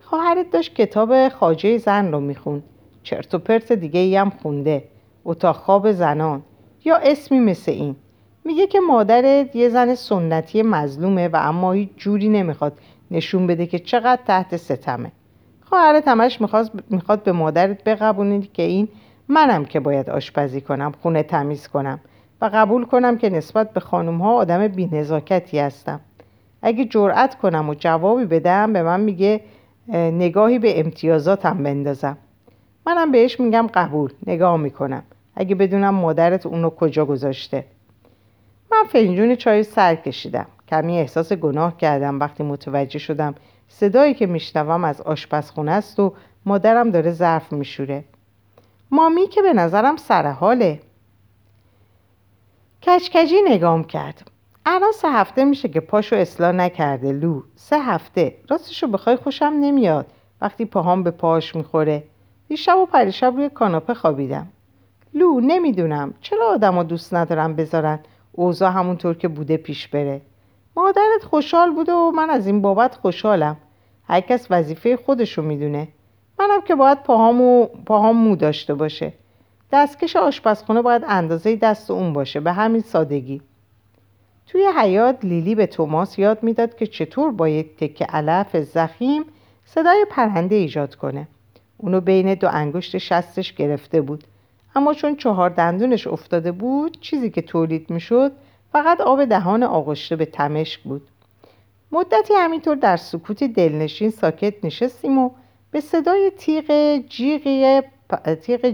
خواهرت 0.00 0.50
داشت 0.50 0.74
کتاب 0.74 1.28
خاجه 1.28 1.78
زن 1.78 2.12
رو 2.12 2.20
می‌خوند. 2.20 2.62
چرت 3.02 3.34
و 3.34 3.38
پرت 3.38 3.72
دیگه 3.72 4.00
ای 4.00 4.16
هم 4.16 4.30
خونده. 4.30 4.84
اتاق 5.24 5.56
خواب 5.56 5.92
زنان. 5.92 6.42
یا 6.84 6.96
اسمی 6.96 7.40
مثل 7.40 7.72
این. 7.72 7.96
میگه 8.44 8.66
که 8.66 8.80
مادرت 8.80 9.56
یه 9.56 9.68
زن 9.68 9.94
سنتی 9.94 10.62
مظلومه 10.62 11.28
و 11.28 11.36
اما 11.42 11.72
هیچ 11.72 11.88
جوری 11.96 12.28
نمی‌خواد 12.28 12.78
نشون 13.10 13.46
بده 13.46 13.66
که 13.66 13.78
چقدر 13.78 14.22
تحت 14.26 14.56
ستمه. 14.56 15.12
خواهرت 15.64 16.08
همش 16.08 16.40
می‌خواد, 16.40 16.84
می‌خواد 16.90 17.22
به 17.22 17.32
مادرت 17.32 17.88
بقبونید 17.88 18.52
که 18.52 18.62
این 18.62 18.88
منم 19.28 19.64
که 19.64 19.80
باید 19.80 20.10
آشپزی 20.10 20.60
کنم 20.60 20.92
خونه 21.02 21.22
تمیز 21.22 21.68
کنم 21.68 22.00
و 22.40 22.50
قبول 22.54 22.84
کنم 22.84 23.18
که 23.18 23.30
نسبت 23.30 23.72
به 23.72 23.80
خانوم 23.80 24.18
ها 24.18 24.34
آدم 24.34 24.68
بینزاکتی 24.68 25.58
هستم. 25.58 26.00
اگه 26.62 26.84
جرأت 26.84 27.38
کنم 27.38 27.68
و 27.68 27.74
جوابی 27.74 28.24
بدم 28.24 28.72
به 28.72 28.82
من 28.82 29.00
میگه 29.00 29.40
نگاهی 29.92 30.58
به 30.58 30.80
امتیازاتم 30.80 31.62
بندازم. 31.62 32.18
منم 32.86 33.12
بهش 33.12 33.40
میگم 33.40 33.66
قبول 33.74 34.12
نگاه 34.26 34.56
می‌کنم. 34.56 35.02
اگه 35.36 35.54
بدونم 35.54 35.94
مادرت 35.94 36.46
اونو 36.46 36.70
کجا 36.70 37.04
گذاشته. 37.04 37.64
من 38.72 38.84
فنجون 38.88 39.36
چای 39.36 39.62
سر 39.62 39.94
کشیدم. 39.94 40.46
کمی 40.68 40.98
احساس 40.98 41.32
گناه 41.32 41.76
کردم 41.76 42.20
وقتی 42.20 42.42
متوجه 42.42 42.98
شدم 42.98 43.34
صدایی 43.68 44.14
که 44.14 44.26
میشنوم 44.26 44.84
از 44.84 45.00
آشپزخونه 45.00 45.72
است 45.72 46.00
و 46.00 46.14
مادرم 46.46 46.90
داره 46.90 47.10
ظرف 47.10 47.52
میشوره. 47.52 48.04
مامی 48.90 49.28
که 49.28 49.42
به 49.42 49.52
نظرم 49.52 49.96
سرحاله 49.96 50.80
کچکجی 52.82 53.36
نگام 53.48 53.84
کرد. 53.84 54.30
الان 54.66 54.92
سه 54.92 55.08
هفته 55.08 55.44
میشه 55.44 55.68
که 55.68 55.80
پاشو 55.80 56.16
اصلاح 56.16 56.52
نکرده 56.52 57.12
لو. 57.12 57.42
سه 57.56 57.80
هفته. 57.80 58.34
راستشو 58.48 58.86
بخوای 58.86 59.16
خوشم 59.16 59.54
نمیاد. 59.60 60.06
وقتی 60.40 60.64
پاهام 60.64 61.02
به 61.02 61.10
پاش 61.10 61.54
می‌خوره. 61.56 62.02
دیشب 62.48 62.76
و 62.76 62.86
پریشب 62.86 63.32
روی 63.36 63.48
کاناپه 63.48 63.94
خوابیدم. 63.94 64.48
لو 65.14 65.40
نمی‌دونم. 65.40 66.14
چرا 66.20 66.46
آدم 66.46 66.82
دوست 66.82 67.14
ندارم 67.14 67.56
بذارن؟ 67.56 67.98
اوضاع 68.32 68.70
همونطور 68.70 69.14
که 69.14 69.28
بوده 69.28 69.56
پیش 69.56 69.88
بره. 69.88 70.20
مادرت 70.76 71.24
خوشحال 71.30 71.74
بوده 71.74 71.92
و 71.92 72.10
من 72.10 72.30
از 72.30 72.46
این 72.46 72.62
بابت 72.62 72.94
خوشحالم. 72.94 73.56
هر 74.08 74.20
کس 74.20 74.46
وظیفه 74.50 74.96
خودشو 74.96 75.42
می‌دونه. 75.42 75.88
منم 76.38 76.60
که 76.60 76.74
باید 76.74 77.02
پاهامو 77.02 77.66
پاهام 77.86 78.16
مو 78.16 78.36
داشته 78.36 78.74
باشه. 78.74 79.12
دستکش 79.72 80.16
آشپزخونه 80.16 80.82
باید 80.82 81.04
اندازه 81.08 81.56
دست 81.56 81.90
اون 81.90 82.12
باشه. 82.12 82.40
به 82.40 82.52
همین 82.52 82.80
سادگی. 82.80 83.42
توی 84.46 84.68
حیات 84.76 85.24
لیلی 85.24 85.54
به 85.54 85.66
توماس 85.66 86.18
یاد 86.18 86.42
می‌داد 86.42 86.76
که 86.76 86.86
چطور 86.86 87.32
با 87.32 87.48
یک 87.48 87.76
تکه 87.76 88.04
علف 88.04 88.56
زخیم 88.56 89.24
صدای 89.64 90.06
پرنده 90.10 90.54
ایجاد 90.54 90.94
کنه. 90.94 91.28
اونو 91.78 92.00
بین 92.00 92.34
دو 92.34 92.48
انگشت 92.52 92.98
شستش 92.98 93.52
گرفته 93.52 94.00
بود. 94.00 94.24
اما 94.74 94.94
چون 94.94 95.16
چهار 95.16 95.50
دندونش 95.50 96.06
افتاده 96.06 96.52
بود 96.52 97.00
چیزی 97.00 97.30
که 97.30 97.42
تولید 97.42 97.90
می‌شد 97.90 98.32
فقط 98.72 99.00
آب 99.00 99.24
دهان 99.24 99.62
آغشته 99.62 100.16
به 100.16 100.24
تمشک 100.24 100.80
بود. 100.80 101.08
مدتی 101.92 102.34
همینطور 102.34 102.76
در 102.76 102.96
سکوت 102.96 103.44
دلنشین 103.44 104.10
ساکت 104.10 104.64
نشستیم 104.64 105.18
و 105.18 105.30
به 105.70 105.80
صدای 105.80 106.32
تیغ 106.38 106.98
جیغی 107.08 107.82
تیغ 108.42 108.70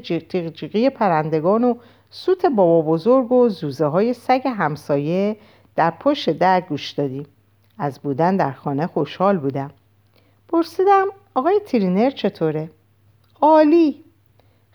جیغ 0.53 0.89
پرندگان 0.89 1.65
و 1.65 1.75
سوت 2.11 2.47
بابا 2.47 2.93
بزرگ 2.93 3.33
و 3.33 3.49
زوزه 3.49 3.87
های 3.87 4.15
سگ 4.15 4.43
همسایه 4.47 5.37
در 5.77 5.91
پشت 5.91 6.31
در 6.31 6.61
گوش 6.61 6.91
دادیم. 6.91 7.27
از 7.79 7.99
بودن 7.99 8.37
در 8.37 8.53
خانه 8.53 8.87
خوشحال 8.87 9.39
بودم. 9.39 9.71
پرسیدم 10.49 11.07
آقای 11.35 11.61
ترینر 11.67 12.11
چطوره؟ 12.11 12.71
عالی! 13.41 14.05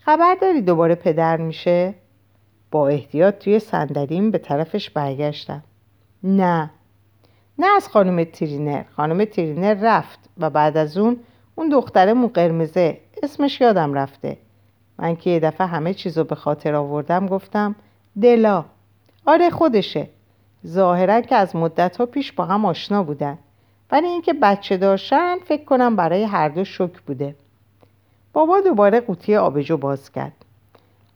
خبر 0.06 0.36
داری 0.42 0.62
دوباره 0.62 0.96
پدر 0.96 1.38
میشه؟ 1.38 1.94
با 2.72 2.88
احتیاط 2.88 3.38
توی 3.38 3.60
صندلیم 3.60 4.32
به 4.32 4.38
طرفش 4.38 4.90
برگشتم. 4.90 5.64
نه. 6.24 6.70
نه 7.60 7.68
از 7.76 7.88
خانم 7.88 8.24
ترینر. 8.24 8.84
خانم 8.96 9.26
ترینر 9.26 9.74
رفت 9.82 10.20
و 10.38 10.50
بعد 10.50 10.78
از 10.78 10.98
اون 10.98 11.20
اون 11.56 11.70
دختره 11.70 12.14
مو 12.14 12.28
قرمزه. 12.28 12.98
اسمش 13.24 13.62
یادم 13.62 13.94
رفته. 13.94 14.38
من 15.00 15.16
که 15.16 15.30
یه 15.30 15.40
دفعه 15.40 15.68
همه 15.68 15.94
چیزو 15.94 16.24
به 16.24 16.36
خاطر 16.36 16.76
آوردم 16.76 17.28
گفتم 17.28 17.76
دلا. 18.22 18.66
آره 19.26 19.50
خودشه. 19.50 20.10
ظاهرا 20.68 21.22
که 21.22 21.36
از 21.36 21.56
مدت 21.56 21.98
ها 21.98 22.06
پیش 22.06 22.32
با 22.32 22.46
هم 22.46 22.66
آشنا 22.66 23.04
بودن. 23.04 23.38
ولی 23.92 24.08
اینکه 24.08 24.34
بچه 24.34 24.78
داشتن 24.78 25.38
فکر 25.40 25.64
کنم 25.64 25.96
برای 25.96 26.24
هر 26.24 26.50
دو 26.50 26.64
شک 26.64 27.02
بوده. 27.08 27.36
بابا 28.36 28.62
دوباره 28.62 29.00
قوطی 29.00 29.36
آبجو 29.36 29.78
باز 29.78 30.12
کرد. 30.12 30.46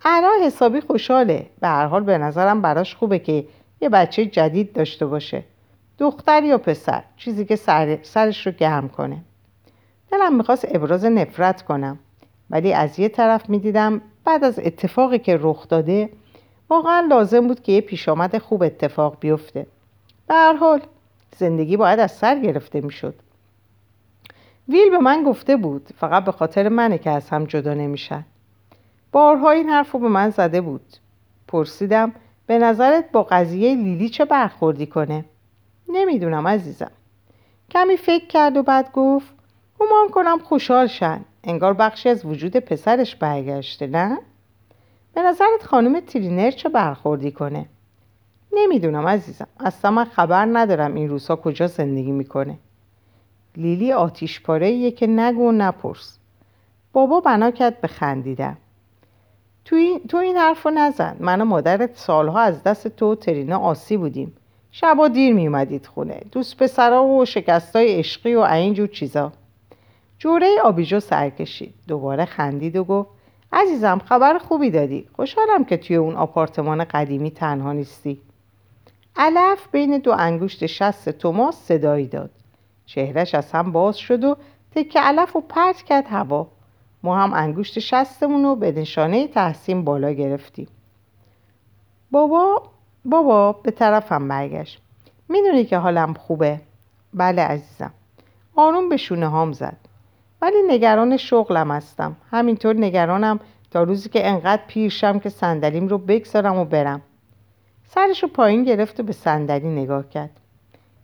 علا 0.06 0.32
حسابی 0.46 0.82
خوشحاله. 0.82 1.46
به 1.62 1.68
هر 1.68 1.86
حال 1.86 2.04
به 2.04 2.18
نظرم 2.18 2.62
براش 2.62 2.96
خوبه 2.96 3.20
که 3.20 3.46
یه 3.82 3.90
بچه 3.90 4.26
جدید 4.26 4.74
داشته 4.74 5.06
باشه. 5.06 5.44
دختر 5.98 6.44
یا 6.44 6.58
پسر 6.58 7.04
چیزی 7.18 7.46
که 7.46 7.56
سر، 7.56 8.00
سرش 8.04 8.48
رو 8.48 8.54
گرم 8.54 8.90
کنه. 8.90 9.18
دلم 10.12 10.36
می‌خواست 10.36 10.66
ابراز 10.76 11.06
نفرت 11.06 11.62
کنم. 11.62 12.00
ولی 12.50 12.74
از 12.74 13.00
یه 13.00 13.10
طرف 13.10 13.50
می‌دیدم 13.50 14.02
بعد 14.26 14.44
از 14.44 14.60
اتفاقی 14.60 15.20
که 15.20 15.40
رخ 15.42 15.68
داده 15.68 16.10
واقعا 16.70 17.08
لازم 17.10 17.48
بود 17.48 17.62
که 17.62 17.72
یه 17.72 17.82
پیش 17.82 18.10
آمد 18.10 18.38
خوب 18.38 18.64
اتفاق 18.64 19.18
بیفته. 19.20 19.66
به 20.28 20.34
هر 20.34 20.54
حال 20.54 20.82
زندگی 21.38 21.78
باید 21.78 22.00
از 22.00 22.12
سر 22.12 22.40
گرفته 22.40 22.82
می‌شد. 22.82 23.16
ویل 24.70 24.90
به 24.90 24.98
من 24.98 25.24
گفته 25.24 25.58
بود 25.58 25.90
فقط 25.98 26.26
به 26.26 26.32
خاطر 26.32 26.70
منه 26.70 26.98
که 26.98 27.10
از 27.10 27.30
هم 27.30 27.46
جدا 27.46 27.74
نمیشن. 27.74 28.26
بارها 29.12 29.52
این 29.52 29.70
حرف 29.70 29.92
رو 29.92 30.00
به 30.00 30.08
من 30.08 30.30
زده 30.30 30.62
بود. 30.62 30.98
پرسیدم 31.48 32.14
به 32.48 32.58
نظرت 32.60 33.12
با 33.12 33.24
قضیه 33.24 33.76
لیلی 33.76 34.10
چه 34.10 34.26
برخوردی 34.26 34.86
کنه؟ 34.86 35.26
نمی‌دونم 35.88 36.48
عزیزم. 36.48 36.92
کمی 37.70 37.98
فکر 37.98 38.28
کرد 38.28 38.58
و 38.58 38.64
بعد 38.64 38.92
گفت 38.92 39.34
گمان 39.80 40.10
کنم 40.12 40.40
خوشحال 40.40 40.88
شن. 40.88 41.22
انگار 41.44 41.74
بخشی 41.74 42.10
از 42.10 42.26
وجود 42.26 42.58
پسرش 42.58 43.16
برگشته 43.16 43.88
نه؟ 43.88 44.18
به 45.14 45.22
نظرت 45.22 45.64
خانم 45.64 46.00
ترینر 46.00 46.52
چه 46.52 46.70
برخوردی 46.70 47.32
کنه؟ 47.32 47.66
نمی‌دونم 48.54 49.08
عزیزم. 49.08 49.48
اصلا 49.60 49.92
من 49.92 50.06
خبر 50.06 50.46
ندارم 50.46 50.96
این 50.96 51.10
روزها 51.10 51.36
کجا 51.36 51.68
زندگی 51.68 52.12
می‌کنه. 52.12 52.58
لیلی 53.58 53.92
آتیش 53.92 54.42
پاره 54.42 54.92
که 54.92 55.08
نگو 55.08 55.52
نپرس. 55.52 56.20
بابا 56.94 57.20
بنا 57.20 57.52
کرد 57.52 57.82
به 57.82 57.88
خندیدم 57.88 58.58
تو 59.70 59.76
این, 59.76 60.00
تو 60.08 60.18
این 60.18 60.38
حرف 60.38 60.68
نزن. 60.68 61.16
من 61.20 61.42
و 61.42 61.46
مادرت 61.46 61.98
سالها 61.98 62.40
از 62.40 62.64
دست 62.64 62.88
تو 62.88 63.12
و 63.12 63.16
ترینا 63.16 63.58
آسی 63.58 63.98
بودیم. 63.98 64.34
شبا 64.72 65.08
دیر 65.08 65.34
میومدید 65.34 65.86
خونه. 65.86 66.22
دوست 66.32 66.58
پسرا 66.58 67.04
و 67.04 67.26
شکستای 67.26 67.96
عشقی 67.96 68.36
و 68.36 68.40
اینجور 68.40 68.88
چیزا. 68.88 69.32
جوره 70.20 70.48
آبیجو 70.64 71.00
سر 71.00 71.30
کشید. 71.30 71.74
دوباره 71.88 72.26
خندید 72.26 72.76
و 72.76 72.84
گفت 72.84 73.10
عزیزم 73.54 74.02
خبر 74.06 74.38
خوبی 74.38 74.70
دادی. 74.72 75.08
خوشحالم 75.16 75.66
که 75.66 75.78
توی 75.78 75.96
اون 75.96 76.16
آپارتمان 76.16 76.84
قدیمی 76.84 77.32
تنها 77.32 77.74
نیستی. 77.74 78.22
علف 79.16 79.68
بین 79.72 79.98
دو 79.98 80.12
انگشت 80.12 80.66
شست 80.66 81.10
توماس 81.10 81.56
صدایی 81.56 82.08
داد. 82.08 82.30
چهرش 82.90 83.36
از 83.36 83.52
هم 83.52 83.72
باز 83.72 83.98
شد 83.98 84.24
و 84.24 84.38
تکه 84.72 85.00
علف 85.00 85.36
و 85.36 85.42
پرت 85.42 85.82
کرد 85.82 86.08
هوا. 86.08 86.48
ما 87.04 87.18
هم 87.18 87.34
انگشت 87.34 87.80
شستمون 87.80 88.44
رو 88.44 88.56
به 88.56 88.72
نشانه 88.72 89.28
تحسین 89.28 89.84
بالا 89.84 90.12
گرفتیم. 90.12 90.68
بابا 92.12 92.64
بابا 93.06 93.52
به 93.52 93.72
طرفم 93.72 94.28
برگشت. 94.28 94.82
می‌دونی 95.30 95.66
که 95.66 95.78
حالم 95.78 96.14
خوبه؟ 96.14 96.62
بله 97.14 97.42
عزیزم. 97.42 97.94
آروم 98.56 98.90
به 98.90 98.98
شونه 98.98 99.28
هام 99.28 99.52
زد. 99.52 99.78
ولی 100.42 100.58
نگران 100.68 101.18
شغلم 101.18 101.72
هستم. 101.72 102.16
همینطور 102.32 102.76
نگرانم 102.76 103.40
تا 103.72 103.84
روزی 103.84 104.10
که 104.10 104.28
انقدر 104.28 104.62
پیرشم 104.68 105.20
که 105.20 105.30
صندلیم 105.30 105.88
رو 105.88 105.98
بگذارم 105.98 106.58
و 106.58 106.66
برم. 106.66 107.02
سرش 107.88 108.24
رو 108.24 108.30
پایین 108.30 108.64
گرفت 108.64 109.00
و 109.00 109.04
به 109.04 109.14
صندلی 109.14 109.68
نگاه 109.68 110.10
کرد. 110.10 110.40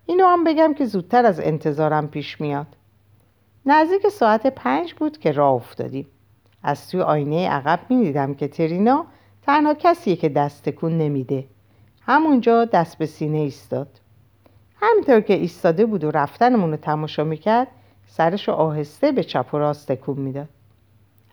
اینو 0.05 0.25
هم 0.25 0.43
بگم 0.43 0.73
که 0.73 0.85
زودتر 0.85 1.25
از 1.25 1.39
انتظارم 1.39 2.07
پیش 2.07 2.41
میاد. 2.41 2.67
نزدیک 3.65 4.07
ساعت 4.07 4.47
پنج 4.47 4.93
بود 4.93 5.17
که 5.17 5.31
راه 5.31 5.53
افتادیم. 5.53 6.07
از 6.63 6.89
توی 6.89 7.01
آینه 7.01 7.49
عقب 7.49 7.79
می‌دیدم 7.89 8.33
که 8.33 8.47
ترینا 8.47 9.05
تنها 9.41 9.73
کسیه 9.73 10.15
که 10.15 10.29
دست 10.29 10.63
تکون 10.63 10.97
نمیده. 10.97 11.45
همونجا 12.01 12.65
دست 12.65 12.97
به 12.97 13.05
سینه 13.05 13.37
ایستاد. 13.37 13.87
همینطور 14.81 15.21
که 15.21 15.33
ایستاده 15.33 15.85
بود 15.85 16.03
و 16.03 16.11
رفتنمون 16.11 16.71
رو 16.71 16.77
تماشا 16.77 17.23
می‌کرد 17.23 17.67
سرش 18.07 18.49
آهسته 18.49 19.11
به 19.11 19.23
چپ 19.23 19.53
و 19.53 19.57
راست 19.57 19.91
تکون 19.91 20.19
می‌داد. 20.19 20.49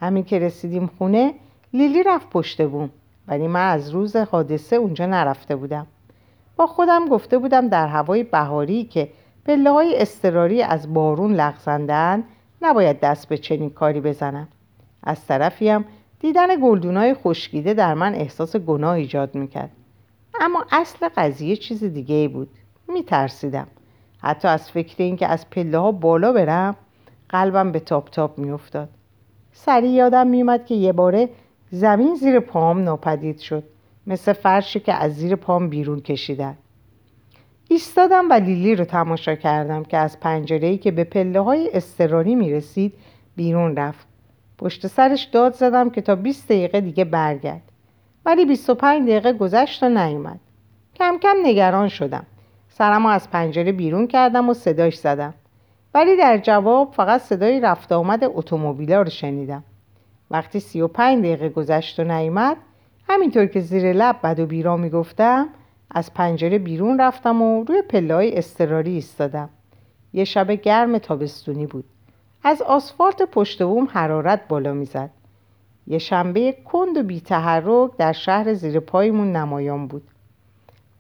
همین 0.01 0.25
که 0.25 0.39
رسیدیم 0.39 0.91
خونه 0.99 1.35
لیلی 1.73 2.03
رفت 2.03 2.31
پشت 2.31 2.63
بوم. 2.63 2.91
ولی 3.29 3.49
من 3.49 3.69
از 3.69 3.91
روز 3.91 4.17
حادثه 4.17 4.77
اونجا 4.77 5.07
نرفته 5.07 5.57
بودم. 5.57 5.87
با 6.57 6.67
خودم 6.67 7.09
گفته 7.09 7.39
بودم 7.39 7.69
در 7.69 7.87
هوای 7.87 8.23
بهاری 8.23 8.85
که 8.85 9.09
پله 9.45 9.71
های 9.71 10.03
استراری 10.03 10.63
از 10.63 10.95
بارون 10.95 11.35
لغزندن 11.35 12.25
نباید 12.63 13.01
دست 13.01 13.29
به 13.29 13.39
چنین 13.39 13.71
کاری 13.71 14.01
بزنم 14.01 14.49
از 15.03 15.27
طرفیم 15.27 15.85
دیدن 16.21 16.49
گلدونای 16.63 17.15
خشکیده 17.15 17.75
در 17.75 17.95
من 17.95 18.15
احساس 18.15 18.57
گناه 18.57 18.95
ایجاد 18.95 19.35
می‌کرد. 19.35 19.71
اما 20.41 20.65
اصل 20.73 21.09
قضیه 21.17 21.57
چیز 21.57 21.85
دیگه 21.85 22.29
بود. 22.29 22.49
میترسیدم. 22.89 23.67
حتی 24.19 24.49
از 24.49 24.71
فکر 24.71 24.95
اینکه 24.99 25.27
از 25.27 25.51
پله 25.51 25.79
ها 25.79 25.93
بالا 25.93 26.33
برم 26.33 26.77
قلبم 27.29 27.73
به 27.73 27.81
تاپ 27.81 28.11
تاپ 28.11 28.39
میافتاد. 28.39 28.89
سریع 29.53 29.91
یادم 29.91 30.27
میومد 30.27 30.67
که 30.67 30.75
یه 30.75 30.93
باره 30.93 31.29
زمین 31.71 32.15
زیر 32.15 32.41
پام 32.41 32.83
ناپدید 32.83 33.39
شد. 33.39 33.65
مثل 34.07 34.33
فرشی 34.33 34.81
که 34.81 34.95
از 34.95 35.15
زیر 35.17 35.37
پام 35.37 35.69
بیرون 35.69 36.01
کشیدن. 36.01 36.57
ایستادم 37.69 38.31
و 38.31 38.33
لیلی 38.33 38.75
رو 38.75 38.85
تماشا 38.85 39.35
کردم 39.35 39.83
که 39.83 39.97
از 39.97 40.21
پنجره‌ای 40.21 40.79
که 40.79 40.91
به 40.91 41.05
پله 41.05 41.41
های 41.41 41.71
استراری 41.73 42.35
می 42.35 42.53
رسید 42.53 42.95
بیرون 43.37 43.77
رفت. 43.77 44.07
پشت 44.59 44.87
سرش 44.87 45.25
داد 45.25 45.55
زدم 45.55 45.91
که 45.91 46.01
تا 46.01 46.15
20 46.15 46.49
دقیقه 46.49 46.81
دیگه 46.81 47.05
برگرد. 47.05 47.63
ولی 48.27 48.45
25 48.45 49.09
دقیقه 49.09 49.33
گذشت 49.33 49.83
و 49.83 49.89
نیومد. 49.89 50.41
کم 50.95 51.19
کم 51.23 51.37
نگران 51.45 51.89
شدم. 51.89 52.27
سرمو 52.69 53.09
از 53.09 53.31
پنجره 53.31 53.73
بیرون 53.73 54.07
کردم 54.07 54.49
و 54.49 54.55
صداش 54.55 54.99
زدم. 54.99 55.35
ولی 55.95 56.17
در 56.17 56.39
جواب 56.39 56.93
فقط 56.93 57.21
صدای 57.21 57.61
رفت 57.61 57.93
آمد 57.93 58.25
اتومبیلا 58.25 59.03
رو 59.03 59.11
شنیدم. 59.11 59.65
وقتی 60.31 60.61
35 60.61 61.19
دقیقه 61.19 61.49
گذشت 61.49 62.01
و 62.01 62.05
نیومد 62.05 62.57
همینطور 63.13 63.47
که 63.47 63.61
زیر 63.61 63.93
لب 63.93 64.17
بد 64.23 64.41
و 64.41 64.47
بیرا 64.47 64.77
می‌گفتم 64.77 65.49
از 65.91 66.15
پنجره 66.15 66.59
بیرون 66.59 67.01
رفتم 67.01 67.43
و 67.43 67.65
روی 67.65 67.83
پله 67.83 68.31
استراری 68.35 68.95
ایستادم. 68.95 69.49
یه 70.13 70.25
شب 70.25 70.53
گرم 70.53 70.99
تابستونی 70.99 71.67
بود. 71.67 71.85
از 72.45 72.63
آسفالت 72.63 73.23
پشت 73.23 73.63
بوم 73.63 73.89
حرارت 73.91 74.49
بالا 74.49 74.73
می‌زد. 74.73 75.11
یه 75.87 75.99
شنبه 75.99 76.53
کند 76.53 76.97
و 76.97 77.03
بیتحرک 77.03 77.97
در 77.97 78.13
شهر 78.13 78.55
زیر 78.55 78.81
پایمون 78.81 79.37
نمایان 79.37 79.87
بود. 79.87 80.03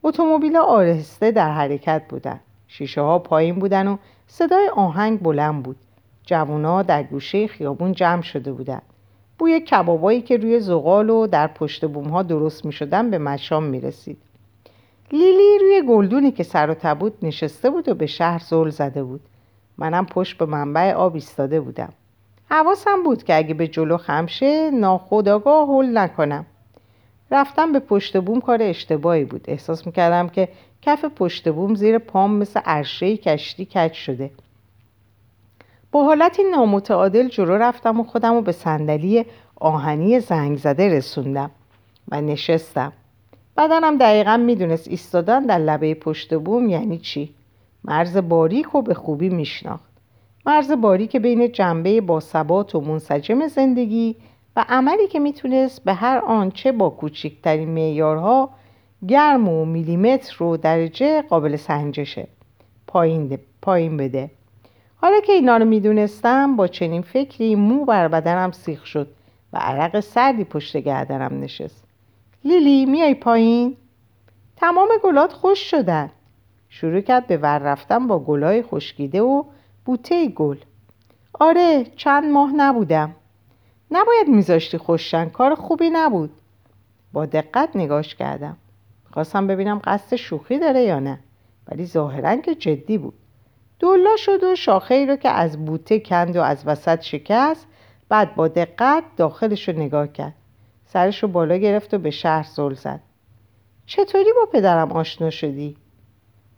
اتومبیل 0.03 0.57
آرهسته 0.57 1.31
در 1.31 1.53
حرکت 1.53 2.03
بودن. 2.09 2.41
شیشه 2.69 3.01
ها 3.01 3.19
پایین 3.19 3.59
بودن 3.59 3.89
و 3.89 3.97
صدای 4.27 4.69
آهنگ 4.69 5.23
بلند 5.23 5.63
بود. 5.63 5.77
جوونا 6.27 6.83
در 6.83 7.03
گوشه 7.03 7.47
خیابون 7.47 7.93
جمع 7.93 8.23
شده 8.23 8.53
بودند 8.53 8.83
بوی 9.39 9.61
کبابایی 9.61 10.21
که 10.21 10.37
روی 10.37 10.61
زغال 10.61 11.11
و 11.11 11.27
در 11.27 11.47
پشت 11.47 11.85
بوم 11.85 12.09
ها 12.09 12.23
درست 12.23 12.65
می 12.65 12.73
شدن 12.73 13.11
به 13.11 13.19
مشام 13.19 13.65
می 13.65 13.81
رسید. 13.81 14.19
لیلی 15.13 15.59
روی 15.61 15.83
گلدونی 15.89 16.31
که 16.31 16.43
سر 16.43 16.71
و 16.71 16.75
تبود 16.75 17.15
نشسته 17.23 17.71
بود 17.71 17.89
و 17.89 17.95
به 17.95 18.07
شهر 18.07 18.39
زل 18.39 18.71
زده 18.71 19.03
بود. 19.03 19.21
منم 19.79 20.07
پشت 20.07 20.39
به 20.39 20.47
منبع 20.47 20.93
آب 20.93 21.15
ایستاده 21.15 21.61
بودم. 21.61 21.93
حواسم 22.51 23.03
بود 23.03 23.23
که 23.23 23.37
اگه 23.37 23.55
به 23.55 23.69
جلو 23.69 23.97
خمشه 23.97 24.71
ناخداگاه 24.71 25.69
هل 25.69 25.99
نکنم. 25.99 26.47
رفتم 27.31 27.73
به 27.73 27.79
پشت 27.79 28.17
بوم 28.17 28.41
کار 28.41 28.63
اشتباهی 28.63 29.25
بود. 29.25 29.45
احساس 29.49 29.87
می‌کردم 29.87 30.29
که 30.29 30.49
کف 30.83 31.05
پشت 31.05 31.49
بوم 31.49 31.75
زیر 31.75 31.99
پام 31.99 32.37
مثل 32.37 32.61
عرشه 32.65 33.17
کشتی 33.17 33.65
کج 33.65 33.93
شده. 33.93 34.31
با 35.93 36.05
حالتی 36.05 36.43
نامتعادل 36.43 37.29
جلو 37.29 37.53
رفتم 37.53 38.01
و 38.01 38.05
خودم 38.05 38.35
رو 38.35 38.43
به 38.43 38.53
صندلی 38.53 39.25
آهنی 39.57 40.21
زنگ 40.21 40.59
زده 40.59 40.89
رسوندم 40.89 41.51
و 42.09 42.21
نشستم. 42.21 42.93
بدنم 43.57 43.99
دقیقا 43.99 44.37
می‌دونست 44.37 44.89
ایستادن 44.89 45.43
در 45.43 45.59
لبه 45.59 45.95
پشت 45.95 46.35
بوم 46.35 46.69
یعنی 46.69 46.99
چی؟ 46.99 47.35
مرز 47.85 48.17
باریک 48.17 48.75
و 48.75 48.83
به 48.83 48.95
خوبی 48.95 49.29
میشناخت. 49.29 49.93
مرز 50.47 50.73
باریک 50.73 51.17
بین 51.17 51.53
جنبه 51.53 52.01
با 52.01 52.21
ثبات 52.21 52.75
و 52.75 52.81
منسجم 52.81 53.47
زندگی 53.47 54.17
و 54.57 54.65
عملی 54.69 55.09
که 55.09 55.19
می‌تونست 55.19 55.85
به 55.85 55.93
هر 55.95 56.19
آنچه 56.19 56.73
با 56.73 56.91
کوچکترین 56.91 57.69
معیارها 57.69 58.51
گرم 59.09 59.49
و 59.49 59.65
میلیمتر 59.65 60.43
و 60.43 60.57
درجه 60.57 61.23
قابل 61.23 61.57
سنجشه. 61.57 62.27
پایین, 62.87 63.39
پایین 63.63 63.97
بده. 63.97 64.31
حالا 65.03 65.21
که 65.21 65.33
اینا 65.33 65.57
رو 65.57 65.65
می‌دونستم 65.65 66.57
با 66.57 66.67
چنین 66.67 67.03
فکری 67.03 67.55
مو 67.55 67.85
بر 67.85 68.09
بدنم 68.09 68.51
سیخ 68.53 68.87
شد 68.87 69.09
و 69.53 69.59
عرق 69.59 70.01
سردی 70.01 70.45
پشت 70.45 70.77
گردنم 70.77 71.41
نشست. 71.41 71.85
لیلی 72.45 72.87
میای 72.87 73.15
پایین؟ 73.15 73.77
تمام 74.57 74.89
گلات 75.05 75.33
خوش 75.33 75.71
شدن. 75.71 76.11
شروع 76.69 77.01
کرد 77.01 77.27
به 77.27 77.37
ور 77.37 77.59
رفتن 77.59 78.07
با 78.07 78.19
گلای 78.19 78.63
خشکیده 78.63 79.23
و 79.23 79.45
بوته 79.85 80.29
گل. 80.29 80.57
آره 81.41 81.87
چند 81.97 82.25
ماه 82.25 82.53
نبودم. 82.53 83.15
نباید 83.91 84.29
میذاشتی 84.29 84.79
خوششن 84.79 85.29
کار 85.29 85.55
خوبی 85.55 85.91
نبود. 85.91 86.31
با 87.13 87.27
دقت 87.27 87.77
نگاش 87.77 88.15
کردم. 88.15 88.57
خواستم 89.13 89.47
ببینم 89.47 89.81
قصد 89.85 90.17
شوخی 90.17 90.59
داره 90.59 90.83
یا 90.83 91.01
نه. 91.01 91.19
ولی 91.69 91.87
ظاهرا 91.87 92.37
که 92.37 92.55
جدی 92.55 92.99
بود. 92.99 93.15
دولا 93.83 94.17
شد 94.17 94.45
و 94.45 94.57
شاخه 94.57 95.07
رو 95.07 95.17
که 95.17 95.29
از 95.29 95.65
بوته 95.65 96.01
کند 96.01 96.37
و 96.37 96.41
از 96.41 96.63
وسط 96.67 97.01
شکست 97.01 97.67
بعد 98.09 98.35
با 98.35 98.49
دقت 98.49 99.05
داخلش 99.17 99.69
رو 99.69 99.77
نگاه 99.77 100.09
کرد. 100.09 100.35
سرش 100.87 101.23
رو 101.23 101.29
بالا 101.29 101.57
گرفت 101.57 101.95
و 101.95 101.99
به 101.99 102.11
شهر 102.11 102.43
زل 102.43 102.75
زد. 102.75 103.01
چطوری 103.87 104.33
با 104.33 104.47
پدرم 104.53 104.93
آشنا 104.93 105.31
شدی؟ 105.31 105.77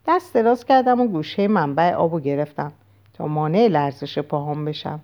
دست 0.07 0.35
دراز 0.35 0.65
کردم 0.65 1.01
و 1.01 1.07
گوشه 1.07 1.49
منبع 1.49 1.95
آبو 1.95 2.21
گرفتم 2.21 2.73
تا 3.15 3.27
مانع 3.27 3.69
لرزش 3.69 4.19
پاهام 4.19 4.65
بشم. 4.65 5.01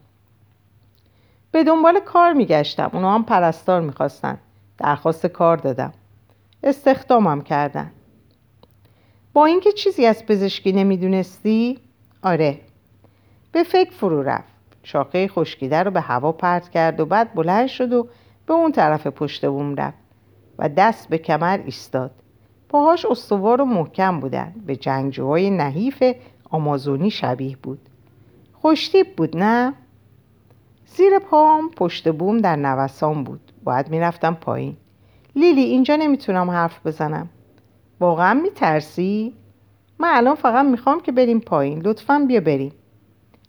به 1.52 1.64
دنبال 1.64 2.00
کار 2.00 2.32
میگشتم. 2.32 2.90
اونا 2.92 3.14
هم 3.14 3.24
پرستار 3.24 3.80
می‌خواستن. 3.80 4.38
درخواست 4.78 5.26
کار 5.26 5.56
دادم. 5.56 5.92
استخدامم 6.62 7.40
کردن. 7.40 7.90
با 9.32 9.46
اینکه 9.46 9.72
چیزی 9.72 10.06
از 10.06 10.26
پزشکی 10.26 10.72
نمی‌دونستی؟ 10.72 11.78
آره. 12.22 12.60
به 13.52 13.62
فکر 13.62 13.90
فرو 13.90 14.22
رفت. 14.22 14.52
شاخه 14.82 15.28
خشکیده 15.28 15.82
رو 15.82 15.90
به 15.90 16.00
هوا 16.00 16.32
پرت 16.32 16.68
کرد 16.68 17.00
و 17.00 17.06
بعد 17.06 17.34
بلند 17.34 17.66
شد 17.66 17.92
و 17.92 18.08
به 18.46 18.54
اون 18.54 18.72
طرف 18.72 19.06
پشت 19.06 19.46
بوم 19.46 19.74
رفت 19.74 19.98
و 20.58 20.68
دست 20.68 21.08
به 21.08 21.18
کمر 21.18 21.60
ایستاد. 21.64 22.10
پاهاش 22.68 23.04
استوار 23.04 23.60
و 23.60 23.64
محکم 23.64 24.20
بودن. 24.20 24.54
به 24.66 24.76
جنگجوهای 24.76 25.50
نحیف 25.50 26.02
آمازونی 26.50 27.10
شبیه 27.10 27.56
بود. 27.62 27.88
خوشتیب 28.52 29.16
بود 29.16 29.36
نه؟ 29.36 29.72
زیر 30.86 31.18
پام 31.18 31.70
پشت 31.76 32.12
بوم 32.12 32.38
در 32.38 32.56
نوسان 32.56 33.24
بود. 33.24 33.52
باید 33.64 33.88
می‌رفتم 33.88 34.34
پایین. 34.34 34.76
لیلی 35.36 35.60
اینجا 35.60 35.96
نمی‌تونم 35.96 36.50
حرف 36.50 36.86
بزنم. 36.86 37.28
واقعا 38.00 38.34
میترسی؟ 38.34 39.34
من 40.00 40.08
الان 40.12 40.34
فقط 40.34 40.66
می‌خوام 40.66 41.00
که 41.00 41.12
بریم 41.12 41.40
پایین. 41.40 41.82
لطفا 41.84 42.24
بیا 42.28 42.40
بریم. 42.40 42.72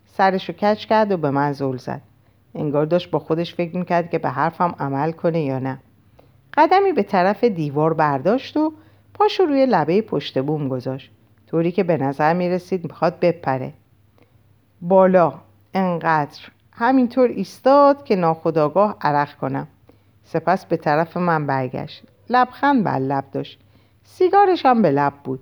سرشو 0.06 0.54
کچ 0.54 0.86
کرد 0.86 1.12
و 1.12 1.18
به 1.18 1.32
من 1.32 1.52
زل 1.52 1.78
زد. 1.78 2.02
انگار 2.56 2.86
داشت 2.86 3.12
با 3.12 3.20
خودش 3.20 3.56
فکر 3.56 3.78
می‌کرد 3.78 4.10
که 4.10 4.20
به 4.20 4.30
حرفم 4.30 4.76
عمل 4.80 5.12
کنه 5.12 5.42
یا 5.42 5.60
نه. 5.60 5.80
قدمی 6.54 6.92
به 6.92 7.04
طرف 7.04 7.44
دیوار 7.44 7.94
برداشت 7.94 8.58
و 8.58 8.74
پاشو 9.14 9.46
روی 9.46 9.66
لبه 9.66 10.02
پشت 10.02 10.42
بوم 10.42 10.68
گذاشت. 10.68 11.12
طوری 11.48 11.72
که 11.72 11.84
به 11.84 11.98
نظر 11.98 12.34
می‌رسید 12.34 12.84
می‌خواد 12.84 13.20
بپره. 13.20 13.74
بالا. 14.82 15.34
انقدر. 15.74 16.40
همینطور 16.72 17.28
ایستاد 17.28 18.04
که 18.04 18.16
ناخداگاه 18.16 18.98
عرق 19.02 19.38
کنم. 19.38 19.68
سپس 20.24 20.66
به 20.66 20.78
طرف 20.78 21.18
من 21.18 21.48
برگشت. 21.48 22.04
لبخند 22.30 22.84
بر 22.84 23.00
لب 23.00 23.24
داشت. 23.32 23.60
سیگارش 24.04 24.66
هم 24.66 24.82
به 24.82 24.92
لب 24.92 25.14
بود. 25.24 25.40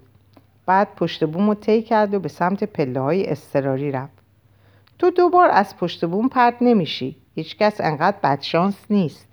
بعد 0.69 0.95
پشت 0.95 1.25
بوم 1.25 1.47
رو 1.47 1.53
طی 1.53 1.81
کرد 1.81 2.13
و 2.13 2.19
به 2.19 2.29
سمت 2.29 2.63
پله 2.63 2.99
های 2.99 3.25
استراری 3.25 3.91
رفت. 3.91 4.13
تو 4.99 5.09
دوبار 5.09 5.49
از 5.49 5.77
پشت 5.77 6.05
بوم 6.05 6.29
پرت 6.29 6.55
نمیشی. 6.61 7.15
هیچکس 7.35 7.81
انقدر 7.81 8.17
بدشانس 8.23 8.75
نیست. 8.89 9.27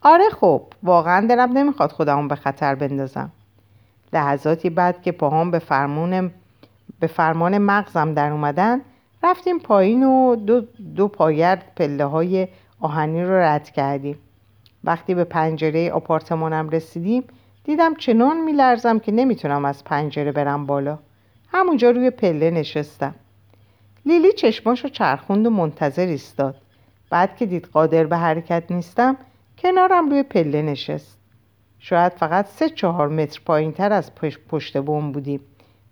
آره 0.00 0.30
خب 0.40 0.62
واقعا 0.82 1.26
دلم 1.26 1.58
نمی‌خواد 1.58 1.92
خودمون 1.92 2.28
به 2.28 2.34
خطر 2.34 2.74
بندازم. 2.74 3.30
لحظاتی 4.12 4.70
بعد 4.70 5.02
که 5.02 5.12
پاهام 5.12 5.50
به 5.50 5.58
فرمان 5.58 6.30
به 7.00 7.06
فرمان 7.06 7.58
مغزم 7.58 8.14
در 8.14 8.30
اومدن 8.32 8.80
رفتیم 9.22 9.58
پایین 9.58 10.02
و 10.02 10.36
دو, 10.36 10.60
دو 10.96 11.08
پایرد 11.08 11.72
پله 11.76 12.04
های 12.04 12.48
آهنی 12.80 13.24
رو 13.24 13.34
رد 13.34 13.70
کردیم. 13.70 14.18
وقتی 14.84 15.14
به 15.14 15.24
پنجره 15.24 15.90
آپارتمانم 15.90 16.68
رسیدیم 16.68 17.24
دیدم 17.64 17.94
چنان 17.94 18.40
میلرزم 18.40 18.98
که 18.98 19.12
نمی‌تونم 19.12 19.64
از 19.64 19.84
پنجره 19.84 20.32
برم 20.32 20.66
بالا. 20.66 20.98
همونجا 21.48 21.90
روی 21.90 22.10
پله 22.10 22.50
نشستم. 22.50 23.14
لیلی 24.06 24.32
چشماشو 24.32 24.88
چرخوند 24.88 25.46
و 25.46 25.50
منتظر 25.50 26.06
ایستاد. 26.06 26.56
بعد 27.10 27.36
که 27.36 27.46
دید 27.46 27.64
قادر 27.64 28.04
به 28.04 28.16
حرکت 28.16 28.64
نیستم 28.70 29.16
کنارم 29.58 30.10
روی 30.10 30.22
پله 30.22 30.62
نشست. 30.62 31.18
شاید 31.78 32.12
فقط 32.12 32.46
سه 32.46 32.68
چهار 32.68 33.08
متر 33.08 33.40
پایین 33.46 33.72
تر 33.72 33.92
از 33.92 34.14
پشت 34.48 34.78
بوم 34.78 35.12
بودیم. 35.12 35.40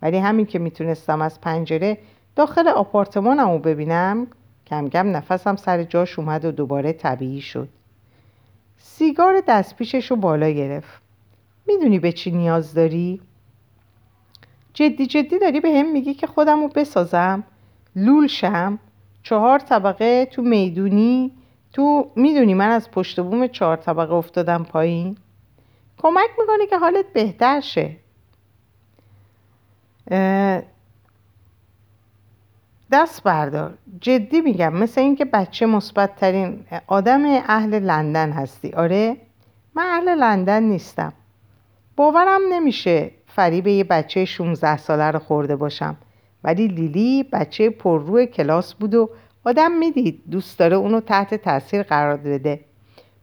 ولی 0.03 0.19
همین 0.19 0.47
که 0.47 0.59
می‌تونستم 0.59 1.23
از 1.23 1.41
پنجره 1.41 1.99
داخل 2.37 2.69
آپارتمانم 2.69 3.51
رو 3.51 3.59
ببینم 3.59 4.27
کم 4.67 4.89
کم 4.89 5.17
نفسم 5.17 5.57
سر 5.57 5.83
جاش 5.83 6.19
اومد 6.19 6.45
و 6.45 6.53
دوباره 6.53 6.93
طبیعی 6.93 7.41
شد. 7.41 7.69
سیگار 8.79 9.43
دستپیشش 9.49 10.11
رو 10.11 10.17
بالا 10.17 10.51
گرفت. 10.51 11.10
می‌دونی 11.67 11.99
به 11.99 12.13
چی 12.13 12.31
نیاز 12.31 12.75
داری؟ 12.75 13.21
جدی 14.75 15.07
جدی 15.07 15.39
داری 15.39 15.61
به 15.61 15.69
هم 15.69 15.93
میگی 15.93 16.15
که 16.15 16.27
خودم 16.27 16.61
رو 16.61 16.69
بسازم؟ 16.69 17.45
لول 17.97 18.27
شم؟ 18.27 18.79
چهار 19.23 19.59
طبقه 19.59 20.27
تو 20.27 20.43
می‌دونی؟ 20.43 21.33
تو 21.73 22.11
می‌دونی 22.17 22.55
من 22.55 22.69
از 22.69 22.91
پشت 22.91 23.21
بوم 23.21 23.47
چهار 23.47 23.77
طبقه 23.77 24.15
افتادم 24.15 24.65
پایین؟ 24.65 25.17
کمک 25.99 26.31
می‌کنه 26.41 26.67
که 26.67 26.79
حالت 26.79 27.05
بهتر 27.13 27.61
شه 27.61 27.97
دست 32.93 33.23
بردار 33.23 33.79
جدی 34.01 34.41
میگم 34.41 34.75
مثل 34.75 35.01
اینکه 35.01 35.25
بچه 35.25 35.67
مثبت 35.67 36.17
ترین 36.17 36.65
آدم 36.87 37.25
اهل 37.27 37.79
لندن 37.79 38.33
هستی 38.33 38.73
آره 38.73 39.17
من 39.75 39.83
اهل 39.87 40.09
لندن 40.09 40.63
نیستم 40.63 41.13
باورم 41.97 42.41
نمیشه 42.51 43.11
فریب 43.27 43.67
یه 43.67 43.85
بچه 43.85 44.25
16 44.25 44.77
ساله 44.77 45.11
رو 45.11 45.19
خورده 45.19 45.57
باشم. 45.57 45.97
ولی 46.45 46.69
لیلی 46.69 47.23
بچه 47.33 47.71
پررو 47.71 48.25
کلاس 48.25 48.75
بود 48.75 48.95
و 48.95 49.11
آدم 49.45 49.73
می‌دید 49.73 50.23
دوست 50.31 50.59
داره 50.59 50.77
اونو 50.77 51.01
تحت 51.01 51.35
تاثیر 51.35 51.83
قرار 51.83 52.17
بده. 52.17 52.61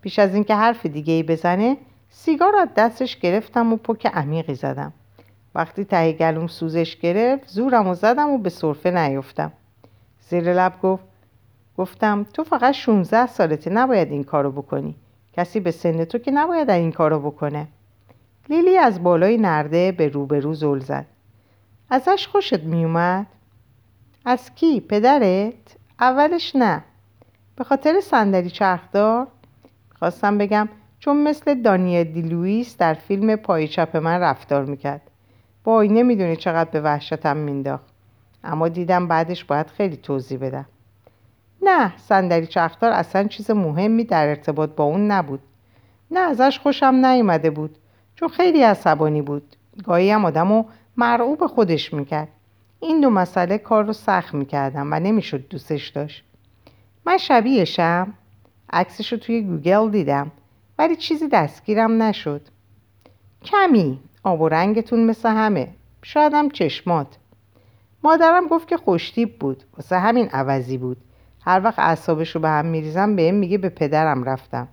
پیش 0.02 0.20
از 0.20 0.34
اینکه 0.34 0.56
حرف 0.56 0.86
دیگه 0.86 1.14
ای 1.14 1.24
بزنه 1.24 1.78
سیگار 2.10 2.56
از 2.56 2.68
دستش 2.78 3.20
گرفتم 3.20 3.74
و 3.74 3.78
پک 3.78 4.06
عمیقی 4.06 4.56
زدم. 4.56 4.94
وقتی 5.56 5.86
ته 5.86 6.12
گلوم 6.12 6.48
سوزش 6.48 6.98
گرفت 6.98 7.48
زورم 7.48 7.88
و 7.88 7.94
زدم 7.94 8.30
و 8.30 8.38
به 8.38 8.50
صرفه 8.50 8.92
نیفتم. 8.92 9.52
زیر 10.30 10.54
لب 10.54 10.74
گفت 10.82 11.04
گفتم 11.78 12.26
تو 12.34 12.44
فقط 12.44 12.74
16 12.74 13.28
سالته 13.28 13.70
نباید 13.70 14.12
این 14.12 14.24
کارو 14.24 14.52
بکنی. 14.52 14.96
کسی 15.34 15.60
به 15.60 15.72
سن 15.72 16.06
تو 16.06 16.18
که 16.18 16.32
نباید 16.32 16.70
این 16.70 16.92
کارو 16.92 17.20
بکنه. 17.20 17.68
لیلی 18.50 18.78
از 18.78 19.04
بالای 19.04 19.38
نرده 19.38 19.92
به 19.92 20.08
روبرو 20.08 20.54
زل 20.54 20.80
زد. 20.80 21.06
ازش 21.90 22.28
خوشت 22.28 22.64
میومد؟ 22.64 23.28
از 24.26 24.56
کی؟ 24.56 24.80
پدرت؟ 24.80 25.54
اولش 26.00 26.56
نه. 26.56 26.84
به 27.56 27.64
خاطر 27.64 28.00
صندلی 28.00 28.50
چرخدار؟ 28.50 29.28
خواستم 30.00 30.38
بگم 30.38 30.70
چون 31.00 31.24
مثل 31.24 31.62
دانیل 31.62 32.04
دی 32.04 32.22
لویس 32.22 32.78
در 32.78 32.94
فیلم 32.94 33.36
پای 33.36 33.68
چپ 33.68 33.98
من 33.98 34.20
رفتار 34.20 34.66
می‌کرد. 34.66 35.02
با 35.64 35.72
نمی‌دونی 35.72 35.88
نمی‌دونی 35.88 36.36
چقدر 36.36 36.70
به 36.70 36.82
وحشتم 36.82 37.38
مینداخت 37.38 37.86
اما 38.44 38.68
دیدم 38.68 39.08
بعدش 39.08 39.46
باید 39.46 39.68
خیلی 39.68 39.98
توضیح 39.98 40.40
بدم. 40.40 40.66
نه 41.62 41.98
صندلی 41.98 42.48
چرخدار 42.48 42.92
اصلا 42.92 43.28
چیز 43.28 43.52
مهمی 43.52 44.04
در 44.04 44.28
ارتباط 44.28 44.70
با 44.70 44.84
اون 44.84 45.12
نبود. 45.12 45.40
نه 46.12 46.20
ازش 46.20 46.60
خوشم 46.60 47.06
نیومده 47.06 47.50
بود. 47.50 47.78
چون 48.20 48.30
خیلی 48.30 48.62
عصبانی 48.62 49.22
بود. 49.22 49.56
گاهی 49.84 50.12
هم 50.12 50.26
آدم 50.26 50.66
مرعوب 50.98 51.48
خودش 51.48 51.94
می‌کرد. 51.94 52.28
این 52.80 53.02
دو 53.02 53.10
مسئله 53.10 53.58
کار 53.58 53.86
رو 53.86 53.94
سخت 53.94 54.34
می‌کرد 54.34 54.94
و 54.94 55.00
نمی‌شد 55.00 55.48
دوستش 55.48 55.88
داشت. 55.90 56.24
من 57.06 57.18
شبیهشم 57.18 58.14
عکسش 58.74 59.12
رو 59.14 59.20
توی 59.20 59.42
گوگل 59.42 59.92
دیدم 59.92 60.32
ولی 60.78 60.96
چیزی 60.96 61.28
دستگیرم 61.28 62.02
نشد. 62.02 62.42
کمی 63.44 64.00
آب 64.24 64.42
و 64.42 64.50
رنگتون 64.50 65.06
مثل 65.06 65.30
همه. 65.30 65.68
شایدم 66.04 66.50
چشمات. 66.50 67.18
مادرم 68.04 68.48
گفت 68.48 68.68
که 68.68 68.78
خوشتیپ 68.78 69.40
بود. 69.40 69.64
واسه 69.78 70.00
همین 70.00 70.30
عوضی 70.30 70.78
بود. 70.78 70.98
هر 71.42 71.62
وقت 71.64 71.80
اعصابش 71.80 72.36
رو 72.36 72.42
به 72.42 72.50
هم 72.50 72.66
میریزم 72.66 73.16
بهم 73.16 73.32
میگه 73.32 73.58
به 73.58 73.70
پدرم 73.70 74.24
رفتم. 74.24 74.68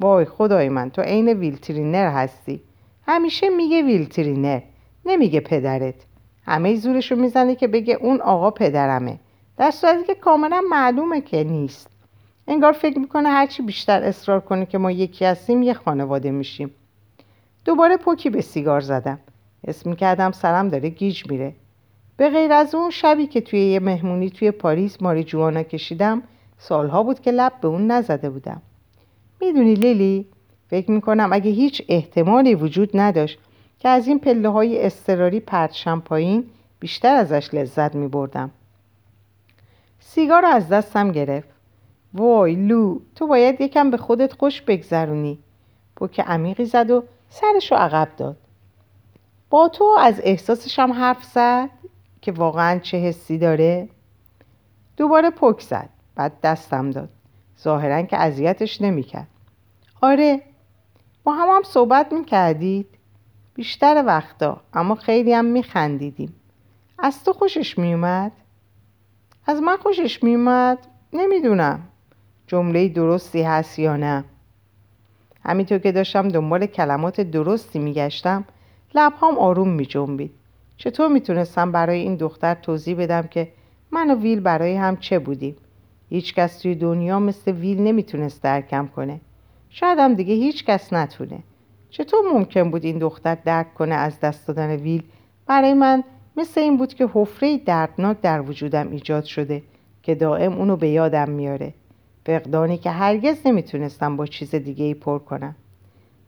وای 0.00 0.24
خدای 0.24 0.68
من 0.68 0.90
تو 0.90 1.02
عین 1.02 1.28
ویل 1.28 1.59
ترینر 1.59 2.10
هستی. 2.10 2.62
همیشه 3.08 3.48
میگه 3.48 3.82
ویل 3.82 4.11
ترینر 4.11 4.60
نمیگه 5.04 5.40
پدرت. 5.40 5.94
همه 6.46 6.76
زورشو 6.76 7.16
می‌زنه 7.16 7.54
که 7.54 7.68
بگه 7.68 7.94
اون 7.94 8.20
آقا 8.20 8.50
پدرمه. 8.50 9.18
در 9.56 9.70
صورتی 9.70 10.04
که 10.04 10.14
کاملا 10.14 10.62
معلومه 10.70 11.20
که 11.20 11.44
نیست. 11.44 11.90
انگار 12.48 12.72
فکر 12.72 12.98
می‌کنه 12.98 13.28
هرچی 13.28 13.62
بیشتر 13.62 14.02
اصرار 14.02 14.40
کنه 14.40 14.66
که 14.66 14.78
ما 14.78 14.90
یکی 14.90 15.24
هستیم 15.24 15.62
یه 15.62 15.74
خانواده 15.74 16.30
میشیم. 16.30 16.70
دوباره 17.64 17.96
پکی 17.96 18.30
به 18.30 18.40
سیگار 18.40 18.80
زدم. 18.80 19.18
اسم 19.64 19.90
می‌کردم 19.90 20.32
سرم 20.32 20.68
داره 20.68 20.88
گیج 20.88 21.30
میره. 21.30 21.52
به 22.16 22.30
غیر 22.30 22.52
از 22.52 22.74
اون 22.74 22.90
شبی 22.90 23.26
که 23.26 23.40
توی 23.40 23.60
یه 23.60 23.80
مهمونی 23.80 24.30
توی 24.30 24.50
پاریس 24.50 25.02
ماری 25.02 25.24
جوانا 25.24 25.62
کشیدم 25.62 26.22
سالها 26.58 27.02
بود 27.02 27.20
که 27.20 27.30
لب 27.30 27.52
به 27.60 27.68
اون 27.68 27.90
نزده 27.90 28.30
بودم. 28.30 28.62
می‌دونی 29.40 29.74
لیلی؟ 29.74 30.26
فکر 30.70 30.90
می‌کنم 30.90 31.32
اگه 31.32 31.50
هیچ 31.50 31.82
احتمالی 31.88 32.54
وجود 32.54 32.90
نداشت 32.94 33.38
که 33.78 33.88
از 33.88 34.08
این 34.08 34.18
پله 34.18 34.48
های 34.48 34.86
استراری 34.86 35.40
پرت 35.40 35.88
پایین 35.88 36.44
بیشتر 36.80 37.14
ازش 37.14 37.54
لذت 37.54 37.94
میبردم. 37.94 38.50
سیگار 40.00 40.42
رو 40.42 40.48
از 40.48 40.68
دستم 40.68 41.12
گرفت. 41.12 41.48
وای 42.14 42.54
لو 42.54 42.98
تو 43.14 43.26
باید 43.26 43.60
یکم 43.60 43.90
به 43.90 43.96
خودت 43.96 44.32
خوش 44.32 44.62
بگذرونی. 44.62 45.38
پوک 45.96 46.20
عمیقی 46.20 46.64
زد 46.64 46.90
و 46.90 47.04
سرش 47.28 47.72
رو 47.72 47.78
عقب 47.78 48.08
داد. 48.16 48.36
با 49.50 49.68
تو 49.68 49.96
از 49.98 50.20
احساسش 50.24 50.78
هم 50.78 50.92
حرف 50.92 51.24
زد 51.24 51.70
که 52.20 52.32
واقعا 52.32 52.78
چه 52.78 52.96
حسی 52.96 53.38
داره؟ 53.38 53.88
دوباره 54.96 55.30
پک 55.30 55.60
زد 55.60 55.88
بعد 56.14 56.40
دستم 56.42 56.90
داد. 56.90 57.08
ظاهرا 57.60 58.02
که 58.02 58.16
اذیتش 58.16 58.82
نمی‌کرد. 58.82 59.28
آره 60.00 60.40
هم 61.32 61.48
هم 61.48 61.62
صحبت 61.62 62.12
می‌کردید؟ 62.12 62.86
بیشتر 63.54 64.04
وقتا 64.06 64.60
اما 64.74 64.94
خیلی 64.94 65.32
هم 65.32 65.44
میخندیدیم. 65.44 66.34
از 66.98 67.24
تو 67.24 67.32
خوشش 67.32 67.78
میومد 67.78 68.32
از 69.46 69.62
من 69.62 69.76
خوشش 69.76 70.22
میومد 70.22 70.78
نمی‌دونم. 71.12 71.80
جمله 72.46 72.88
درستی 72.88 73.42
هست 73.42 73.78
یا 73.78 73.96
نه؟ 73.96 74.24
همینطور 75.44 75.78
که 75.78 75.92
داشتم 75.92 76.28
دنبال 76.28 76.66
کلمات 76.66 77.20
درستی 77.20 77.78
میگشتم 77.78 78.44
لبهام 78.94 79.38
آروم 79.38 79.68
میجنبید. 79.68 80.30
چطور 80.76 81.08
می‌تونستم 81.08 81.72
برای 81.72 82.00
این 82.00 82.16
دختر 82.16 82.54
توضیح 82.54 82.96
بدم 82.96 83.22
که 83.22 83.52
من 83.90 84.10
و 84.10 84.14
ویل 84.14 84.40
برای 84.40 84.76
هم 84.76 84.96
چه 84.96 85.18
بودیم؟ 85.18 85.56
هیچ 86.08 86.34
کس 86.34 86.58
توی 86.58 86.74
دنیا 86.74 87.18
مثل 87.18 87.52
ویل 87.52 87.80
نمی‌تونست 87.80 88.42
درکم 88.42 88.86
کنه. 88.86 89.20
شاید 89.70 89.98
هم 89.98 90.14
دیگه 90.14 90.34
هیچ 90.34 90.64
کس 90.64 90.92
نتونه. 90.92 91.38
چطور 91.90 92.20
ممکن 92.32 92.70
بود 92.70 92.84
این 92.84 92.98
دختر 92.98 93.34
درک 93.34 93.74
کنه 93.74 93.94
از 93.94 94.20
دست 94.20 94.48
دادن 94.48 94.76
ویل؟ 94.76 95.02
برای 95.46 95.74
من 95.74 96.04
مثل 96.36 96.60
این 96.60 96.76
بود 96.76 96.94
که 96.94 97.08
حفره 97.14 97.58
دردناک 97.58 98.20
در 98.20 98.40
وجودم 98.40 98.90
ایجاد 98.90 99.24
شده 99.24 99.62
که 100.02 100.14
دائم 100.14 100.52
اونو 100.52 100.76
به 100.76 100.88
یادم 100.88 101.30
میاره. 101.30 101.74
فقدانی 102.26 102.78
که 102.78 102.90
هرگز 102.90 103.46
نمی‌تونستم 103.46 104.16
با 104.16 104.26
چیز 104.26 104.54
دیگه 104.54 104.84
ای 104.84 104.94
پر 104.94 105.18
کنم. 105.18 105.56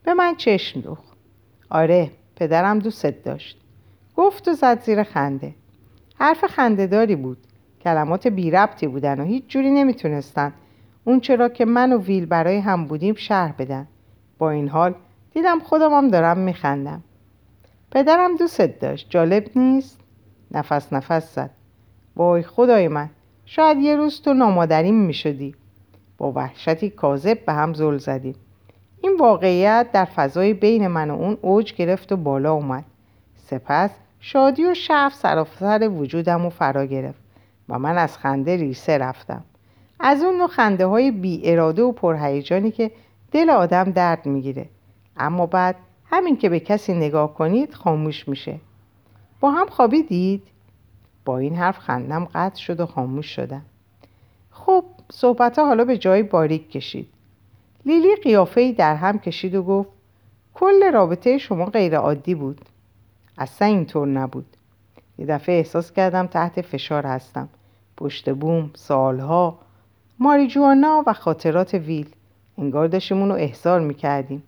به 0.05 0.15
من 0.15 0.37
چشم 0.37 0.81
دوخ 0.81 0.99
آره 1.71 2.11
پدرم 2.37 2.79
دوستت 2.79 3.25
داشت. 3.25 3.59
گفت 4.17 4.49
و 4.49 4.53
زد 4.53 4.83
زیر 4.83 5.03
خنده. 5.03 5.55
حرف 6.15 6.45
خندهداری 6.45 7.17
بود. 7.17 7.39
کلمات 7.85 8.27
بی 8.27 8.51
ربطی 8.51 8.87
بودن 8.87 9.21
و 9.21 9.25
هیچ 9.25 9.47
جوری 9.49 9.71
نمی‌تونستن 9.71 10.53
اون 11.05 11.21
چرا 11.21 11.49
که 11.49 11.65
من 11.65 11.93
و 11.93 11.99
ویل 11.99 12.27
برای 12.27 12.59
هم 12.59 12.85
بودیم 12.85 13.15
شهر 13.15 13.53
بدن. 13.53 13.87
با 14.39 14.51
این 14.51 14.69
حال 14.69 14.95
دیدم 15.35 15.61
خودم 15.61 15.93
هم 15.93 16.09
دارم 16.09 16.39
میخندم. 16.39 17.03
پدرم 17.91 18.37
دوستت 18.37 18.81
داشت 18.81 19.11
جالب 19.11 19.59
نیست؟ 19.59 20.01
نفس 20.51 20.93
نفس 20.93 21.35
زد. 21.35 21.51
وای 22.17 22.43
خدای 22.43 22.89
من 22.89 23.11
شاید 23.45 23.79
یه 23.79 23.97
روز 23.97 24.23
تو 24.23 24.35
نامادریم 24.35 24.95
می‌شدی. 24.95 25.55
با 26.19 26.33
وحشتی 26.33 26.91
کاذب 26.91 27.45
به 27.45 27.53
هم 27.53 27.75
زل 27.75 27.99
زدیم. 27.99 28.35
این 29.03 29.17
واقعیت 29.21 29.87
در 29.93 30.05
فضای 30.05 30.55
بین 30.55 30.87
من 30.87 31.11
و 31.11 31.15
اون 31.15 31.37
اوج 31.43 31.75
گرفت 31.75 32.13
و 32.13 32.17
بالا 32.17 32.53
اومد. 32.53 32.85
سپس 33.37 33.91
شادی 34.21 34.65
و 34.65 34.75
شعف 34.75 35.15
سراسر 35.15 35.89
وجودم 35.89 36.47
و 36.47 36.51
فرا 36.51 36.85
گرفت 36.85 37.21
و 37.69 37.79
من 37.79 37.99
از 37.99 38.19
خنده 38.19 38.57
ریسه 38.57 38.99
رفتم. 38.99 39.45
از 40.01 40.23
اون 40.23 40.37
نوع 40.37 40.49
خنده 40.49 40.87
های 40.87 41.11
بی 41.11 41.41
اراده 41.45 41.83
و 41.83 41.93
پرهیجانی 41.93 42.71
که 42.71 42.91
دل 43.33 43.51
آدم 43.51 43.85
درد 43.85 44.27
می‌گیره. 44.27 44.67
اما 45.17 45.47
بعد 45.47 45.77
همین 46.05 46.37
که 46.37 46.49
به 46.49 46.61
کسی 46.61 46.95
نگاه 46.95 47.35
کنید 47.35 47.75
خاموش 47.75 48.29
میشه. 48.29 48.61
با 49.41 49.51
هم 49.51 49.67
خوابیدید؟ 49.67 50.43
با 51.25 51.39
این 51.39 51.57
حرف 51.57 51.79
خندم 51.79 52.25
قطع 52.25 52.61
شد 52.61 52.81
و 52.81 52.87
خاموش 52.87 53.27
شدم. 53.27 53.63
خب 54.51 54.85
صحبت 55.13 55.59
ها 55.59 55.67
حالا 55.67 55.85
به 55.85 55.99
جای 55.99 56.23
باریک 56.23 56.71
کشید. 56.71 57.09
لیلی 57.87 58.17
قیافه 58.17 58.73
در 58.73 58.95
هم 58.97 59.19
کشید 59.19 59.55
و 59.55 59.63
گفت 59.63 59.89
کل 60.55 60.93
رابطه 60.93 61.39
شما 61.39 61.65
غیر 61.65 61.97
عادی 61.97 62.35
بود. 62.35 62.61
اصلا 63.39 63.69
اینطور 63.69 64.09
نبود. 64.09 64.57
یه 65.19 65.27
دفعه 65.27 65.55
احساس 65.55 65.93
کردم 65.93 66.27
تحت 66.27 66.61
فشار 66.61 67.07
هستم. 67.07 67.49
پشت 67.97 68.31
بوم 68.31 68.71
سالها 68.75 69.59
ماریجوانا 70.23 71.05
و 71.07 71.13
خاطرات 71.13 71.75
ویل. 71.75 72.09
انگار 72.59 72.89
داشتیم 72.89 73.25
رو 73.25 73.33
احضار 73.33 73.81
می‌کردیم. 73.81 74.43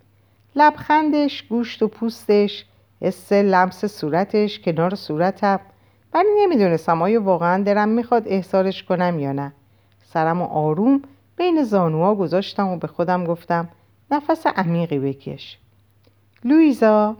لبخندش 0.55 1.43
گوشت 1.43 1.83
و 1.83 1.87
پوستش 1.87 2.65
حس 3.01 3.31
لمس 3.31 3.85
صورتش 3.85 4.59
کنار 4.59 4.95
صورتم. 4.95 5.59
ولی 6.13 6.27
نمی‌دونستم 6.39 7.01
آیا 7.01 7.23
واقعا 7.23 7.63
درم 7.63 7.89
می‌خواد 7.89 8.27
احسارش 8.27 8.83
کنم 8.83 9.19
یا 9.19 9.31
نه. 9.31 9.53
سرم 10.03 10.41
و 10.41 10.45
آروم 10.45 11.01
بین 11.35 11.63
زانوها 11.63 12.15
گذاشتم 12.15 12.67
و 12.67 12.77
به 12.77 12.87
خودم 12.87 13.23
گفتم 13.23 13.69
نفس 14.11 14.47
عمیقی 14.47 14.99
بکش. 14.99 15.57
لویزا 16.43 17.17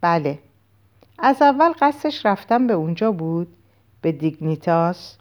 بله. 0.00 0.38
از 1.18 1.42
اول 1.42 1.72
قصدش 1.80 2.26
رفتم 2.26 2.66
به 2.66 2.74
اونجا 2.74 3.12
بود 3.12 3.48
به 4.00 4.12
دیگنیتاس. 4.12 5.16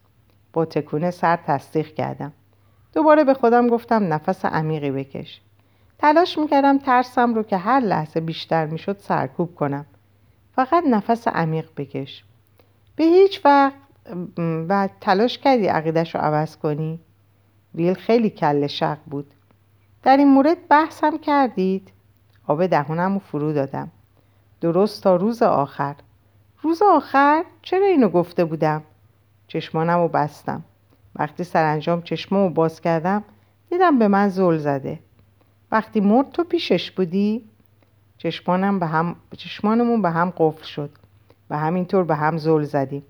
با 0.54 0.66
تکونه 0.66 1.12
سر 1.12 1.36
تصدیق 1.36 1.94
کردم. 1.94 2.34
دوباره 2.94 3.24
به 3.24 3.34
خودم 3.34 3.68
گفتم 3.68 4.14
نفس 4.14 4.46
عمیقی 4.46 4.92
بکش 4.92 5.42
تلاش 6.00 6.38
می‌کردم 6.38 6.78
ترسم 6.78 7.34
رو 7.34 7.44
که 7.44 7.58
هر 7.58 7.80
لحظه 7.80 8.20
بیشتر 8.20 8.66
می‌شد 8.66 8.98
سرکوب 9.00 9.56
کنم 9.56 9.86
فقط 10.56 10.84
نفس 10.84 11.28
عمیق 11.28 11.70
بکش 11.78 12.24
به 12.96 13.04
هیچ 13.04 13.46
وقت 13.46 13.74
و 14.70 14.90
تلاش 15.02 15.38
کردی 15.38 15.66
عقیدش 15.68 16.16
رو 16.16 16.22
عوض 16.22 16.58
کنی؟ 16.58 17.00
ویل 17.76 17.94
خیلی 17.94 18.30
کل 18.30 18.68
شق 18.68 18.98
بود 19.06 19.34
در 20.04 20.18
این 20.18 20.28
مورد 20.28 20.68
بحثم 20.68 21.18
کردید؟ 21.18 21.92
آب 22.48 22.66
دهونم 22.66 23.14
رو 23.14 23.20
فرو 23.20 23.54
دادم 23.54 23.92
درست 24.62 25.04
تا 25.04 25.16
روز 25.16 25.42
آخر 25.42 25.96
روز 26.62 26.82
آخر؟ 26.82 27.46
چرا 27.62 27.86
اینو 27.86 28.10
گفته 28.10 28.46
بودم؟ 28.46 28.84
چشمانم 29.48 30.00
رو 30.00 30.08
بستم 30.08 30.64
وقتی 31.16 31.44
سرانجام 31.44 32.02
چشمامو 32.02 32.50
باز 32.50 32.82
کردم 32.82 33.24
دیدم 33.70 34.00
به 34.00 34.08
من 34.08 34.30
زل 34.30 34.58
زده. 34.58 35.00
وقتی 35.72 36.00
مرد 36.00 36.32
تو 36.32 36.44
پیشش 36.44 36.92
بودی؟ 36.92 37.46
چشمانم 38.18 38.80
به 38.80 38.86
هم 38.86 39.16
چشمانمون 39.38 40.02
به 40.02 40.10
هم 40.10 40.34
قفل 40.38 40.64
شد. 40.64 40.90
و 41.50 41.58
همینطور 41.58 42.04
به 42.04 42.16
هم 42.16 42.38
زل 42.38 42.64
زدیم. 42.64 43.04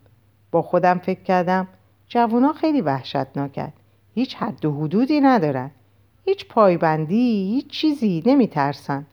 با 0.52 0.62
خودم 0.62 0.98
فکر 0.98 1.24
کردم 1.24 1.68
جوونا 2.08 2.54
خیلی 2.54 2.82
وحشتناکن. 2.82 3.74
هیچ 4.16 4.36
حد 4.36 4.66
و 4.66 4.72
حدودی 4.72 5.22
ندارن. 5.22 5.72
هیچ 6.26 6.48
پایبندی 6.48 7.54
هیچ 7.54 7.68
چیزی 7.68 8.24
نمیترسن. 8.26 9.06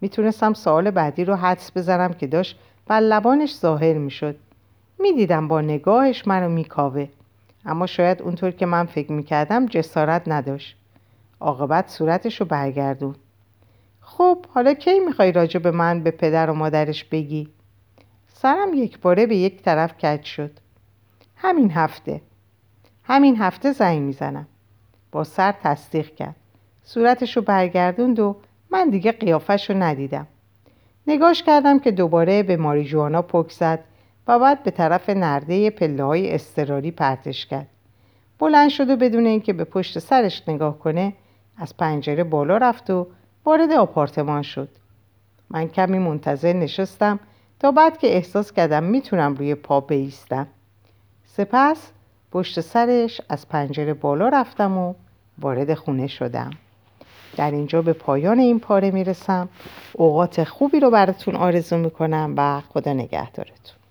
می‌تونستم 0.00 0.52
سوال 0.54 0.90
بعدی 0.90 1.24
رو 1.24 1.34
حدس 1.34 1.76
بزنم 1.76 2.12
که 2.12 2.26
داشت 2.26 2.58
بر 2.86 3.00
لبانش 3.00 3.56
ظاهر 3.56 3.98
می‌شد. 3.98 4.36
می‌دیدم 4.98 5.48
با 5.48 5.60
نگاهش 5.60 6.26
منو 6.26 6.48
میکاوه. 6.48 7.08
اما 7.66 7.86
شاید 7.86 8.22
اونطور 8.22 8.50
که 8.50 8.66
من 8.66 8.84
فکر 8.84 9.12
می‌کردم 9.12 9.66
جسارت 9.66 10.22
نداشت. 10.26 10.76
عاقبت 11.40 11.88
صورتش 11.88 12.40
رو 12.40 12.46
برگردون 12.46 13.14
خب 14.00 14.46
حالا 14.46 14.74
کی 14.74 15.00
می‌خوای 15.00 15.32
راجع 15.32 15.60
به 15.60 15.70
من 15.70 16.02
به 16.02 16.10
پدر 16.10 16.50
و 16.50 16.54
مادرش 16.54 17.04
بگی؟ 17.04 17.48
سرم 18.28 18.74
یک 18.74 19.00
باره 19.00 19.26
به 19.26 19.36
یک 19.36 19.62
طرف 19.62 19.96
کج 19.98 20.24
شد. 20.24 20.50
همین 21.36 21.70
هفته. 21.70 22.20
همین 23.04 23.36
هفته 23.36 23.72
زنگ 23.72 24.02
می‌زنم. 24.02 24.46
با 25.12 25.24
سر 25.24 25.54
تصدیق 25.62 26.14
کرد. 26.14 26.36
صورتشو 26.82 27.42
برگردوند 27.42 28.20
و 28.20 28.36
من 28.70 28.90
دیگه 28.90 29.12
قیافش 29.12 29.70
رو 29.70 29.76
ندیدم. 29.76 30.26
نگاش 31.06 31.42
کردم 31.42 31.78
که 31.78 31.90
دوباره 31.90 32.42
به 32.42 32.56
ماریجوانا 32.56 33.22
پک 33.22 33.50
زد. 33.50 33.84
و 34.28 34.38
بعد 34.38 34.62
به 34.62 34.70
طرف 34.70 35.10
نرده 35.10 35.70
پله 35.70 36.04
های 36.04 36.34
استراری 36.34 36.90
پرتش 36.90 37.46
کرد. 37.46 37.66
بلند 38.38 38.70
شد 38.70 38.90
و 38.90 38.96
بدون 38.96 39.26
اینکه 39.26 39.52
به 39.52 39.64
پشت 39.64 39.98
سرش 39.98 40.42
نگاه 40.48 40.78
کنه 40.78 41.12
از 41.56 41.76
پنجره 41.76 42.24
بالا 42.24 42.56
رفت 42.56 42.90
و 42.90 43.06
وارد 43.44 43.72
آپارتمان 43.72 44.42
شد. 44.42 44.68
من 45.50 45.68
کمی 45.68 45.98
منتظر 45.98 46.52
نشستم 46.52 47.20
تا 47.60 47.72
بعد 47.72 47.98
که 47.98 48.06
احساس 48.06 48.52
کردم 48.52 48.82
می‌تونم 48.82 49.34
روی 49.34 49.54
پا 49.54 49.80
بیستم. 49.80 50.46
سپس 51.24 51.90
پشت 52.32 52.60
سرش 52.60 53.20
از 53.28 53.48
پنجره 53.48 53.94
بالا 53.94 54.28
رفتم 54.28 54.78
و 54.78 54.94
وارد 55.38 55.74
خونه 55.74 56.06
شدم. 56.06 56.50
در 57.36 57.50
اینجا 57.50 57.82
به 57.82 57.92
پایان 57.92 58.38
این 58.38 58.60
پاره 58.60 58.90
می‌رسم. 58.90 59.48
اوقات 59.92 60.44
خوبی 60.44 60.80
رو 60.80 60.90
براتون 60.90 61.36
آرزو 61.36 61.76
می‌کنم 61.76 62.34
و 62.36 62.60
خدا 62.60 62.92
نگهدارتون. 62.92 63.83